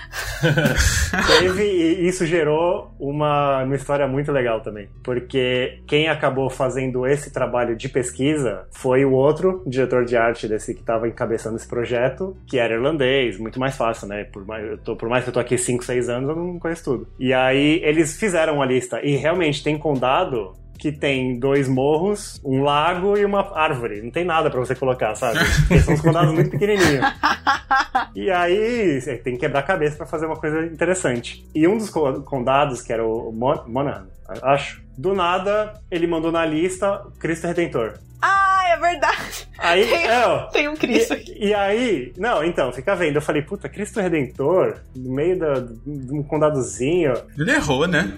Teve, 1.27 1.63
e 1.63 2.07
isso 2.07 2.25
gerou 2.25 2.93
uma, 2.99 3.63
uma 3.63 3.75
história 3.75 4.07
muito 4.07 4.31
legal 4.31 4.61
também. 4.61 4.87
Porque 5.03 5.79
quem 5.87 6.07
acabou 6.07 6.49
fazendo 6.49 7.05
esse 7.05 7.31
trabalho 7.31 7.75
de 7.75 7.89
pesquisa 7.89 8.67
foi 8.71 9.05
o 9.05 9.11
outro 9.11 9.63
diretor 9.65 10.05
de 10.05 10.15
arte 10.15 10.47
desse 10.47 10.73
que 10.73 10.81
estava 10.81 11.07
encabeçando 11.07 11.55
esse 11.55 11.67
projeto, 11.67 12.35
que 12.47 12.57
era 12.57 12.73
irlandês, 12.73 13.37
muito 13.37 13.59
mais 13.59 13.75
fácil, 13.75 14.07
né? 14.07 14.23
Por 14.25 14.45
mais, 14.45 14.79
tô, 14.81 14.95
por 14.95 15.09
mais 15.09 15.23
que 15.23 15.29
eu 15.29 15.33
tô 15.33 15.39
aqui 15.39 15.57
5, 15.57 15.83
6 15.83 16.09
anos, 16.09 16.29
eu 16.29 16.35
não 16.35 16.59
conheço 16.59 16.83
tudo. 16.83 17.07
E 17.19 17.33
aí 17.33 17.81
eles 17.83 18.17
fizeram 18.17 18.61
a 18.61 18.65
lista. 18.65 18.99
E 19.03 19.15
realmente 19.15 19.63
tem 19.63 19.77
condado 19.77 20.53
que 20.81 20.91
tem 20.91 21.37
dois 21.37 21.67
morros, 21.69 22.41
um 22.43 22.63
lago 22.63 23.15
e 23.15 23.23
uma 23.23 23.55
árvore. 23.55 24.01
Não 24.01 24.09
tem 24.09 24.25
nada 24.25 24.49
pra 24.49 24.59
você 24.59 24.73
colocar, 24.73 25.13
sabe? 25.15 25.37
Porque 25.67 25.79
são 25.79 25.93
uns 25.93 26.01
condados 26.01 26.33
muito 26.33 26.49
pequenininhos. 26.49 27.05
E 28.15 28.29
aí 28.29 28.99
você 28.99 29.15
tem 29.17 29.33
que 29.35 29.39
quebrar 29.41 29.59
a 29.61 29.63
cabeça 29.63 29.95
pra 29.95 30.05
fazer 30.05 30.25
uma 30.25 30.35
coisa 30.35 30.65
interessante. 30.65 31.47
E 31.55 31.65
um 31.67 31.77
dos 31.77 31.89
co- 31.89 32.21
condados, 32.23 32.81
que 32.81 32.91
era 32.91 33.05
o 33.05 33.31
Mon 33.31 33.63
Monaghan, 33.67 34.07
acho, 34.41 34.81
do 34.97 35.13
nada 35.13 35.73
ele 35.89 36.05
mandou 36.07 36.31
na 36.31 36.45
lista 36.45 37.01
Cristo 37.19 37.47
Redentor. 37.47 37.93
Ah, 38.21 38.63
é 38.73 38.77
verdade. 38.77 39.47
Aí, 39.61 39.85
Tem, 39.85 40.07
é, 40.07 40.25
ó. 40.25 40.39
tem 40.47 40.67
um 40.67 40.75
Cristo 40.75 41.13
aqui. 41.13 41.31
E, 41.37 41.49
e 41.49 41.53
aí, 41.53 42.13
não, 42.17 42.43
então, 42.43 42.71
fica 42.71 42.95
vendo. 42.95 43.15
Eu 43.15 43.21
falei, 43.21 43.41
puta, 43.41 43.69
Cristo 43.69 44.01
Redentor, 44.01 44.77
no 44.95 45.13
meio 45.13 45.37
da, 45.37 45.53
de 45.59 46.13
um 46.13 46.23
condadozinho. 46.23 47.13
Ele 47.37 47.51
errou, 47.51 47.87
né? 47.87 48.11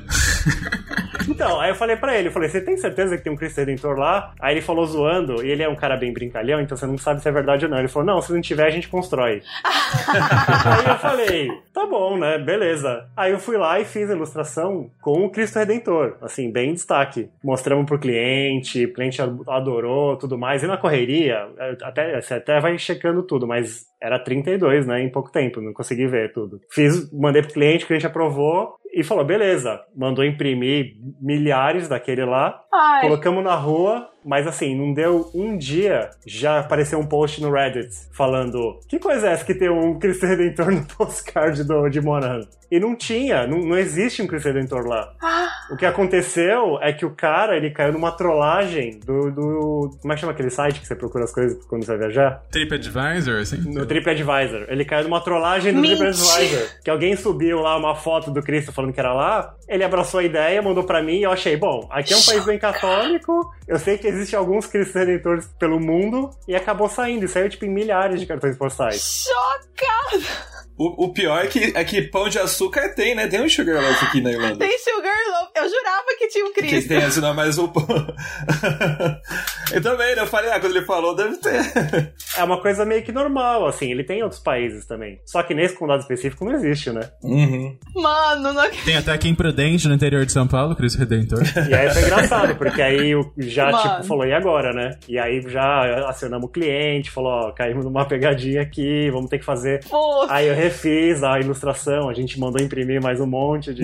Então, 1.30 1.60
aí 1.60 1.70
eu 1.72 1.76
falei 1.76 1.96
pra 1.96 2.18
ele, 2.18 2.28
eu 2.28 2.32
falei, 2.32 2.50
você 2.50 2.62
tem 2.62 2.76
certeza 2.78 3.18
que 3.18 3.24
tem 3.24 3.32
um 3.32 3.36
Cristo 3.36 3.58
Redentor 3.58 3.98
lá? 3.98 4.34
Aí 4.40 4.56
ele 4.56 4.62
falou 4.62 4.86
zoando, 4.86 5.44
e 5.44 5.50
ele 5.50 5.64
é 5.64 5.70
um 5.70 5.76
cara 5.76 5.96
bem 5.96 6.12
brincalhão, 6.12 6.60
então 6.60 6.76
você 6.76 6.86
não 6.86 6.98
sabe 6.98 7.22
se 7.22 7.30
é 7.30 7.32
verdade 7.32 7.66
ou 7.66 7.72
não. 7.72 7.80
Ele 7.80 7.88
falou, 7.88 8.06
não, 8.06 8.22
se 8.22 8.34
não 8.34 8.42
tiver, 8.42 8.68
a 8.68 8.70
gente 8.70 8.88
constrói. 8.88 9.42
aí 9.64 10.86
eu 10.88 10.98
falei, 10.98 11.50
tá 11.74 11.86
bom, 11.86 12.18
né, 12.18 12.38
beleza. 12.38 13.06
Aí 13.16 13.32
eu 13.32 13.40
fui 13.40 13.58
lá 13.58 13.80
e 13.80 13.86
fiz 13.86 14.10
a 14.10 14.14
ilustração 14.14 14.90
com 15.02 15.26
o 15.26 15.30
Cristo 15.30 15.60
Redentor, 15.60 16.16
assim, 16.22 16.52
bem 16.52 16.72
em 16.72 16.74
destaque. 16.74 17.30
Mostramos 17.44 17.86
pro 17.86 18.00
cliente, 18.00 18.86
o 18.86 18.94
cliente 18.94 19.22
adorou, 19.48 20.18
tudo 20.18 20.38
mais. 20.38 20.64
E 20.64 20.68
na 20.68 20.78
correria, 20.78 21.33
até, 21.82 22.22
você 22.22 22.36
até 22.36 22.60
vai 22.60 22.78
checando 22.78 23.24
tudo, 23.24 23.48
mas 23.48 23.86
era 24.02 24.20
32, 24.20 24.86
né, 24.86 25.02
em 25.02 25.12
pouco 25.12 25.32
tempo, 25.32 25.62
não 25.62 25.74
consegui 25.74 26.08
ver 26.08 26.34
tudo. 26.34 26.60
Fiz, 26.72 27.12
mandei 27.12 27.42
pro 27.42 27.54
cliente, 27.54 27.86
o 27.86 27.88
cliente 27.88 28.08
aprovou, 28.08 28.76
e 28.94 29.04
falou, 29.04 29.26
beleza, 29.26 29.82
mandou 29.96 30.24
imprimir 30.24 30.94
milhares 31.20 31.88
daquele 31.88 32.24
lá, 32.24 32.62
Ai, 32.72 33.02
colocamos 33.02 33.44
na 33.44 33.56
rua, 33.56 34.08
mas 34.26 34.48
assim, 34.48 34.76
não 34.76 34.94
deu 34.94 35.30
um 35.34 35.58
dia, 35.58 36.10
já 36.26 36.60
apareceu 36.60 37.00
um 37.00 37.06
post 37.06 37.42
no 37.42 37.52
Reddit 37.52 37.94
falando 38.12 38.80
que 38.88 39.00
coisa 39.00 39.28
é 39.28 39.34
essa 39.34 39.46
que 39.46 39.54
tem 39.54 39.70
um 39.70 39.98
Cristo 40.00 40.26
Redentor 40.26 40.72
no 40.72 40.86
postcard 40.98 41.64
do, 41.64 41.90
de 41.90 42.02
Moran? 42.02 42.42
E 42.72 42.80
não 42.80 42.96
tinha, 42.96 43.46
não, 43.46 43.60
não 43.60 43.78
existe 43.78 44.22
um 44.22 44.28
Cristo 44.28 44.48
Redentor 44.48 44.88
lá. 44.88 45.14
Ah. 45.22 45.48
O 45.72 45.78
que 45.78 45.86
aconteceu 45.86 46.80
é 46.82 46.92
que 46.92 47.06
o 47.06 47.12
cara, 47.12 47.56
ele 47.56 47.70
caiu 47.70 47.94
numa 47.94 48.12
trollagem 48.12 49.00
do, 49.00 49.30
do... 49.30 49.98
Como 50.02 50.12
é 50.12 50.16
que 50.16 50.22
chama 50.22 50.34
aquele 50.34 50.50
site 50.50 50.80
que 50.80 50.88
você 50.88 50.96
procura 50.96 51.24
as 51.24 51.32
coisas 51.32 51.64
quando 51.66 51.86
você 51.86 51.92
vai 51.92 52.00
viajar? 52.00 52.44
TripAdvisor, 52.52 53.42
assim? 53.42 53.58
No 53.58 53.86
TripAdvisor. 53.86 54.66
Ele 54.70 54.84
caiu 54.86 55.04
numa 55.04 55.22
trollagem 55.22 55.72
do. 55.72 55.82
TripAdvisor. 55.82 56.68
Que 56.84 56.90
alguém 56.90 57.16
subiu 57.16 57.60
lá 57.60 57.78
uma 57.78 57.94
foto 57.94 58.32
do 58.32 58.42
Cristo 58.42 58.74
falando 58.74 58.92
que 58.92 59.00
era 59.00 59.14
lá. 59.14 59.56
Ele 59.68 59.84
abraçou 59.84 60.20
a 60.20 60.24
ideia, 60.24 60.62
mandou 60.62 60.84
pra 60.84 61.02
mim 61.02 61.20
e 61.20 61.24
eu 61.24 61.32
achei, 61.32 61.56
bom, 61.56 61.88
aqui 61.92 62.14
é 62.14 62.18
um 62.18 62.26
país 62.26 62.44
bem 62.44 62.58
católico. 62.58 63.54
Eu 63.68 63.78
sei 63.78 63.98
que 63.98 64.12
existem 64.14 64.38
alguns 64.38 64.68
Cristos 64.68 64.96
Redentores 64.96 65.48
pelo 65.60 65.80
mundo. 65.80 66.30
E 66.48 66.56
acabou 66.56 66.88
saindo. 66.90 67.26
E 67.26 67.28
saiu, 67.28 67.50
tipo, 67.50 67.66
em 67.66 67.70
milhares 67.70 68.20
de 68.20 68.26
cartões 68.26 68.58
postais. 68.58 69.26
chocada! 69.26 70.53
O, 70.78 71.06
o 71.06 71.14
pior 71.14 71.44
é 71.44 71.48
que, 71.48 71.72
é 71.76 71.84
que 71.84 72.02
pão 72.02 72.28
de 72.30 72.40
açúcar 72.40 72.90
tem, 72.96 73.14
né? 73.16 73.28
Tem 73.28 73.42
um 73.42 73.48
Sugar 73.50 73.82
Loaf 73.82 74.04
aqui 74.04 74.22
na 74.22 74.32
Irlanda. 74.32 74.58
Tem 74.58 74.78
Sugar 74.80 75.16
Loaf. 75.30 75.50
Eu 75.56 75.70
jurava 75.70 76.06
que 76.18 76.28
tinha 76.28 76.46
um 76.46 76.52
Que 76.54 76.62
Cristo. 76.62 76.88
tem 76.88 76.98
assim, 76.98 77.22
não, 77.22 77.34
mas 77.34 77.58
o 77.60 77.68
pão. 77.68 77.86
eu 79.72 79.82
também, 79.82 80.16
né? 80.16 80.22
Eu 80.22 80.28
falei, 80.28 80.52
ah, 80.52 80.60
quando 80.60 80.76
ele 80.76 80.86
falou, 80.86 81.16
deve 81.16 81.38
ter. 81.38 82.14
É 82.38 82.44
uma 82.44 82.60
coisa 82.62 82.86
meio 82.86 83.04
que 83.04 83.12
normal, 83.12 83.68
assim. 83.68 83.92
Ele 83.92 84.04
tem 84.04 84.20
em 84.20 84.24
outros 84.24 84.42
países 84.42 84.86
também. 84.86 85.20
Só 85.26 85.44
que 85.44 85.54
nesse 85.54 85.76
condado 85.76 86.00
específico 86.02 86.46
não 86.46 86.54
existe, 86.54 86.90
né? 86.92 87.10
Uhum. 87.22 87.78
Mano, 87.96 88.54
não 88.54 88.70
Tem 88.86 88.98
até 88.98 89.12
aqui 89.12 89.30
em 89.30 89.36
Prudente, 89.36 89.88
no 89.88 89.94
interior 89.94 90.26
de 90.26 90.32
São 90.32 90.48
Paulo, 90.48 90.76
Cristo 90.76 90.98
Redentor. 91.00 91.42
E 91.70 91.74
aí 91.74 91.90
foi 91.92 92.02
engraçado, 92.04 92.56
porque 92.56 92.82
aí 92.82 93.16
o- 93.16 93.32
já, 93.38 93.70
Mano. 93.72 93.78
tipo, 93.96 94.04
falou, 94.08 94.26
e 94.26 94.34
agora, 94.34 94.74
né? 94.74 94.98
E 95.08 95.18
aí 95.20 95.42
já 95.48 96.08
acionamos 96.10 96.48
o 96.50 96.52
cliente, 96.52 97.12
falou, 97.12 97.32
ó, 97.32 97.52
caímos 97.52 97.86
numa 97.86 98.06
pegadinha 98.06 98.62
aqui, 98.62 99.10
vamos 99.12 99.30
ter 99.30 99.38
que 99.40 99.46
fazer 99.46 99.84
Pô, 99.90 100.26
Aí 100.30 100.48
eu 100.48 100.56
refiz 100.64 101.24
a 101.24 101.40
ilustração, 101.40 102.10
a 102.10 102.14
gente 102.14 102.40
mandou 102.40 102.62
imprimir 102.64 103.02
mais 103.02 103.20
um 103.20 103.26
monte 103.26 103.74
de, 103.74 103.84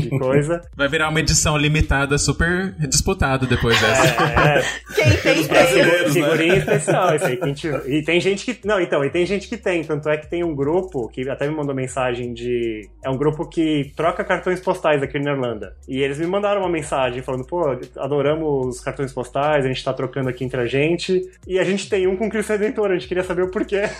de 0.00 0.08
coisa. 0.18 0.60
Vai 0.76 0.88
virar 0.88 1.08
uma 1.08 1.20
edição 1.20 1.56
limitada 1.56 2.16
super 2.18 2.74
disputada 2.88 3.46
depois 3.46 3.80
dessa. 3.80 4.24
É, 4.24 4.62
quem 4.94 5.04
tem, 5.10 5.16
Pelos 5.22 5.46
tem. 5.46 5.84
né? 5.84 6.10
figurinha 6.10 6.56
especial, 6.56 7.14
isso 7.14 7.24
aí. 7.26 7.36
Quem 7.36 7.52
tiver- 7.52 7.82
E 7.88 8.02
tem 8.02 8.20
gente 8.20 8.44
que. 8.44 8.66
Não, 8.66 8.80
então, 8.80 9.04
e 9.04 9.10
tem 9.10 9.26
gente 9.26 9.48
que 9.48 9.56
tem. 9.56 9.82
Tanto 9.84 10.08
é 10.08 10.16
que 10.16 10.28
tem 10.28 10.42
um 10.42 10.54
grupo 10.54 11.08
que 11.08 11.28
até 11.28 11.46
me 11.48 11.54
mandou 11.54 11.74
mensagem 11.74 12.32
de. 12.32 12.88
É 13.04 13.10
um 13.10 13.16
grupo 13.16 13.46
que 13.46 13.92
troca 13.96 14.24
cartões 14.24 14.60
postais 14.60 15.02
aqui 15.02 15.18
na 15.18 15.32
Irlanda. 15.32 15.74
E 15.88 16.00
eles 16.00 16.18
me 16.18 16.26
mandaram 16.26 16.60
uma 16.62 16.70
mensagem 16.70 17.22
falando, 17.22 17.44
pô, 17.46 17.76
adoramos 17.98 18.76
os 18.76 18.80
cartões 18.80 19.12
postais, 19.12 19.64
a 19.64 19.68
gente 19.68 19.84
tá 19.84 19.92
trocando 19.92 20.28
aqui 20.28 20.44
entre 20.44 20.60
a 20.60 20.66
gente. 20.66 21.20
E 21.46 21.58
a 21.58 21.64
gente 21.64 21.88
tem 21.88 22.06
um 22.06 22.16
com 22.16 22.28
Cristo 22.30 22.50
Redentor, 22.50 22.90
a 22.90 22.94
gente 22.94 23.08
queria 23.08 23.24
saber 23.24 23.42
o 23.42 23.50
porquê. 23.50 23.82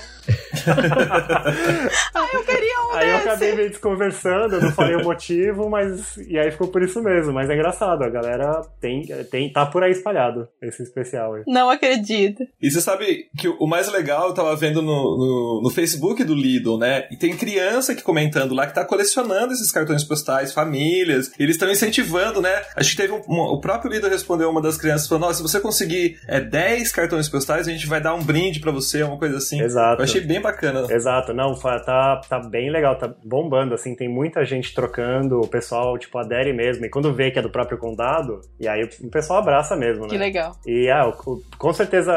Ah, 2.15 2.27
eu 2.33 2.45
queria 2.45 2.81
um 2.89 2.93
Aí 2.95 3.09
eu 3.11 3.17
desse. 3.17 3.29
acabei 3.29 3.55
meio 3.55 3.69
desconversando, 3.71 4.55
eu 4.57 4.61
não 4.63 4.73
falei 4.73 4.97
o 4.97 5.05
motivo, 5.05 5.69
mas. 5.69 6.17
E 6.29 6.39
aí 6.39 6.51
ficou 6.51 6.69
por 6.69 6.83
isso 6.83 7.03
mesmo. 7.03 7.33
Mas 7.33 7.51
é 7.51 7.55
engraçado, 7.55 8.03
a 8.05 8.09
galera 8.09 8.63
tem, 8.81 9.03
tem, 9.31 9.53
tá 9.53 9.67
por 9.67 9.83
aí 9.83 9.91
espalhado, 9.91 10.49
esse 10.63 10.83
especial 10.83 11.35
aí. 11.35 11.43
Não 11.47 11.69
acredito. 11.71 12.43
E 12.61 12.71
você 12.71 12.81
sabe 12.81 13.27
que 13.37 13.49
o 13.49 13.67
mais 13.67 13.91
legal, 13.91 14.29
eu 14.29 14.35
tava 14.35 14.55
vendo 14.57 14.81
no, 14.83 14.93
no, 14.93 15.61
no 15.65 15.71
Facebook 15.71 16.23
do 16.25 16.35
Lidl, 16.35 16.79
né? 16.79 17.07
E 17.11 17.17
tem 17.17 17.37
criança 17.37 17.93
aqui 17.93 18.03
comentando 18.03 18.55
lá 18.55 18.67
que 18.67 18.75
tá 18.75 18.85
colecionando 18.85 19.53
esses 19.53 19.71
cartões 19.73 20.05
postais, 20.05 20.53
famílias. 20.53 21.29
E 21.39 21.43
eles 21.43 21.57
estão 21.57 21.71
incentivando, 21.71 22.41
né? 22.41 22.63
Acho 22.77 22.91
que 22.91 22.97
teve 22.97 23.13
um, 23.13 23.23
um- 23.29 23.41
O 23.55 23.61
próprio 23.61 23.91
Lidl 23.91 24.09
respondeu 24.09 24.51
uma 24.51 24.61
das 24.63 24.77
crianças 24.77 25.09
falando: 25.09 25.25
Nossa, 25.25 25.37
se 25.39 25.43
você 25.43 25.61
conseguir 25.61 26.19
é, 26.29 26.41
10 26.41 26.93
cartões 26.93 27.29
postais, 27.29 27.67
a 27.67 27.71
gente 27.71 27.87
vai 27.87 28.01
dar 28.01 28.15
um 28.15 28.23
brinde 28.23 28.61
pra 28.61 28.71
você, 28.73 29.03
uma 29.03 29.19
coisa 29.19 29.39
assim. 29.39 29.61
Exato. 29.61 30.01
Eu 30.01 30.05
achei 30.05 30.21
bem 30.21 30.41
bacana. 30.41 30.87
Exato, 30.91 31.33
não, 31.35 31.57
fa- 31.57 31.81
tá, 32.05 32.17
tá 32.29 32.39
bem 32.41 32.71
legal, 32.71 32.97
tá 32.97 33.13
bombando, 33.25 33.75
assim, 33.75 33.95
tem 33.95 34.09
muita 34.09 34.45
gente 34.45 34.75
trocando, 34.75 35.41
o 35.41 35.47
pessoal, 35.49 35.97
tipo, 35.99 36.19
adere 36.19 36.53
mesmo, 36.53 36.85
e 36.85 36.89
quando 36.91 37.13
vê 37.13 37.31
que 37.31 37.39
é 37.39 37.43
do 37.43 37.51
próprio 37.51 37.79
condado, 37.79 38.41
e 38.61 38.67
aí 38.69 38.89
o 39.03 39.11
pessoal 39.11 39.39
abraça 39.41 39.77
mesmo, 39.77 40.07
Que 40.07 40.19
né? 40.19 40.25
legal. 40.27 40.57
E 40.67 40.91
ah, 40.91 41.07
o- 41.09 41.33
o- 41.33 41.43
com 41.59 41.73
certeza 41.73 42.13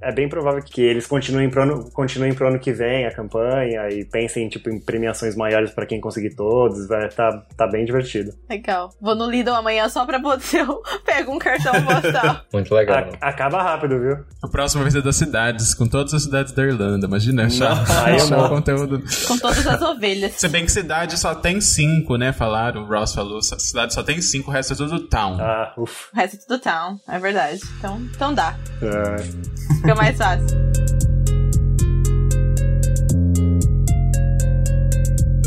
é 0.00 0.12
bem 0.12 0.28
provável 0.28 0.62
que 0.62 0.82
eles 0.82 1.06
continuem 1.06 1.48
pro 1.50 1.62
ano, 1.62 1.90
continuem 1.92 2.34
pro 2.34 2.48
ano 2.48 2.58
que 2.58 2.72
vem 2.72 3.06
a 3.06 3.14
campanha 3.14 3.88
e 3.90 4.04
pensem 4.04 4.48
tipo, 4.48 4.68
em 4.70 4.78
premiações 4.80 5.36
maiores 5.36 5.70
pra 5.70 5.86
quem 5.86 6.00
conseguir 6.00 6.34
todos. 6.34 6.86
Vai, 6.88 7.08
tá, 7.08 7.42
tá 7.56 7.66
bem 7.66 7.84
divertido. 7.84 8.32
Legal. 8.48 8.90
Vou 9.00 9.14
no 9.14 9.28
Lidl 9.30 9.54
amanhã 9.54 9.88
só 9.88 10.04
pra 10.04 10.18
você. 10.18 10.60
Eu 10.60 10.80
pego 11.04 11.32
um 11.32 11.38
cartão 11.38 11.72
postal. 11.84 12.40
Muito 12.52 12.74
legal. 12.74 13.08
A- 13.20 13.28
acaba 13.28 13.62
rápido, 13.62 13.98
viu? 13.98 14.18
O 14.44 14.48
próximo 14.50 14.82
vai 14.82 14.90
ser 14.90 15.02
das 15.02 15.16
cidades, 15.16 15.74
com 15.74 15.86
todas 15.86 16.12
as 16.14 16.22
cidades 16.24 16.52
da 16.52 16.62
Irlanda. 16.64 17.06
Imagina, 17.06 17.46
achar, 17.46 17.72
aí 18.04 18.18
eu 18.18 18.24
achar 18.24 18.36
não. 18.38 18.46
o 18.46 18.48
conteúdo. 18.48 19.02
Com 19.26 19.38
todas 19.38 19.66
as 19.66 19.80
ovelhas. 19.82 20.34
Se 20.34 20.48
bem 20.48 20.64
que 20.64 20.72
cidade 20.72 21.18
só 21.18 21.34
tem 21.34 21.60
cinco, 21.60 22.16
né? 22.16 22.32
Falaram, 22.32 22.82
o 22.82 22.86
Ross 22.86 23.14
falou, 23.14 23.40
cidade 23.42 23.94
só 23.94 24.02
tem 24.02 24.20
cinco, 24.20 24.50
o 24.50 24.52
resto 24.52 24.72
é 24.72 24.76
tudo 24.76 25.00
town. 25.00 25.38
Ah, 25.40 25.72
ufa. 25.76 26.08
O 26.12 26.16
resto 26.16 26.36
é 26.36 26.38
tudo 26.40 26.58
town. 26.60 26.98
É 27.08 27.18
verdade. 27.18 27.60
Então, 27.78 28.00
então 28.14 28.34
dá. 28.34 28.56
É. 28.82 29.22
Fica 29.76 29.94
mais 29.94 30.16
fácil. 30.16 30.46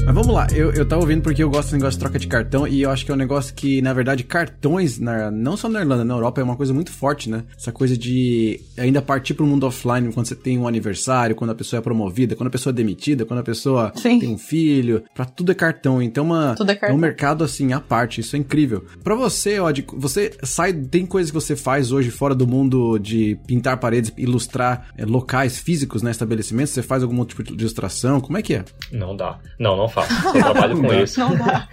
Mas 0.05 0.13
vamos 0.13 0.27
lá. 0.35 0.45
Eu, 0.53 0.71
eu 0.71 0.85
tava 0.85 1.01
ouvindo 1.01 1.23
porque 1.23 1.41
eu 1.41 1.49
gosto 1.49 1.71
do 1.71 1.77
negócio 1.77 1.93
de 1.93 1.99
troca 1.99 2.19
de 2.19 2.27
cartão 2.27 2.67
e 2.67 2.83
eu 2.83 2.91
acho 2.91 3.03
que 3.03 3.09
é 3.09 3.13
um 3.13 3.17
negócio 3.17 3.55
que, 3.55 3.81
na 3.81 3.91
verdade, 3.91 4.23
cartões, 4.23 4.99
na, 4.99 5.31
não 5.31 5.57
só 5.57 5.67
na 5.67 5.79
Irlanda, 5.81 6.05
na 6.05 6.13
Europa, 6.13 6.39
é 6.39 6.43
uma 6.43 6.55
coisa 6.55 6.71
muito 6.75 6.91
forte, 6.91 7.27
né? 7.27 7.43
Essa 7.57 7.71
coisa 7.71 7.97
de 7.97 8.61
ainda 8.77 9.01
partir 9.01 9.33
pro 9.33 9.47
mundo 9.47 9.65
offline 9.65 10.13
quando 10.13 10.27
você 10.27 10.35
tem 10.35 10.59
um 10.59 10.67
aniversário, 10.67 11.35
quando 11.35 11.49
a 11.49 11.55
pessoa 11.55 11.79
é 11.79 11.81
promovida, 11.81 12.35
quando 12.35 12.47
a 12.47 12.51
pessoa 12.51 12.71
é 12.71 12.75
demitida, 12.75 13.25
quando 13.25 13.39
a 13.39 13.43
pessoa 13.43 13.91
Sim. 13.95 14.19
tem 14.19 14.29
um 14.29 14.37
filho. 14.37 15.03
Pra 15.15 15.25
tudo 15.25 15.51
é 15.51 15.55
cartão. 15.55 15.99
Então 15.99 16.23
uma, 16.25 16.53
Tudo 16.53 16.71
é 16.71 16.75
cartão. 16.75 16.95
um 16.95 16.99
mercado, 17.01 17.43
assim, 17.43 17.73
à 17.73 17.81
parte. 17.81 18.21
Isso 18.21 18.35
é 18.35 18.39
incrível. 18.39 18.85
Pra 19.03 19.15
você, 19.15 19.59
Odd, 19.59 19.85
você 19.95 20.37
sai... 20.43 20.71
Tem 20.71 21.03
coisas 21.03 21.31
que 21.31 21.35
você 21.35 21.55
faz 21.55 21.91
hoje 21.91 22.11
fora 22.11 22.35
do 22.35 22.45
mundo 22.45 22.99
de 22.99 23.39
pintar 23.47 23.77
paredes, 23.77 24.13
ilustrar 24.15 24.87
é, 24.95 25.03
locais 25.03 25.57
físicos, 25.57 26.03
né? 26.03 26.11
Estabelecimentos? 26.11 26.73
Você 26.73 26.83
faz 26.83 27.01
algum 27.01 27.25
tipo 27.25 27.41
de 27.41 27.53
ilustração? 27.53 28.21
Como 28.21 28.37
é 28.37 28.43
que 28.43 28.53
é? 28.53 28.63
Não 28.91 29.17
dá. 29.17 29.39
Não, 29.57 29.75
não 29.75 29.94
faço. 29.95 30.21
Só 30.21 30.31
trabalho 30.31 30.81
com 30.81 30.93
isso. 30.93 31.19
Não 31.19 31.35
dá. 31.35 31.67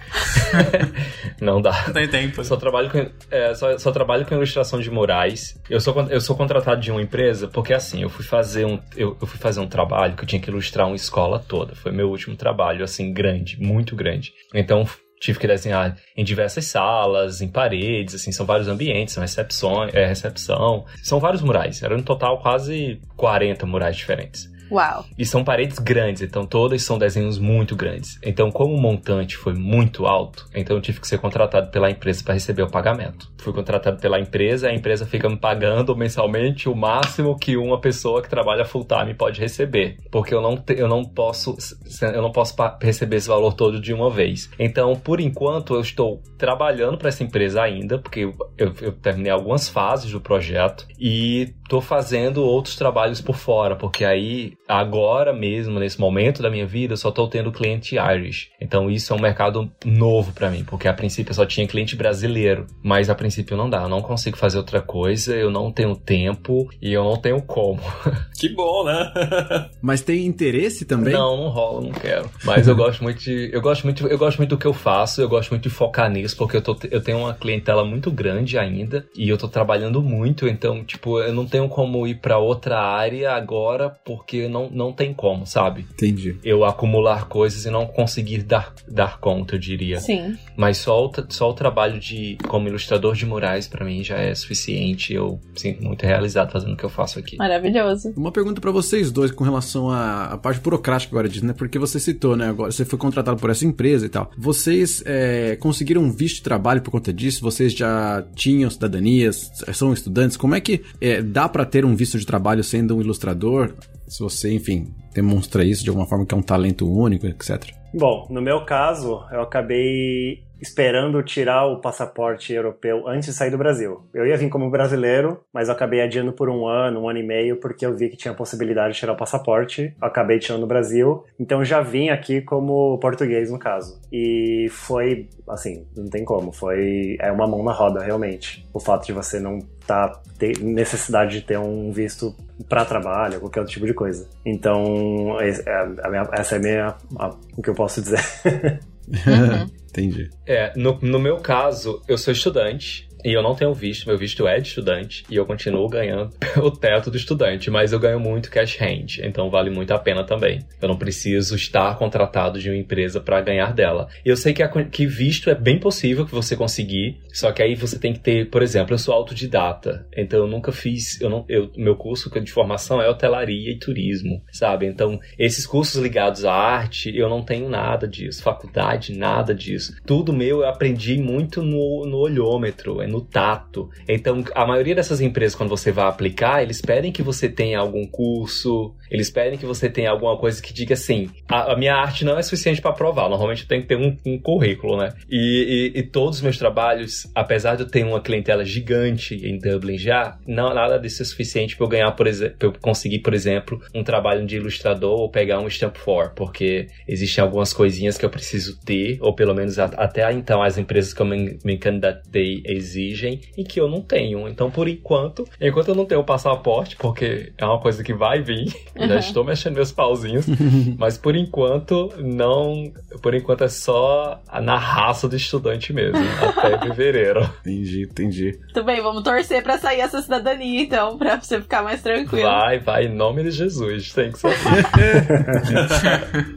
não 1.41 1.61
dá. 1.61 1.83
Não 1.87 1.93
tem 1.93 2.07
tempo. 2.07 2.39
Eu 2.39 2.45
só 2.45 2.55
trabalho 2.55 2.89
com, 2.89 3.05
é, 3.29 3.53
só, 3.53 3.77
só 3.77 3.91
trabalho 3.91 4.25
com 4.25 4.35
ilustração 4.35 4.79
de 4.79 4.89
murais. 4.89 5.59
Eu 5.69 5.79
sou, 5.79 5.93
eu 6.09 6.21
sou 6.21 6.35
contratado 6.35 6.81
de 6.81 6.91
uma 6.91 7.01
empresa 7.01 7.47
porque 7.47 7.73
assim, 7.73 8.01
eu 8.01 8.09
fui 8.09 8.23
fazer 8.23 8.65
um 8.65 8.79
eu, 8.95 9.17
eu 9.19 9.27
fui 9.27 9.39
fazer 9.39 9.59
um 9.59 9.67
trabalho 9.67 10.15
que 10.15 10.23
eu 10.23 10.27
tinha 10.27 10.41
que 10.41 10.49
ilustrar 10.49 10.87
uma 10.87 10.95
escola 10.95 11.39
toda. 11.39 11.75
Foi 11.75 11.91
meu 11.91 12.09
último 12.09 12.35
trabalho, 12.35 12.83
assim, 12.83 13.11
grande, 13.11 13.59
muito 13.61 13.95
grande. 13.95 14.33
Então 14.53 14.87
tive 15.19 15.39
que 15.39 15.47
desenhar 15.47 15.95
em 16.17 16.23
diversas 16.23 16.65
salas, 16.65 17.41
em 17.41 17.47
paredes, 17.47 18.15
assim, 18.15 18.31
são 18.33 18.45
vários 18.45 18.67
ambientes, 18.67 19.13
são 19.13 19.21
recepções, 19.21 19.93
é, 19.93 20.05
recepção, 20.05 20.85
são 21.01 21.17
vários 21.17 21.41
murais. 21.41 21.81
Eram 21.81 21.97
no 21.97 22.03
total 22.03 22.41
quase 22.41 22.99
40 23.15 23.65
murais 23.65 23.95
diferentes. 23.95 24.52
Uau. 24.73 25.05
E 25.17 25.25
são 25.25 25.43
paredes 25.43 25.77
grandes, 25.77 26.21
então 26.23 26.45
todas 26.45 26.81
são 26.81 26.97
desenhos 26.97 27.37
muito 27.37 27.75
grandes. 27.75 28.17
Então, 28.23 28.51
como 28.51 28.73
o 28.73 28.81
montante 28.81 29.37
foi 29.37 29.53
muito 29.53 30.05
alto, 30.07 30.47
então 30.55 30.75
eu 30.75 30.81
tive 30.81 30.99
que 30.99 31.07
ser 31.07 31.19
contratado 31.19 31.69
pela 31.69 31.91
empresa 31.91 32.23
para 32.23 32.33
receber 32.33 32.63
o 32.63 32.69
pagamento. 32.71 33.31
Fui 33.37 33.53
contratado 33.53 33.99
pela 33.99 34.19
empresa, 34.19 34.69
a 34.69 34.73
empresa 34.73 35.05
fica 35.05 35.29
me 35.29 35.37
pagando 35.37 35.95
mensalmente 35.95 36.67
o 36.67 36.75
máximo 36.75 37.37
que 37.37 37.55
uma 37.55 37.79
pessoa 37.79 38.21
que 38.21 38.29
trabalha 38.29 38.65
full 38.65 38.85
time 38.85 39.13
pode 39.13 39.39
receber, 39.39 39.97
porque 40.11 40.33
eu 40.33 40.41
não 40.41 40.57
te- 40.57 40.75
eu 40.79 40.87
não 40.87 41.03
posso 41.03 41.55
eu 42.01 42.21
não 42.21 42.31
posso 42.31 42.55
receber 42.81 43.17
esse 43.17 43.27
valor 43.27 43.53
todo 43.53 43.79
de 43.79 43.93
uma 43.93 44.09
vez. 44.09 44.49
Então, 44.57 44.95
por 44.95 45.19
enquanto, 45.19 45.75
eu 45.75 45.81
estou 45.81 46.21
trabalhando 46.37 46.97
para 46.97 47.09
essa 47.09 47.23
empresa 47.23 47.61
ainda, 47.61 47.99
porque 47.99 48.21
eu- 48.57 48.73
eu 48.81 48.91
terminei 48.93 49.31
algumas 49.31 49.69
fases 49.69 50.11
do 50.11 50.19
projeto 50.19 50.87
e 50.99 51.53
estou 51.63 51.81
fazendo 51.81 52.43
outros 52.43 52.75
trabalhos 52.75 53.21
por 53.21 53.35
fora, 53.35 53.75
porque 53.75 54.03
aí 54.05 54.53
agora 54.67 55.33
mesmo 55.33 55.79
nesse 55.79 55.99
momento 55.99 56.41
da 56.41 56.49
minha 56.49 56.65
vida 56.65 56.93
eu 56.93 56.97
só 56.97 57.09
estou 57.09 57.27
tendo 57.27 57.51
cliente 57.51 57.95
Irish. 57.97 58.49
Então 58.59 58.89
isso 58.89 59.13
é 59.13 59.15
um 59.15 59.19
mercado 59.19 59.69
novo 59.85 60.31
para 60.33 60.49
mim, 60.49 60.63
porque 60.63 60.87
a 60.87 60.93
princípio 60.93 61.31
eu 61.31 61.35
só 61.35 61.45
tinha 61.45 61.67
cliente 61.67 61.95
brasileiro, 61.95 62.67
mas 62.81 63.09
a 63.09 63.15
princípio 63.15 63.57
não 63.57 63.69
dá, 63.69 63.83
eu 63.83 63.89
não 63.89 64.01
consigo 64.01 64.37
fazer 64.37 64.57
outra 64.57 64.81
coisa, 64.81 65.35
eu 65.35 65.51
não 65.51 65.71
tenho 65.71 65.95
tempo 65.95 66.69
e 66.81 66.93
eu 66.93 67.03
não 67.03 67.17
tenho 67.17 67.41
como. 67.41 67.81
Que 68.43 68.49
bom, 68.49 68.83
né? 68.83 69.13
Mas 69.81 70.01
tem 70.01 70.25
interesse 70.25 70.83
também? 70.83 71.13
Não, 71.13 71.37
não 71.37 71.49
rola, 71.49 71.81
não 71.81 71.91
quero. 71.91 72.29
Mas 72.43 72.67
eu 72.67 72.75
gosto 72.75 73.01
muito 73.01 73.19
de. 73.19 73.49
Eu 73.53 73.61
gosto 73.61 73.83
muito, 73.83 74.05
eu 74.05 74.17
gosto 74.17 74.37
muito 74.37 74.49
do 74.49 74.57
que 74.57 74.65
eu 74.65 74.73
faço, 74.73 75.21
eu 75.21 75.29
gosto 75.29 75.51
muito 75.51 75.63
de 75.63 75.69
focar 75.69 76.09
nisso, 76.09 76.35
porque 76.35 76.57
eu, 76.57 76.61
tô, 76.61 76.77
eu 76.91 77.01
tenho 77.01 77.19
uma 77.19 77.33
clientela 77.33 77.85
muito 77.85 78.11
grande 78.11 78.57
ainda 78.57 79.05
e 79.15 79.29
eu 79.29 79.37
tô 79.37 79.47
trabalhando 79.47 80.01
muito, 80.01 80.45
então, 80.45 80.83
tipo, 80.83 81.21
eu 81.21 81.33
não 81.33 81.45
tenho 81.45 81.69
como 81.69 82.05
ir 82.05 82.15
pra 82.15 82.37
outra 82.37 82.81
área 82.81 83.31
agora, 83.31 83.89
porque 84.03 84.47
não, 84.53 84.69
não 84.69 84.93
tem 84.93 85.13
como, 85.13 85.45
sabe? 85.45 85.85
Entendi. 85.91 86.37
Eu 86.43 86.63
acumular 86.63 87.27
coisas 87.27 87.65
e 87.65 87.69
não 87.69 87.85
conseguir 87.85 88.43
dar, 88.43 88.73
dar 88.87 89.19
conta, 89.19 89.55
eu 89.55 89.59
diria. 89.59 89.99
Sim. 89.99 90.37
Mas 90.55 90.77
só 90.77 91.05
o, 91.05 91.11
só 91.29 91.49
o 91.49 91.53
trabalho 91.53 91.99
de 91.99 92.37
como 92.47 92.67
ilustrador 92.67 93.15
de 93.15 93.25
murais 93.25 93.67
pra 93.67 93.83
mim 93.83 94.03
já 94.03 94.17
é 94.17 94.33
suficiente. 94.35 95.13
Eu 95.13 95.39
sinto 95.55 95.83
muito 95.83 96.05
realizado 96.05 96.51
fazendo 96.51 96.73
o 96.73 96.77
que 96.77 96.83
eu 96.83 96.89
faço 96.89 97.17
aqui. 97.17 97.35
Maravilhoso. 97.37 98.13
Uma 98.15 98.31
pergunta 98.31 98.61
pra 98.61 98.71
vocês 98.71 99.11
dois 99.11 99.31
com 99.31 99.43
relação 99.43 99.89
à, 99.89 100.25
à 100.25 100.37
parte 100.37 100.61
burocrática 100.61 101.11
agora 101.11 101.27
disso, 101.27 101.45
né? 101.45 101.53
Porque 101.53 101.79
você 101.79 101.99
citou, 101.99 102.35
né? 102.35 102.49
Agora 102.49 102.71
você 102.71 102.85
foi 102.85 102.99
contratado 102.99 103.39
por 103.39 103.49
essa 103.49 103.65
empresa 103.65 104.05
e 104.05 104.09
tal. 104.09 104.31
Vocês 104.37 105.01
é, 105.05 105.55
conseguiram 105.55 106.03
um 106.03 106.11
visto 106.11 106.35
de 106.35 106.43
trabalho 106.43 106.81
por 106.81 106.91
conta 106.91 107.11
disso? 107.11 107.41
Vocês 107.41 107.73
já 107.73 108.23
tinham 108.35 108.69
cidadanias? 108.69 109.51
São 109.73 109.91
estudantes? 109.91 110.37
Como 110.37 110.53
é 110.53 110.61
que 110.61 110.81
é, 111.01 111.21
dá 111.21 111.49
pra 111.49 111.65
ter 111.65 111.85
um 111.85 111.95
visto 111.95 112.19
de 112.19 112.25
trabalho 112.25 112.63
sendo 112.63 112.95
um 112.97 113.01
ilustrador? 113.01 113.73
Se 114.07 114.19
você, 114.19 114.53
enfim, 114.53 114.93
demonstra 115.13 115.63
isso 115.63 115.83
de 115.83 115.89
alguma 115.89 116.07
forma 116.07 116.25
que 116.25 116.33
é 116.33 116.37
um 116.37 116.41
talento 116.41 116.89
único, 116.89 117.25
etc. 117.27 117.71
Bom, 117.93 118.27
no 118.29 118.41
meu 118.41 118.65
caso, 118.65 119.23
eu 119.31 119.41
acabei 119.41 120.43
esperando 120.63 121.21
tirar 121.21 121.65
o 121.65 121.81
passaporte 121.81 122.53
europeu 122.53 123.05
antes 123.05 123.27
de 123.27 123.33
sair 123.33 123.51
do 123.51 123.57
Brasil. 123.57 124.01
Eu 124.13 124.25
ia 124.25 124.37
vir 124.37 124.49
como 124.49 124.69
brasileiro, 124.69 125.41
mas 125.53 125.67
eu 125.67 125.73
acabei 125.75 126.01
adiando 126.01 126.31
por 126.31 126.49
um 126.49 126.65
ano, 126.65 127.01
um 127.01 127.09
ano 127.09 127.19
e 127.19 127.23
meio, 127.23 127.57
porque 127.57 127.85
eu 127.85 127.93
vi 127.93 128.07
que 128.07 128.15
tinha 128.15 128.31
a 128.31 128.35
possibilidade 128.35 128.93
de 128.93 128.99
tirar 128.99 129.11
o 129.11 129.17
passaporte. 129.17 129.93
Acabei 129.99 130.39
tirando 130.39 130.61
no 130.61 130.67
Brasil, 130.67 131.25
então 131.37 131.65
já 131.65 131.81
vim 131.81 132.07
aqui 132.09 132.41
como 132.41 132.97
português, 132.99 133.51
no 133.51 133.59
caso. 133.59 133.99
E 134.11 134.67
foi, 134.71 135.27
assim, 135.49 135.85
não 135.97 136.09
tem 136.09 136.23
como, 136.23 136.53
foi 136.53 137.17
é 137.19 137.29
uma 137.29 137.45
mão 137.45 137.61
na 137.61 137.73
roda, 137.73 138.01
realmente. 138.01 138.65
O 138.73 138.79
fato 138.79 139.05
de 139.05 139.11
você 139.11 139.39
não 139.41 139.59
tá 139.85 140.17
ter 140.39 140.57
necessidade 140.59 141.39
de 141.41 141.45
ter 141.45 141.59
um 141.59 141.91
visto 141.91 142.33
para 142.69 142.85
trabalho, 142.85 143.41
qualquer 143.41 143.59
outro 143.59 143.73
tipo 143.73 143.85
de 143.85 143.93
coisa. 143.93 144.29
Então, 144.45 145.37
é 145.41 145.49
essa 145.49 146.55
é 146.55 146.57
a 146.57 146.59
minha, 146.61 146.95
a- 147.19 147.35
o 147.57 147.61
que 147.61 147.69
eu 147.69 147.75
posso 147.75 148.01
dizer. 148.01 148.19
Entendi. 149.89 150.29
É, 150.45 150.73
no, 150.75 150.99
no 151.01 151.19
meu 151.19 151.37
caso, 151.37 152.01
eu 152.07 152.17
sou 152.17 152.33
estudante 152.33 153.07
e 153.23 153.33
eu 153.33 153.41
não 153.41 153.55
tenho 153.55 153.73
visto, 153.73 154.07
meu 154.07 154.17
visto 154.17 154.47
é 154.47 154.59
de 154.59 154.67
estudante 154.67 155.23
e 155.29 155.35
eu 155.35 155.45
continuo 155.45 155.87
ganhando 155.87 156.31
o 156.61 156.71
teto 156.71 157.09
do 157.09 157.17
estudante, 157.17 157.69
mas 157.69 157.93
eu 157.93 157.99
ganho 157.99 158.19
muito 158.19 158.51
cash 158.51 158.79
hand, 158.81 159.19
então 159.23 159.49
vale 159.49 159.69
muito 159.69 159.93
a 159.93 159.99
pena 159.99 160.23
também. 160.23 160.59
Eu 160.81 160.87
não 160.87 160.97
preciso 160.97 161.55
estar 161.55 161.97
contratado 161.97 162.59
de 162.59 162.69
uma 162.69 162.77
empresa 162.77 163.19
para 163.19 163.41
ganhar 163.41 163.73
dela. 163.73 164.07
Eu 164.25 164.35
sei 164.35 164.53
que, 164.53 164.63
a, 164.63 164.67
que 164.67 165.05
visto 165.05 165.49
é 165.49 165.55
bem 165.55 165.79
possível 165.79 166.25
que 166.25 166.33
você 166.33 166.55
conseguir, 166.55 167.21
só 167.33 167.51
que 167.51 167.63
aí 167.63 167.75
você 167.75 167.97
tem 167.97 168.13
que 168.13 168.19
ter, 168.19 168.49
por 168.49 168.61
exemplo, 168.61 168.93
eu 168.93 168.97
sou 168.97 169.13
autodidata, 169.13 170.05
então 170.15 170.39
eu 170.39 170.47
nunca 170.47 170.71
fiz, 170.71 171.19
eu 171.21 171.29
não, 171.29 171.45
eu, 171.47 171.71
meu 171.75 171.95
curso 171.95 172.29
de 172.41 172.51
formação 172.51 173.01
é 173.01 173.09
hotelaria 173.09 173.71
e 173.71 173.79
turismo, 173.79 174.41
sabe? 174.51 174.85
Então, 174.85 175.19
esses 175.37 175.65
cursos 175.65 176.01
ligados 176.01 176.45
à 176.45 176.53
arte, 176.53 177.15
eu 177.15 177.29
não 177.29 177.41
tenho 177.41 177.69
nada 177.69 178.07
disso, 178.07 178.43
faculdade, 178.43 179.17
nada 179.17 179.53
disso. 179.53 179.95
Tudo 180.05 180.33
meu 180.33 180.61
eu 180.61 180.67
aprendi 180.67 181.17
muito 181.17 181.61
no, 181.61 182.05
no 182.05 182.17
olhômetro, 182.17 183.01
no 183.13 183.21
tato. 183.21 183.89
Então, 184.09 184.43
a 184.55 184.65
maioria 184.65 184.95
dessas 184.95 185.21
empresas, 185.21 185.53
quando 185.55 185.69
você 185.69 185.91
vai 185.91 186.05
aplicar, 186.05 186.63
eles 186.63 186.81
pedem 186.81 187.11
que 187.11 187.21
você 187.21 187.47
tenha 187.47 187.77
algum 187.77 188.07
curso, 188.07 188.95
eles 189.09 189.29
pedem 189.29 189.59
que 189.59 189.65
você 189.65 189.87
tenha 189.87 190.09
alguma 190.09 190.35
coisa 190.37 190.59
que 190.59 190.73
diga 190.73 190.95
assim: 190.95 191.29
a, 191.47 191.73
a 191.73 191.77
minha 191.77 191.93
arte 191.93 192.25
não 192.25 192.37
é 192.37 192.41
suficiente 192.41 192.81
para 192.81 192.91
provar. 192.91 193.29
Normalmente 193.29 193.67
tem 193.67 193.81
que 193.81 193.87
ter 193.87 193.97
um, 193.97 194.17
um 194.25 194.39
currículo, 194.39 194.97
né? 194.97 195.09
E, 195.29 195.91
e, 195.95 195.99
e, 195.99 196.03
todos 196.03 196.37
os 196.37 196.41
meus 196.41 196.57
trabalhos, 196.57 197.29
apesar 197.35 197.75
de 197.75 197.83
eu 197.83 197.87
ter 197.87 198.03
uma 198.03 198.19
clientela 198.19 198.65
gigante 198.65 199.35
em 199.35 199.59
Dublin 199.59 199.97
já, 199.97 200.37
não 200.47 200.73
nada 200.73 200.97
disso 200.97 201.21
é 201.21 201.25
suficiente 201.25 201.77
para 201.77 201.85
eu 201.85 201.89
ganhar, 201.89 202.11
por 202.13 202.25
exemplo, 202.25 202.55
eu 202.59 202.73
conseguir, 202.81 203.19
por 203.19 203.33
exemplo, 203.33 203.79
um 203.93 204.03
trabalho 204.03 204.45
de 204.45 204.55
ilustrador 204.55 205.19
ou 205.19 205.29
pegar 205.29 205.59
um 205.59 205.67
stamp 205.67 205.95
for, 205.97 206.33
porque 206.35 206.87
existem 207.07 207.43
algumas 207.43 207.71
coisinhas 207.71 208.17
que 208.17 208.25
eu 208.25 208.29
preciso 208.29 208.79
ter, 208.83 209.19
ou 209.21 209.35
pelo 209.35 209.53
menos 209.53 209.77
a, 209.77 209.85
até 209.85 210.31
então 210.31 210.63
as 210.63 210.77
empresas 210.77 211.13
que 211.13 211.21
eu 211.21 211.25
me, 211.25 211.59
me 211.63 211.77
candidatei 211.77 212.63
exigem 213.03 213.41
e 213.57 213.63
que 213.63 213.79
eu 213.79 213.89
não 213.89 214.01
tenho. 214.01 214.47
Então, 214.47 214.71
por 214.71 214.87
enquanto, 214.87 215.45
enquanto 215.59 215.89
eu 215.89 215.95
não 215.95 216.05
tenho 216.05 216.21
o 216.21 216.25
passaporte, 216.25 216.95
porque 216.95 217.51
é 217.57 217.65
uma 217.65 217.79
coisa 217.79 218.03
que 218.03 218.13
vai 218.13 218.41
vir, 218.41 218.73
uhum. 218.97 219.07
já 219.07 219.15
estou 219.17 219.43
mexendo 219.43 219.75
meus 219.75 219.91
pauzinhos, 219.91 220.45
mas 220.97 221.17
por 221.17 221.35
enquanto 221.35 222.13
não, 222.17 222.91
por 223.21 223.33
enquanto 223.33 223.63
é 223.63 223.69
só 223.69 224.39
na 224.61 224.77
raça 224.77 225.27
do 225.27 225.35
estudante 225.35 225.91
mesmo, 225.91 226.19
até 226.41 226.79
fevereiro. 226.87 227.41
Entendi, 227.61 228.03
entendi. 228.03 228.59
Tudo 228.73 228.85
bem, 228.85 229.01
vamos 229.01 229.23
torcer 229.23 229.61
para 229.63 229.77
sair 229.77 230.01
essa 230.01 230.21
cidadania 230.21 230.81
então, 230.81 231.17
para 231.17 231.39
você 231.39 231.61
ficar 231.61 231.83
mais 231.83 232.01
tranquilo. 232.01 232.47
Vai, 232.47 232.79
vai, 232.79 233.05
em 233.05 233.15
nome 233.15 233.43
de 233.43 233.51
Jesus, 233.51 234.13
tem 234.13 234.31
que 234.31 234.39
ser. 234.39 234.53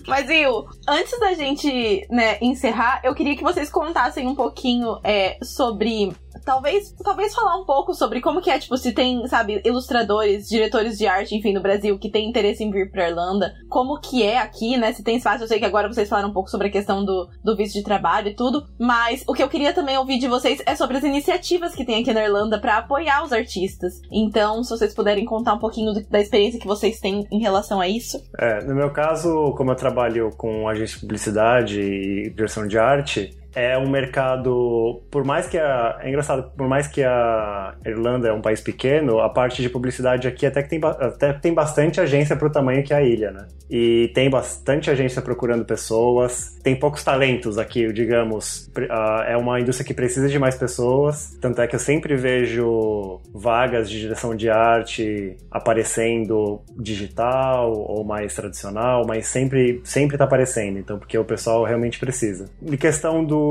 mas, 0.06 0.28
Will, 0.28 0.66
antes 0.88 1.18
da 1.18 1.32
gente, 1.35 2.06
né, 2.11 2.38
encerrar, 2.40 3.00
eu 3.04 3.14
queria 3.14 3.37
que 3.37 3.42
vocês 3.42 3.70
contassem 3.70 4.26
um 4.26 4.35
pouquinho 4.35 4.98
é, 5.04 5.37
sobre 5.42 6.12
talvez, 6.44 6.92
talvez 7.03 7.35
falar 7.35 7.57
um 7.57 7.64
pouco 7.64 7.94
sobre 7.94 8.20
como 8.20 8.40
que 8.40 8.51
é, 8.51 8.59
tipo, 8.59 8.77
se 8.77 8.92
tem, 8.92 9.27
sabe, 9.27 9.61
ilustradores, 9.64 10.49
diretores 10.49 10.99
de 10.99 11.07
arte, 11.07 11.35
enfim, 11.35 11.53
no 11.53 11.62
Brasil, 11.62 11.99
que 11.99 12.11
tem 12.11 12.29
interesse 12.29 12.62
em 12.62 12.70
vir 12.70 12.90
pra 12.90 13.09
Irlanda, 13.09 13.55
como 13.68 14.01
que 14.01 14.22
é 14.22 14.38
aqui, 14.38 14.77
né? 14.77 14.92
Se 14.92 15.03
tem 15.03 15.16
espaço, 15.16 15.44
eu 15.44 15.49
sei 15.49 15.59
que 15.59 15.64
agora 15.64 15.88
vocês 15.88 16.09
falaram 16.09 16.31
um 16.31 16.33
pouco 16.33 16.51
sobre 16.51 16.68
a 16.68 16.70
questão 16.70 17.05
do, 17.05 17.29
do 17.42 17.57
visto 17.57 17.75
de 17.75 17.83
trabalho 17.83 18.29
e 18.29 18.35
tudo, 18.35 18.66
mas 18.79 19.25
o 19.27 19.33
que 19.33 19.42
eu 19.42 19.49
queria 19.49 19.72
também 19.72 19.96
ouvir 19.96 20.18
de 20.18 20.29
vocês 20.29 20.62
é 20.66 20.75
sobre 20.75 20.96
as 20.96 21.05
iniciativas 21.05 21.75
que 21.75 21.85
tem 21.85 22.01
aqui 22.01 22.12
na 22.12 22.25
Irlanda 22.25 22.59
para 22.59 22.79
apoiar 22.79 23.25
os 23.25 23.33
artistas. 23.33 24.01
Então, 24.11 24.62
se 24.62 24.70
vocês 24.70 24.94
puderem 24.94 25.25
contar 25.25 25.55
um 25.55 25.59
pouquinho 25.59 25.92
do, 25.92 26.07
da 26.09 26.20
experiência 26.20 26.61
que 26.61 26.66
vocês 26.66 27.01
têm 27.01 27.27
em 27.31 27.40
relação 27.40 27.81
a 27.81 27.88
isso. 27.88 28.18
É, 28.38 28.64
no 28.64 28.75
meu 28.75 28.90
caso, 28.90 29.53
como 29.57 29.70
eu 29.70 29.77
trabalho 29.77 30.31
com 30.37 30.68
agência 30.68 30.96
de 30.96 31.01
publicidade 31.01 31.81
e 31.81 32.31
direção 32.31 32.66
de 32.66 32.79
arte, 32.79 33.37
é 33.56 33.78
um 33.78 33.88
mercado, 33.88 35.02
por 35.10 35.24
mais 35.24 35.46
que 35.48 35.56
a, 35.56 35.98
é 36.02 36.10
engraçado, 36.10 36.52
por 36.54 36.68
mais 36.68 36.86
que 36.86 37.02
a 37.02 37.74
Irlanda 37.86 38.28
é 38.28 38.32
um 38.32 38.42
país 38.42 38.60
pequeno, 38.60 39.18
a 39.18 39.30
parte 39.30 39.62
de 39.62 39.70
publicidade 39.70 40.28
aqui 40.28 40.44
até 40.44 40.62
que 40.62 40.68
tem, 40.68 40.78
até 40.84 41.32
tem 41.32 41.54
bastante 41.54 41.98
agência 41.98 42.36
para 42.36 42.46
o 42.46 42.50
tamanho 42.50 42.84
que 42.84 42.92
é 42.92 42.96
a 42.96 43.02
ilha, 43.02 43.30
né? 43.30 43.46
E 43.70 44.12
tem 44.14 44.28
bastante 44.28 44.90
agência 44.90 45.22
procurando 45.22 45.64
pessoas, 45.64 46.54
tem 46.62 46.76
poucos 46.76 47.02
talentos 47.02 47.56
aqui, 47.56 47.90
digamos, 47.94 48.70
é 49.26 49.36
uma 49.38 49.58
indústria 49.58 49.86
que 49.86 49.94
precisa 49.94 50.28
de 50.28 50.38
mais 50.38 50.54
pessoas, 50.54 51.34
tanto 51.40 51.62
é 51.62 51.66
que 51.66 51.74
eu 51.74 51.80
sempre 51.80 52.14
vejo 52.14 53.20
vagas 53.32 53.88
de 53.88 53.98
direção 53.98 54.36
de 54.36 54.50
arte 54.50 55.34
aparecendo 55.50 56.60
digital 56.78 57.72
ou 57.72 58.04
mais 58.04 58.34
tradicional, 58.34 59.04
mas 59.06 59.26
sempre 59.26 59.80
sempre 59.82 60.18
tá 60.18 60.24
aparecendo, 60.24 60.78
então 60.78 60.98
porque 60.98 61.16
o 61.16 61.24
pessoal 61.24 61.64
realmente 61.64 61.98
precisa. 61.98 62.50
Em 62.62 62.76
questão 62.76 63.24
do 63.24 63.45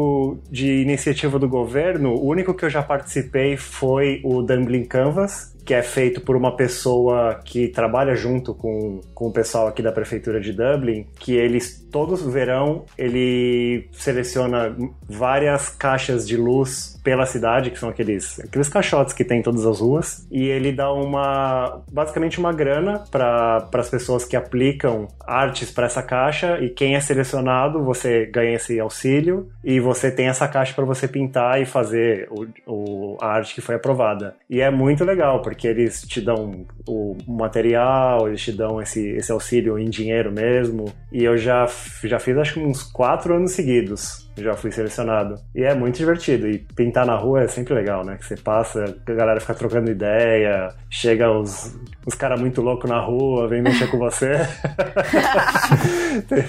de 0.51 0.81
iniciativa 0.81 1.39
do 1.39 1.47
governo, 1.47 2.11
o 2.13 2.27
único 2.27 2.53
que 2.53 2.65
eu 2.65 2.69
já 2.69 2.83
participei 2.83 3.57
foi 3.57 4.21
o 4.23 4.41
Dumbling 4.41 4.85
Canvas, 4.85 5.54
que 5.65 5.73
é 5.73 5.81
feito 5.81 6.21
por 6.21 6.35
uma 6.35 6.55
pessoa 6.55 7.39
que 7.43 7.67
trabalha 7.67 8.15
junto 8.15 8.53
com, 8.53 9.01
com 9.13 9.27
o 9.27 9.31
pessoal 9.31 9.67
aqui 9.67 9.81
da 9.81 9.91
prefeitura 9.91 10.39
de 10.39 10.53
Dublin, 10.53 11.07
que 11.19 11.35
eles 11.35 11.85
todo 11.91 12.15
verão 12.29 12.85
ele 12.97 13.87
seleciona 13.93 14.75
várias 15.07 15.69
caixas 15.69 16.27
de 16.27 16.37
luz 16.37 16.99
pela 17.03 17.25
cidade, 17.25 17.71
que 17.71 17.79
são 17.79 17.89
aqueles 17.89 18.39
aqueles 18.39 18.69
caixotes 18.69 19.13
que 19.13 19.23
tem 19.23 19.39
em 19.39 19.41
todas 19.41 19.65
as 19.65 19.79
ruas, 19.79 20.27
e 20.31 20.43
ele 20.43 20.71
dá 20.71 20.91
uma 20.91 21.81
basicamente 21.91 22.39
uma 22.39 22.51
grana 22.51 23.03
para 23.09 23.67
as 23.73 23.89
pessoas 23.89 24.25
que 24.25 24.35
aplicam 24.35 25.07
artes 25.25 25.71
para 25.71 25.85
essa 25.85 26.03
caixa 26.03 26.59
e 26.59 26.69
quem 26.69 26.95
é 26.95 26.99
selecionado, 26.99 27.83
você 27.83 28.25
ganha 28.25 28.55
esse 28.55 28.79
auxílio 28.79 29.49
e 29.63 29.79
você 29.79 30.11
tem 30.11 30.27
essa 30.27 30.47
caixa 30.47 30.73
para 30.73 30.85
você 30.85 31.07
pintar 31.07 31.61
e 31.61 31.65
fazer 31.65 32.27
o, 32.29 32.45
o, 32.67 33.17
a 33.21 33.27
arte 33.27 33.55
que 33.55 33.61
foi 33.61 33.75
aprovada. 33.75 34.35
E 34.49 34.61
é 34.61 34.69
muito 34.69 35.03
legal, 35.03 35.41
porque 35.41 35.54
porque 35.55 35.67
eles 35.67 36.01
te 36.01 36.19
dão 36.19 36.65
o 36.85 37.15
material, 37.25 38.27
eles 38.27 38.41
te 38.41 38.51
dão 38.51 38.81
esse, 38.81 39.07
esse 39.11 39.31
auxílio 39.31 39.79
em 39.79 39.89
dinheiro 39.89 40.31
mesmo. 40.31 40.93
E 41.11 41.23
eu 41.23 41.37
já, 41.37 41.65
já 42.03 42.19
fiz 42.19 42.37
acho 42.37 42.53
que 42.55 42.59
uns 42.59 42.83
quatro 42.83 43.35
anos 43.35 43.53
seguidos 43.53 44.24
já 44.37 44.53
fui 44.55 44.71
selecionado. 44.71 45.39
E 45.53 45.63
é 45.63 45.73
muito 45.73 45.97
divertido. 45.97 46.47
E 46.47 46.59
pintar 46.75 47.05
na 47.05 47.15
rua 47.15 47.43
é 47.43 47.47
sempre 47.47 47.73
legal, 47.73 48.03
né? 48.03 48.17
Que 48.17 48.25
você 48.25 48.35
passa, 48.35 48.95
a 49.05 49.11
galera 49.13 49.39
fica 49.39 49.53
trocando 49.53 49.91
ideia, 49.91 50.73
chega 50.89 51.31
os, 51.31 51.75
os 52.05 52.13
caras 52.13 52.39
muito 52.39 52.61
loucos 52.61 52.89
na 52.89 52.99
rua, 52.99 53.47
vem 53.47 53.61
mexer 53.61 53.87
com 53.87 53.97
você. 53.97 54.31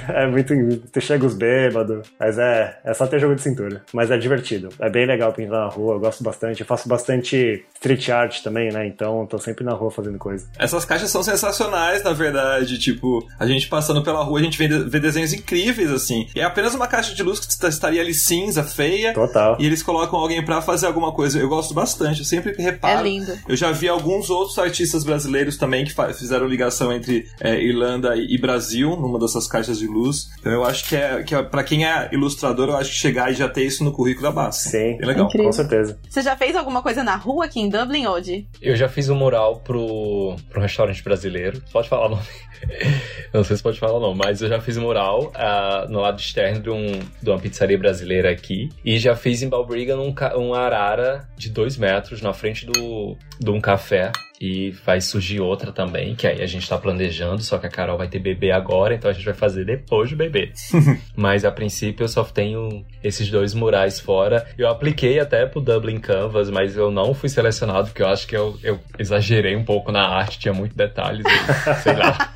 é 0.09 0.26
muito. 0.26 0.55
Chega 1.01 1.24
os 1.26 1.34
bêbados. 1.34 2.09
Mas 2.18 2.39
é, 2.39 2.78
é 2.84 2.95
só 2.95 3.07
ter 3.07 3.20
jogo 3.20 3.34
de 3.34 3.43
cintura. 3.43 3.82
Mas 3.93 4.11
é 4.11 4.18
divertido. 4.18 4.68
É 4.78 4.91
bem 4.91 5.07
legal 5.07 5.32
pintar 5.32 5.61
na 5.61 5.68
rua, 5.68 5.95
eu 5.95 6.01
gosto 6.01 6.22
bastante. 6.22 6.61
Eu 6.61 6.66
faço 6.66 6.89
bastante 6.89 7.64
street 7.74 8.09
art 8.09 8.43
também, 8.43 8.70
né? 8.72 8.87
Então 8.87 9.26
tô 9.26 9.39
sempre 9.39 9.64
na 9.64 9.72
rua 9.72 9.91
fazendo 9.91 10.18
coisa. 10.18 10.47
Essas 10.59 10.84
caixas 10.84 11.11
são 11.11 11.22
sensacionais, 11.22 12.03
na 12.03 12.12
verdade. 12.12 12.78
Tipo, 12.78 13.26
a 13.39 13.47
gente 13.47 13.68
passando 13.68 14.03
pela 14.03 14.22
rua, 14.22 14.41
a 14.41 14.43
gente 14.43 14.59
vê, 14.59 14.68
vê 14.68 15.01
desenhos 15.01 15.32
incríveis, 15.32 15.91
assim. 15.91 16.26
É 16.34 16.43
apenas 16.43 16.74
uma 16.74 16.87
caixa 16.87 17.14
de 17.14 17.22
luz 17.22 17.41
que 17.41 17.51
está 17.51 17.68
estaria 17.77 18.01
ali 18.01 18.14
cinza, 18.14 18.62
feia. 18.62 19.12
Total. 19.12 19.57
E 19.59 19.66
eles 19.66 19.83
colocam 19.83 20.18
alguém 20.18 20.45
para 20.45 20.61
fazer 20.61 20.87
alguma 20.87 21.12
coisa. 21.12 21.39
Eu 21.39 21.49
gosto 21.49 21.74
bastante, 21.74 22.20
eu 22.20 22.24
sempre 22.24 22.53
reparo. 22.59 23.01
É 23.01 23.03
lindo. 23.03 23.33
Eu 23.49 23.57
já 23.57 23.70
vi 23.72 23.89
alguns 23.89 24.31
outros 24.31 24.59
artistas 24.59 25.05
brasileiros 25.05 25.57
também 25.57 25.85
que 25.85 25.95
fizeram 26.14 26.47
ligação 26.47 26.93
entre 26.93 27.27
é, 27.41 27.61
Irlanda 27.61 28.16
e 28.16 28.37
Brasil 28.39 28.91
numa 28.97 29.18
dessas 29.18 29.47
caixas 29.47 29.79
de 29.79 29.87
luz. 29.87 30.29
Então 30.41 30.53
eu 30.53 30.64
acho 30.64 30.89
que 30.89 30.97
é, 30.97 31.22
que 31.22 31.35
é 31.35 31.43
para 31.43 31.62
quem 31.62 31.87
é 31.87 32.09
ilustrador, 32.12 32.68
eu 32.68 32.77
acho 32.77 32.91
que 32.91 32.97
chegar 32.97 33.31
e 33.31 33.35
já 33.35 33.49
ter 33.49 33.64
isso 33.64 33.85
no 33.85 33.93
currículo 33.93 34.27
da 34.27 34.33
base. 34.33 34.70
Sim. 34.70 34.99
É 35.01 35.07
legal. 35.07 35.27
Incrível. 35.27 35.47
Com 35.47 35.53
certeza. 35.53 35.99
Você 36.09 36.22
já 36.22 36.37
fez 36.37 36.57
alguma 36.57 36.83
coisa 36.83 37.03
na 37.03 37.16
rua 37.16 37.45
aqui 37.45 37.61
em 37.61 37.68
Dublin, 37.68 38.07
Odi? 38.07 38.47
Eu 38.61 38.77
já 38.77 38.89
fiz 38.89 39.09
um 39.09 39.14
mural 39.14 39.61
pro, 39.61 40.37
pro 40.51 40.61
restaurante 40.61 41.03
brasileiro. 41.03 41.62
Pode 41.72 41.89
falar 41.89 42.07
o 42.07 42.11
nome. 42.11 42.27
não 43.33 43.45
sei 43.45 43.57
se 43.57 43.62
pode 43.62 43.79
falar 43.79 44.01
não, 44.01 44.14
mas 44.14 44.41
eu 44.41 44.49
já 44.49 44.61
fiz 44.61 44.77
um 44.77 44.83
mural 44.83 45.33
uh, 45.35 45.91
no 45.91 46.01
lado 46.01 46.18
externo 46.18 46.61
de, 46.61 46.70
um, 46.70 46.99
de 47.22 47.31
uma 47.31 47.39
pizzaria 47.39 47.65
brasileira 47.74 48.30
aqui. 48.30 48.68
E 48.84 48.98
já 48.98 49.16
fiz 49.16 49.42
em 49.42 49.48
Balbriga 49.48 49.96
um, 49.98 50.14
um 50.36 50.52
arara 50.52 51.26
de 51.38 51.48
dois 51.48 51.78
metros 51.78 52.20
na 52.20 52.34
frente 52.34 52.66
do, 52.66 53.16
de 53.40 53.50
um 53.50 53.60
café. 53.60 54.12
E 54.38 54.70
vai 54.84 55.00
surgir 55.00 55.40
outra 55.40 55.72
também, 55.72 56.14
que 56.14 56.26
aí 56.26 56.42
a 56.42 56.46
gente 56.46 56.68
tá 56.68 56.76
planejando, 56.76 57.42
só 57.42 57.56
que 57.56 57.66
a 57.66 57.70
Carol 57.70 57.96
vai 57.96 58.06
ter 58.06 58.18
bebê 58.18 58.50
agora, 58.50 58.94
então 58.94 59.10
a 59.10 59.14
gente 59.14 59.24
vai 59.24 59.32
fazer 59.32 59.64
depois 59.64 60.10
do 60.10 60.16
bebê. 60.16 60.52
Mas 61.16 61.42
a 61.42 61.50
princípio 61.50 62.04
eu 62.04 62.08
só 62.08 62.22
tenho 62.22 62.84
esses 63.02 63.30
dois 63.30 63.54
murais 63.54 63.98
fora. 63.98 64.46
Eu 64.58 64.68
apliquei 64.68 65.18
até 65.18 65.46
pro 65.46 65.62
Dublin 65.62 65.98
Canvas, 65.98 66.50
mas 66.50 66.76
eu 66.76 66.90
não 66.90 67.14
fui 67.14 67.30
selecionado, 67.30 67.88
porque 67.88 68.02
eu 68.02 68.08
acho 68.08 68.26
que 68.26 68.36
eu, 68.36 68.58
eu 68.62 68.78
exagerei 68.98 69.56
um 69.56 69.64
pouco 69.64 69.90
na 69.90 70.06
arte, 70.06 70.38
tinha 70.38 70.52
muito 70.52 70.76
detalhes, 70.76 71.24
sei 71.82 71.96
lá. 71.96 72.32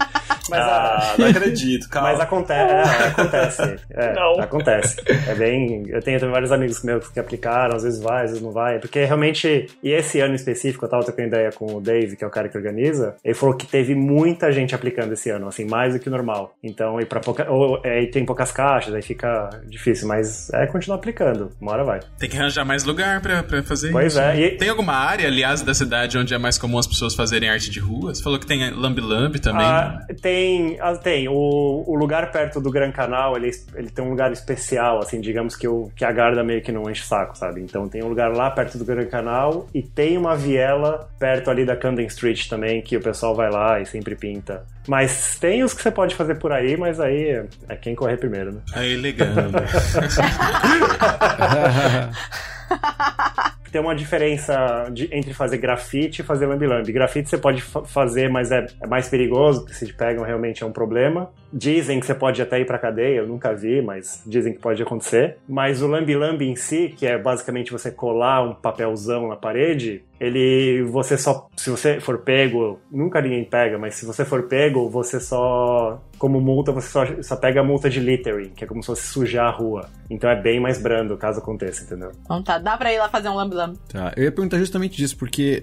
Mas 0.51 0.61
ah, 0.61 1.15
não 1.19 1.27
acredito, 1.27 1.89
calma. 1.91 2.11
Mas 2.11 2.21
acontece, 2.21 3.03
é, 3.03 3.07
acontece. 3.07 3.77
É, 3.91 4.13
não. 4.15 4.41
Acontece. 4.41 4.97
É 5.29 5.35
bem. 5.35 5.85
Eu 5.89 6.03
tenho 6.03 6.19
também 6.19 6.33
vários 6.33 6.53
amigos 6.53 6.83
meus 6.83 7.09
que 7.09 7.21
aplicaram, 7.21 7.77
às 7.77 7.83
vezes 7.83 8.01
vai, 8.01 8.25
às 8.25 8.31
vezes 8.31 8.43
não 8.43 8.53
vai. 8.53 8.79
Porque 8.79 9.05
realmente, 9.05 9.67
e 9.83 9.91
esse 9.91 10.21
ano 10.21 10.35
específico, 10.35 10.85
eu 10.85 10.89
tava 10.89 11.05
trocando 11.05 11.29
ideia 11.29 11.51
com 11.53 11.75
o 11.75 11.81
Dave, 11.81 12.17
que 12.17 12.25
é 12.25 12.27
o 12.27 12.31
cara 12.31 12.49
que 12.49 12.57
organiza, 12.57 13.15
ele 13.25 13.35
falou 13.35 13.57
que 13.57 13.67
teve 13.67 13.95
muita 13.95 14.53
gente 14.53 14.75
aplicando 14.75 15.13
esse 15.13 15.31
ano, 15.31 15.49
assim, 15.49 15.65
mais 15.65 15.95
do 15.95 16.01
que 16.01 16.09
o 16.09 16.11
normal. 16.11 16.55
Então, 16.63 17.01
e 17.01 17.05
pra 17.05 17.21
pouca. 17.21 17.51
Ou 17.51 17.81
aí 17.85 18.07
tem 18.09 18.25
poucas 18.25 18.53
caixas, 18.53 18.95
aí 18.95 19.03
fica 19.03 19.51
difícil, 19.67 20.09
mas 20.09 20.51
é 20.53 20.67
continuar 20.67 20.97
aplicando. 20.97 21.51
Uma 21.61 21.73
hora 21.73 21.85
vai. 21.85 22.01
Tem 22.19 22.29
que 22.29 22.37
arranjar 22.37 22.65
mais 22.65 22.85
lugar 22.85 23.21
pra, 23.21 23.43
pra 23.43 23.63
fazer 23.63 23.93
pois 23.93 24.15
isso. 24.15 24.21
Pois 24.21 24.37
é. 24.37 24.41
E... 24.41 24.57
Tem 24.57 24.69
alguma 24.69 24.95
área, 24.95 25.27
aliás, 25.27 25.63
da 25.63 25.75
cidade 25.75 26.19
onde 26.19 26.35
é 26.35 26.39
mais 26.39 26.59
comum 26.59 26.79
as 26.79 26.87
pessoas 26.87 27.15
fazerem 27.15 27.49
arte 27.49 27.71
de 27.71 27.81
rua? 27.81 28.15
Você 28.15 28.23
falou 28.23 28.39
que 28.39 28.47
tem 28.47 28.71
lambi-lambi 28.71 29.39
também. 29.39 29.65
Ah, 29.65 30.01
tem, 30.21 30.40
ah, 30.81 30.97
tem. 30.97 31.29
O, 31.29 31.85
o 31.87 31.95
lugar 31.95 32.31
perto 32.31 32.61
do 32.61 32.71
Gran 32.71 32.93
Canal, 32.93 33.37
ele, 33.37 33.51
ele 33.75 33.91
tem 33.91 34.05
um 34.05 34.11
lugar 34.11 34.33
especial, 34.33 35.01
assim, 35.01 35.21
digamos 35.21 35.57
que, 35.57 35.67
o, 35.67 35.91
que 35.95 36.05
a 36.05 36.13
Garda 36.13 36.45
meio 36.45 36.63
que 36.63 36.73
não 36.73 36.89
enche 36.91 37.03
o 37.03 37.07
saco, 37.07 37.37
sabe? 37.37 37.61
Então 37.61 37.89
tem 37.89 38.03
um 38.03 38.09
lugar 38.09 38.33
lá 38.33 38.51
perto 38.51 38.79
do 38.79 38.85
Gran 38.85 39.07
Canal 39.07 39.67
e 39.75 39.83
tem 39.83 40.17
uma 40.17 40.37
viela 40.37 41.09
perto 41.19 41.51
ali 41.51 41.65
da 41.65 41.77
Camden 41.77 42.07
Street 42.07 42.49
também, 42.49 42.83
que 42.83 42.97
o 42.97 43.01
pessoal 43.01 43.35
vai 43.35 43.51
lá 43.51 43.81
e 43.81 43.87
sempre 43.87 44.15
pinta. 44.15 44.65
Mas 44.89 45.39
tem 45.39 45.63
os 45.63 45.75
que 45.75 45.83
você 45.83 45.91
pode 45.91 46.15
fazer 46.15 46.37
por 46.37 46.53
aí, 46.53 46.77
mas 46.77 46.99
aí 46.99 47.45
é 47.69 47.77
quem 47.77 47.95
correr 47.95 48.17
primeiro, 48.17 48.53
né? 48.53 48.61
Aí, 48.75 48.97
legal. 48.97 49.29
tem 53.71 53.81
uma 53.81 53.95
diferença 53.95 54.89
de, 54.93 55.09
entre 55.13 55.33
fazer 55.33 55.59
grafite 55.59 56.23
e 56.23 56.25
fazer 56.25 56.47
lambi-lambi. 56.47 56.93
Grafite 56.93 57.29
você 57.29 57.39
pode 57.39 57.63
fazer, 57.63 58.29
mas 58.29 58.51
é, 58.51 58.67
é, 58.81 58.87
mais 58.87 59.09
perigoso, 59.09 59.61
porque 59.61 59.75
se 59.75 59.87
te 59.87 59.95
pegam 59.95 60.25
realmente 60.25 60.63
é 60.63 60.67
um 60.67 60.73
problema. 60.73 61.31
Dizem 61.53 62.01
que 62.01 62.07
você 62.07 62.15
pode 62.15 62.41
até 62.41 62.61
ir 62.61 62.67
pra 62.67 62.79
cadeia, 62.79 63.19
eu 63.19 63.27
nunca 63.27 63.55
vi, 63.55 63.83
mas 63.83 64.23
dizem 64.27 64.53
que 64.53 64.61
pode 64.61 64.83
acontecer. 64.83 65.37
Mas 65.49 65.83
o 65.83 65.87
lambi-lambi 65.87 66.49
em 66.49 66.57
si, 66.57 66.95
que 66.97 67.07
é 67.07 67.19
basicamente 67.19 67.73
você 67.73 67.91
colar 67.91 68.43
um 68.43 68.55
papelzão 68.55 69.29
na 69.29 69.37
parede, 69.37 70.03
ele 70.21 70.83
você 70.85 71.17
só 71.17 71.49
se 71.57 71.71
você 71.71 72.01
for 72.01 72.19
pego 72.19 72.79
nunca 72.91 73.21
ninguém 73.21 73.45
pega 73.45 73.79
mas 73.79 73.95
se 73.95 74.05
você 74.05 74.25
for 74.25 74.45
pego 74.45 74.89
você 74.89 75.19
só 75.19 76.01
como 76.19 76.41
multa 76.41 76.73
você 76.73 76.89
só, 76.89 77.05
só 77.23 77.37
pega 77.37 77.61
a 77.61 77.65
multa 77.65 77.89
de 77.89 77.99
littering 77.99 78.51
que 78.51 78.65
é 78.65 78.67
como 78.67 78.83
se 78.83 78.89
fosse 78.89 79.07
sujar 79.07 79.47
a 79.47 79.51
rua 79.51 79.89
então 80.11 80.29
é 80.29 80.41
bem 80.41 80.61
mais 80.61 80.81
brando 80.81 81.17
caso 81.17 81.39
aconteça 81.39 81.85
entendeu 81.85 82.13
então 82.23 82.43
tá 82.43 82.59
dá 82.59 82.77
para 82.77 82.93
ir 82.93 82.99
lá 82.99 83.09
fazer 83.09 83.29
um 83.29 83.35
lamb 83.35 83.55
lamb 83.55 83.79
tá 83.89 84.13
eu 84.17 84.25
ia 84.25 84.33
perguntar 84.33 84.59
justamente 84.59 84.97
disso 84.97 85.17
porque 85.17 85.63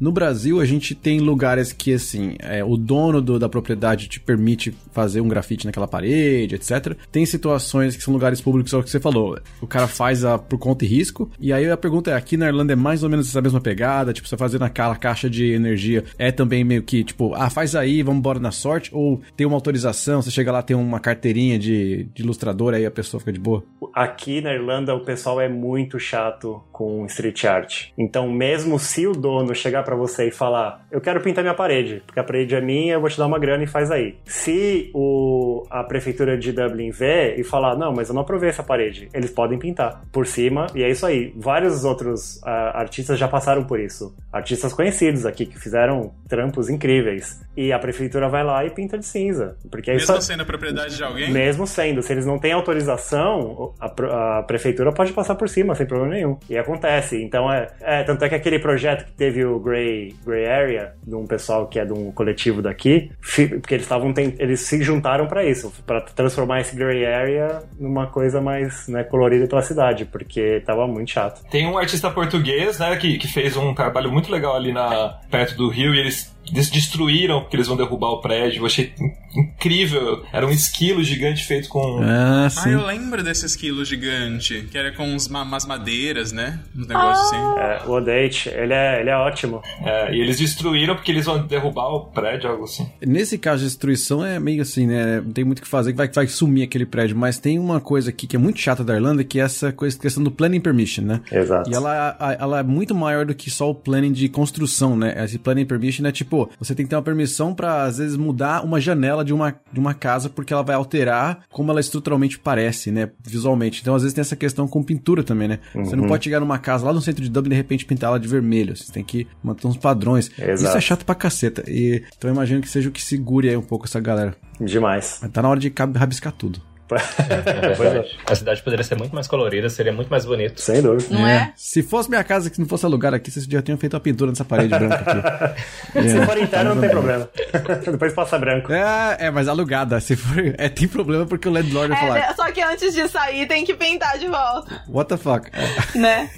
no 0.00 0.10
Brasil 0.10 0.60
a 0.60 0.64
gente 0.64 0.94
tem 0.94 1.20
lugares 1.20 1.72
que 1.72 1.94
assim 1.94 2.34
é, 2.40 2.64
o 2.64 2.76
dono 2.76 3.22
do, 3.22 3.38
da 3.38 3.48
propriedade 3.48 4.08
te 4.08 4.18
permite 4.18 4.74
fazer 4.90 5.20
um 5.20 5.28
grafite 5.28 5.66
naquela 5.66 5.86
parede, 5.86 6.54
etc. 6.54 6.96
Tem 7.10 7.24
situações 7.24 7.96
que 7.96 8.02
são 8.02 8.12
lugares 8.12 8.40
públicos, 8.40 8.72
é 8.72 8.76
o 8.76 8.82
que 8.82 8.90
você 8.90 9.00
falou. 9.00 9.38
O 9.60 9.66
cara 9.66 9.86
faz 9.86 10.24
a, 10.24 10.38
por 10.38 10.58
conta 10.58 10.84
e 10.84 10.88
risco. 10.88 11.30
E 11.38 11.52
aí 11.52 11.70
a 11.70 11.76
pergunta 11.76 12.10
é: 12.10 12.14
aqui 12.14 12.36
na 12.36 12.46
Irlanda 12.46 12.72
é 12.72 12.76
mais 12.76 13.02
ou 13.02 13.10
menos 13.10 13.28
essa 13.28 13.40
mesma 13.40 13.60
pegada? 13.60 13.91
Tipo, 14.12 14.28
você 14.28 14.36
fazer 14.36 14.58
naquela 14.58 14.96
caixa 14.96 15.28
de 15.28 15.52
energia 15.52 16.04
é 16.18 16.30
também 16.32 16.64
meio 16.64 16.82
que, 16.82 17.04
tipo, 17.04 17.34
ah, 17.34 17.50
faz 17.50 17.74
aí, 17.74 18.02
vamos 18.02 18.20
embora 18.20 18.38
na 18.38 18.50
sorte? 18.50 18.90
Ou 18.94 19.20
tem 19.36 19.46
uma 19.46 19.56
autorização, 19.56 20.22
você 20.22 20.30
chega 20.30 20.50
lá, 20.50 20.62
tem 20.62 20.76
uma 20.76 21.00
carteirinha 21.00 21.58
de, 21.58 22.04
de 22.14 22.22
ilustrador, 22.22 22.74
aí 22.74 22.86
a 22.86 22.90
pessoa 22.90 23.20
fica 23.20 23.32
de 23.32 23.40
boa? 23.40 23.62
Aqui 23.94 24.40
na 24.40 24.54
Irlanda 24.54 24.94
o 24.94 25.00
pessoal 25.00 25.40
é 25.40 25.48
muito 25.48 25.98
chato 25.98 26.62
com 26.72 27.04
street 27.06 27.44
art. 27.44 27.88
Então, 27.98 28.30
mesmo 28.30 28.78
se 28.78 29.06
o 29.06 29.12
dono 29.12 29.54
chegar 29.54 29.82
para 29.82 29.94
você 29.94 30.28
e 30.28 30.30
falar, 30.30 30.86
eu 30.90 31.00
quero 31.00 31.20
pintar 31.20 31.44
minha 31.44 31.54
parede, 31.54 32.02
porque 32.06 32.18
a 32.18 32.24
parede 32.24 32.54
é 32.54 32.60
minha, 32.60 32.94
eu 32.94 33.00
vou 33.00 33.10
te 33.10 33.18
dar 33.18 33.26
uma 33.26 33.38
grana 33.38 33.64
e 33.64 33.66
faz 33.66 33.90
aí. 33.90 34.16
Se 34.24 34.90
o, 34.94 35.64
a 35.70 35.84
prefeitura 35.84 36.38
de 36.38 36.52
Dublin 36.52 36.90
vê 36.90 37.34
e 37.36 37.44
falar, 37.44 37.76
não, 37.76 37.92
mas 37.92 38.08
eu 38.08 38.14
não 38.14 38.22
aprovei 38.22 38.48
essa 38.48 38.62
parede, 38.62 39.08
eles 39.12 39.30
podem 39.30 39.58
pintar 39.58 40.02
por 40.12 40.26
cima, 40.26 40.66
e 40.74 40.82
é 40.82 40.90
isso 40.90 41.04
aí. 41.04 41.32
Vários 41.36 41.84
outros 41.84 42.36
uh, 42.38 42.74
artistas 42.74 43.18
já 43.18 43.28
passaram 43.28 43.64
por 43.64 43.80
isso. 43.84 44.14
Artistas 44.32 44.72
conhecidos 44.72 45.26
aqui 45.26 45.46
que 45.46 45.58
fizeram 45.58 46.12
trampos 46.28 46.68
incríveis. 46.68 47.40
E 47.56 47.72
a 47.72 47.78
prefeitura 47.78 48.28
vai 48.28 48.42
lá 48.44 48.64
e 48.64 48.70
pinta 48.70 48.96
de 48.98 49.04
cinza. 49.04 49.56
Porque 49.70 49.92
Mesmo 49.92 50.06
só... 50.06 50.20
sendo 50.20 50.44
propriedade 50.46 50.96
de 50.96 51.04
alguém? 51.04 51.30
Mesmo 51.30 51.66
sendo. 51.66 52.02
Se 52.02 52.12
eles 52.12 52.24
não 52.24 52.38
têm 52.38 52.52
autorização, 52.52 53.74
a, 53.80 54.38
a, 54.38 54.42
prefeitura 54.42 54.92
pode 54.92 55.12
passar 55.12 55.34
por 55.34 55.48
cima, 55.48 55.74
sem 55.74 55.86
problema 55.86 56.14
nenhum. 56.14 56.38
E 56.48 56.56
acontece. 56.56 57.22
Então, 57.22 57.52
é, 57.52 57.68
é, 57.80 58.02
Tanto 58.02 58.24
é 58.24 58.28
que 58.28 58.34
aquele 58.34 58.58
projeto 58.58 59.04
que 59.04 59.12
teve 59.12 59.44
o 59.44 59.58
Grey, 59.58 60.14
Grey 60.24 60.46
Area, 60.46 60.94
de 61.06 61.14
um 61.14 61.26
pessoal 61.26 61.66
que 61.66 61.78
é 61.78 61.84
de 61.84 61.92
um 61.92 62.10
coletivo 62.12 62.62
daqui, 62.62 63.10
porque 63.20 63.74
eles 63.74 63.84
estavam 63.84 64.12
eles 64.38 64.60
se 64.60 64.82
juntaram 64.82 65.26
para 65.26 65.44
isso, 65.44 65.72
para 65.86 66.00
transformar 66.00 66.60
esse 66.60 66.76
Grey 66.76 67.06
Area 67.06 67.62
numa 67.78 68.06
coisa 68.06 68.40
mais 68.40 68.86
né, 68.88 69.04
colorida 69.04 69.46
pela 69.46 69.62
cidade, 69.62 70.04
porque 70.04 70.62
tava 70.64 70.86
muito 70.86 71.10
chato. 71.10 71.42
Tem 71.50 71.66
um 71.66 71.78
artista 71.78 72.10
português, 72.10 72.78
né, 72.78 72.96
que, 72.96 73.18
que 73.18 73.28
fez 73.28 73.56
um 73.56 73.71
trabalho 73.74 74.10
muito 74.10 74.30
legal 74.30 74.54
ali 74.56 74.72
na, 74.72 75.18
perto 75.30 75.56
do 75.56 75.68
Rio 75.68 75.94
e 75.94 75.98
eles 75.98 76.34
eles 76.50 76.70
destruíram 76.70 77.40
porque 77.40 77.56
eles 77.56 77.66
vão 77.66 77.76
derrubar 77.76 78.10
o 78.10 78.20
prédio. 78.20 78.60
Eu 78.60 78.66
achei 78.66 78.92
incrível. 79.34 80.24
Era 80.32 80.46
um 80.46 80.50
esquilo 80.50 81.02
gigante 81.02 81.44
feito 81.44 81.68
com. 81.68 82.00
Ah, 82.02 82.48
sim. 82.50 82.60
ah 82.70 82.72
eu 82.72 82.86
lembro 82.86 83.22
desse 83.22 83.46
esquilo 83.46 83.84
gigante. 83.84 84.68
Que 84.70 84.76
era 84.76 84.92
com 84.92 85.04
uns, 85.04 85.26
umas 85.26 85.64
madeiras, 85.66 86.32
né? 86.32 86.60
Um 86.76 86.86
negócio 86.86 87.36
ah. 87.36 87.78
assim. 87.78 87.86
É, 87.86 87.88
o 87.88 87.92
Odate, 87.92 88.48
ele 88.48 88.72
é, 88.72 89.00
ele 89.00 89.10
é 89.10 89.16
ótimo. 89.16 89.62
É, 89.84 90.14
e 90.14 90.20
eles 90.20 90.38
destruíram 90.38 90.94
porque 90.94 91.10
eles 91.10 91.24
vão 91.24 91.46
derrubar 91.46 91.88
o 91.88 92.06
prédio, 92.06 92.50
algo 92.50 92.64
assim. 92.64 92.88
Nesse 93.00 93.38
caso 93.38 93.62
de 93.62 93.68
destruição 93.68 94.24
é 94.24 94.38
meio 94.38 94.62
assim, 94.62 94.86
né? 94.86 95.20
Não 95.20 95.32
tem 95.32 95.44
muito 95.44 95.60
o 95.60 95.62
que 95.62 95.68
fazer 95.68 95.92
que 95.92 95.98
vai, 95.98 96.08
vai 96.08 96.26
sumir 96.26 96.64
aquele 96.64 96.86
prédio. 96.86 97.16
Mas 97.16 97.38
tem 97.38 97.58
uma 97.58 97.80
coisa 97.80 98.10
aqui 98.10 98.26
que 98.26 98.36
é 98.36 98.38
muito 98.38 98.58
chata 98.58 98.84
da 98.84 98.94
Irlanda, 98.94 99.24
que 99.24 99.40
é 99.40 99.42
essa 99.42 99.72
coisa, 99.72 99.98
questão 99.98 100.22
do 100.22 100.30
planning 100.30 100.60
permission, 100.60 101.04
né? 101.04 101.20
Exato. 101.30 101.70
E 101.70 101.74
ela, 101.74 102.16
ela 102.38 102.60
é 102.60 102.62
muito 102.62 102.94
maior 102.94 103.24
do 103.24 103.34
que 103.34 103.50
só 103.50 103.70
o 103.70 103.74
planning 103.74 104.12
de 104.12 104.28
construção, 104.28 104.96
né? 104.96 105.14
Esse 105.24 105.38
planning 105.38 105.64
permission 105.64 106.06
é 106.06 106.12
tipo, 106.12 106.31
você 106.58 106.74
tem 106.74 106.84
que 106.84 106.90
ter 106.90 106.96
uma 106.96 107.02
permissão 107.02 107.54
para 107.54 107.84
às 107.84 107.98
vezes 107.98 108.16
mudar 108.16 108.64
uma 108.64 108.80
janela 108.80 109.24
de 109.24 109.32
uma, 109.32 109.54
de 109.72 109.78
uma 109.80 109.94
casa 109.94 110.28
porque 110.28 110.52
ela 110.52 110.62
vai 110.62 110.74
alterar 110.74 111.40
como 111.50 111.70
ela 111.70 111.80
estruturalmente 111.80 112.38
parece, 112.38 112.90
né, 112.90 113.10
visualmente. 113.22 113.80
Então 113.80 113.94
às 113.94 114.02
vezes 114.02 114.14
tem 114.14 114.22
essa 114.22 114.36
questão 114.36 114.66
com 114.66 114.82
pintura 114.82 115.22
também, 115.22 115.48
né? 115.48 115.58
Uhum. 115.74 115.84
Você 115.84 115.96
não 115.96 116.04
uhum. 116.04 116.08
pode 116.08 116.24
chegar 116.24 116.40
numa 116.40 116.58
casa 116.58 116.84
lá 116.84 116.92
no 116.92 117.00
centro 117.00 117.22
de 117.22 117.30
Dublin 117.30 117.52
e 117.52 117.54
de 117.54 117.56
repente 117.56 117.84
pintar 117.84 118.08
ela 118.08 118.20
de 118.20 118.28
vermelho. 118.28 118.76
Você 118.76 118.92
tem 118.92 119.04
que 119.04 119.26
manter 119.42 119.66
uns 119.66 119.76
padrões. 119.76 120.30
Exato. 120.38 120.68
Isso 120.68 120.76
é 120.76 120.80
chato 120.80 121.04
pra 121.04 121.14
caceta. 121.14 121.64
E 121.68 122.02
então 122.16 122.30
eu 122.30 122.34
imagino 122.34 122.60
que 122.60 122.68
seja 122.68 122.88
o 122.88 122.92
que 122.92 123.02
segure 123.02 123.48
aí 123.48 123.56
um 123.56 123.62
pouco 123.62 123.86
essa 123.86 124.00
galera. 124.00 124.34
Demais. 124.60 125.20
Tá 125.32 125.42
na 125.42 125.48
hora 125.48 125.60
de 125.60 125.72
rabiscar 125.96 126.32
tudo. 126.32 126.60
É 126.96 128.04
a 128.32 128.34
cidade 128.34 128.62
poderia 128.62 128.84
ser 128.84 128.96
muito 128.96 129.14
mais 129.14 129.26
colorida, 129.26 129.68
seria 129.68 129.92
muito 129.92 130.08
mais 130.08 130.24
bonito. 130.24 130.60
Sem 130.60 130.82
dúvida. 130.82 131.14
Não 131.14 131.26
é? 131.26 131.34
é? 131.34 131.52
Se 131.56 131.82
fosse 131.82 132.08
minha 132.08 132.24
casa 132.24 132.50
que 132.50 132.60
não 132.60 132.66
fosse 132.66 132.84
alugar 132.86 133.14
aqui, 133.14 133.30
vocês 133.30 133.44
já 133.44 133.62
tinham 133.62 133.78
feito 133.78 133.96
a 133.96 134.00
pintura 134.00 134.30
nessa 134.30 134.44
parede 134.44 134.68
branca 134.68 134.94
aqui. 134.96 135.62
Se 136.08 136.18
é. 136.18 136.26
for 136.26 136.38
interno, 136.38 136.74
não 136.74 136.80
tem 136.80 136.90
problema. 136.90 137.28
Depois 137.84 138.12
passa 138.12 138.38
branco. 138.38 138.72
É, 138.72 139.16
é, 139.26 139.30
mas 139.30 139.48
alugada. 139.48 140.00
Se 140.00 140.16
for, 140.16 140.54
é, 140.58 140.68
tem 140.68 140.88
problema 140.88 141.26
porque 141.26 141.48
o 141.48 141.52
landlord 141.52 141.92
vai 141.94 142.00
falar. 142.00 142.18
É, 142.18 142.34
só 142.34 142.50
que 142.50 142.62
antes 142.62 142.94
de 142.94 143.08
sair 143.08 143.46
tem 143.46 143.64
que 143.64 143.74
pintar 143.74 144.18
de 144.18 144.28
volta. 144.28 144.82
What 144.88 145.08
the 145.08 145.16
fuck? 145.16 145.50
Né? 145.94 146.30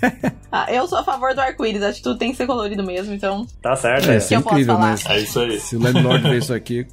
Ah, 0.51 0.67
eu 0.73 0.87
sou 0.87 0.99
a 0.99 1.05
favor 1.05 1.35
do 1.35 1.41
arco-íris. 1.41 1.83
Acho 1.83 1.99
que 1.99 2.05
tudo 2.05 2.19
tem 2.19 2.31
que 2.31 2.37
ser 2.37 2.47
colorido 2.47 2.83
mesmo, 2.85 3.15
então. 3.15 3.47
Tá 3.63 3.77
certo. 3.77 4.11
É, 4.11 4.17
é 4.17 4.35
incrível, 4.37 4.79
mas. 4.79 5.05
É 5.07 5.19
isso 5.19 5.41
aí. 5.41 5.61
Se 5.61 5.77
o 5.77 5.81
landlord 5.81 6.29
ver 6.29 6.39
isso 6.39 6.55
aqui, 6.55 6.87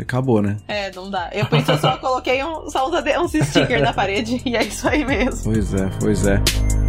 acabou, 0.00 0.42
né? 0.42 0.56
É, 0.68 0.90
não 0.92 1.10
dá. 1.10 1.30
Eu 1.32 1.46
por 1.46 1.58
isso 1.58 1.76
só 1.78 1.96
coloquei 1.98 2.42
um, 2.42 2.68
só 2.70 2.88
uns 2.88 3.32
stickers 3.32 3.82
na 3.82 3.92
parede 3.92 4.40
e 4.46 4.56
é 4.56 4.64
isso 4.64 4.88
aí 4.88 5.04
mesmo. 5.04 5.52
Pois 5.52 5.74
é, 5.74 5.90
pois 6.00 6.26
é. 6.26 6.85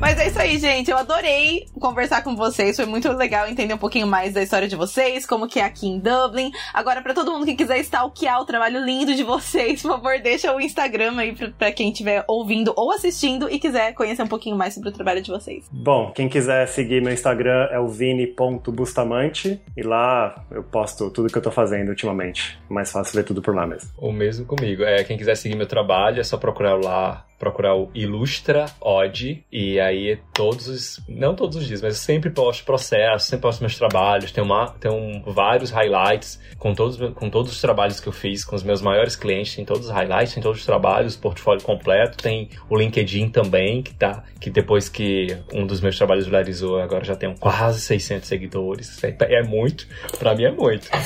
Mas 0.00 0.16
é 0.20 0.28
isso 0.28 0.38
aí, 0.38 0.58
gente. 0.58 0.90
Eu 0.92 0.96
adorei 0.96 1.66
conversar 1.80 2.22
com 2.22 2.36
vocês. 2.36 2.76
Foi 2.76 2.86
muito 2.86 3.10
legal 3.12 3.48
entender 3.48 3.74
um 3.74 3.78
pouquinho 3.78 4.06
mais 4.06 4.32
da 4.32 4.40
história 4.40 4.68
de 4.68 4.76
vocês, 4.76 5.26
como 5.26 5.48
que 5.48 5.58
é 5.58 5.64
aqui 5.64 5.88
em 5.88 5.98
Dublin. 5.98 6.52
Agora, 6.72 7.02
para 7.02 7.12
todo 7.12 7.32
mundo 7.32 7.44
que 7.44 7.56
quiser 7.56 7.78
stalkear 7.80 8.40
o 8.40 8.44
trabalho 8.44 8.84
lindo 8.84 9.12
de 9.16 9.24
vocês, 9.24 9.82
por 9.82 9.92
favor, 9.92 10.20
deixa 10.20 10.54
o 10.54 10.60
Instagram 10.60 11.18
aí 11.18 11.34
pra, 11.58 11.72
quem 11.72 11.90
estiver 11.90 12.24
ouvindo 12.28 12.72
ou 12.76 12.92
assistindo 12.92 13.50
e 13.50 13.58
quiser 13.58 13.92
conhecer 13.92 14.22
um 14.22 14.28
pouquinho 14.28 14.56
mais 14.56 14.72
sobre 14.72 14.88
o 14.88 14.92
trabalho 14.92 15.20
de 15.20 15.32
vocês. 15.32 15.68
Bom, 15.72 16.12
quem 16.12 16.28
quiser 16.28 16.68
seguir 16.68 17.02
meu 17.02 17.12
Instagram 17.12 17.68
é 17.72 17.80
o 17.80 17.88
vini.bustamante 17.88 19.60
e 19.76 19.82
lá 19.82 20.44
eu 20.52 20.62
posto 20.62 21.10
tudo 21.10 21.28
que 21.28 21.36
eu 21.36 21.42
tô 21.42 21.50
fazendo 21.50 21.88
ultimamente. 21.88 22.56
Mais 22.68 22.92
fácil 22.92 23.16
ver 23.16 23.24
tudo 23.24 23.42
por 23.42 23.52
lá 23.52 23.66
mesmo. 23.66 23.90
O 23.98 24.12
mesmo 24.12 24.46
comigo. 24.46 24.84
É, 24.84 25.02
quem 25.02 25.18
quiser 25.18 25.34
seguir 25.34 25.56
meu 25.56 25.66
trabalho 25.66 26.20
é 26.20 26.24
só 26.24 26.36
procurar 26.36 26.76
lá 26.76 27.26
procurar 27.38 27.74
o 27.76 27.90
Ilustra 27.94 28.66
Odd 28.80 29.44
e 29.50 29.78
aí 29.78 30.12
é 30.12 30.18
todos 30.34 30.68
os, 30.68 31.00
não 31.08 31.34
todos 31.34 31.56
os 31.56 31.66
dias, 31.66 31.80
mas 31.80 31.94
eu 31.94 32.00
sempre 32.00 32.30
posto 32.30 32.64
processos, 32.64 33.28
sempre 33.28 33.42
posto 33.42 33.60
meus 33.60 33.76
trabalhos, 33.76 34.32
tem 34.32 34.42
uma, 34.42 34.70
tem 34.80 34.90
um, 34.90 35.22
vários 35.26 35.70
highlights 35.70 36.40
com 36.58 36.74
todos, 36.74 36.96
com 37.14 37.30
todos 37.30 37.52
os 37.52 37.60
trabalhos 37.60 38.00
que 38.00 38.08
eu 38.08 38.12
fiz 38.12 38.44
com 38.44 38.56
os 38.56 38.62
meus 38.62 38.82
maiores 38.82 39.14
clientes, 39.14 39.54
tem 39.54 39.64
todos 39.64 39.86
os 39.86 39.92
highlights, 39.92 40.34
tem 40.34 40.42
todos 40.42 40.60
os 40.60 40.66
trabalhos, 40.66 41.16
portfólio 41.16 41.62
completo, 41.62 42.18
tem 42.18 42.48
o 42.68 42.76
LinkedIn 42.76 43.28
também, 43.28 43.82
que 43.82 43.94
tá, 43.94 44.24
que 44.40 44.50
depois 44.50 44.88
que 44.88 45.36
um 45.52 45.66
dos 45.66 45.80
meus 45.80 45.96
trabalhos 45.96 46.26
viralizou, 46.26 46.80
agora 46.80 47.04
já 47.04 47.14
tem 47.14 47.34
quase 47.36 47.80
600 47.80 48.28
seguidores, 48.28 49.02
é, 49.04 49.16
é 49.20 49.42
muito, 49.42 49.86
para 50.18 50.34
mim 50.34 50.44
é 50.44 50.50
muito. 50.50 50.88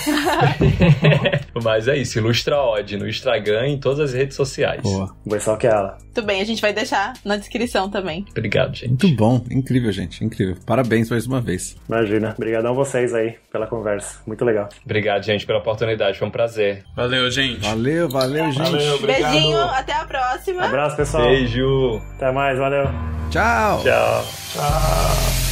mas 1.63 1.89
é 1.89 1.97
isso, 1.97 2.19
Ilustra 2.19 2.59
Odd 2.59 2.97
no 2.97 3.09
Instagram 3.09 3.69
e 3.69 3.73
em 3.73 3.79
todas 3.79 4.01
as 4.01 4.13
redes 4.13 4.37
sociais. 4.37 4.83
Boa, 4.83 5.15
vou 5.25 5.41
só 5.41 5.59
ela. 5.63 5.99
Muito 6.23 6.27
bem, 6.27 6.41
a 6.41 6.45
gente 6.45 6.63
vai 6.63 6.73
deixar 6.73 7.15
na 7.25 7.37
descrição 7.37 7.91
também. 7.91 8.25
Obrigado, 8.31 8.77
gente. 8.77 8.89
Muito 8.89 9.09
bom, 9.17 9.45
incrível, 9.51 9.91
gente, 9.91 10.25
incrível. 10.25 10.57
Parabéns 10.65 11.11
mais 11.11 11.27
uma 11.27 11.41
vez. 11.41 11.77
Imagina. 11.89 12.35
Obrigadão 12.37 12.71
a 12.71 12.75
vocês 12.75 13.13
aí 13.13 13.35
pela 13.51 13.67
conversa. 13.67 14.21
Muito 14.25 14.45
legal. 14.45 14.69
Obrigado, 14.85 15.25
gente, 15.25 15.45
pela 15.45 15.59
oportunidade. 15.59 16.19
Foi 16.19 16.29
um 16.29 16.31
prazer. 16.31 16.85
Valeu, 16.95 17.29
gente. 17.29 17.61
Valeu, 17.61 18.09
valeu, 18.09 18.53
gente. 18.53 18.71
Valeu, 18.71 18.95
obrigado. 18.95 19.33
Beijinho, 19.33 19.59
até 19.59 19.95
a 19.95 20.05
próxima. 20.05 20.65
Abraço, 20.65 20.97
pessoal. 20.97 21.27
Beijo. 21.27 22.01
Até 22.15 22.31
mais, 22.31 22.57
valeu. 22.57 22.85
Tchau. 23.31 23.83
Tchau. 23.83 24.25
Tchau. 24.53 25.52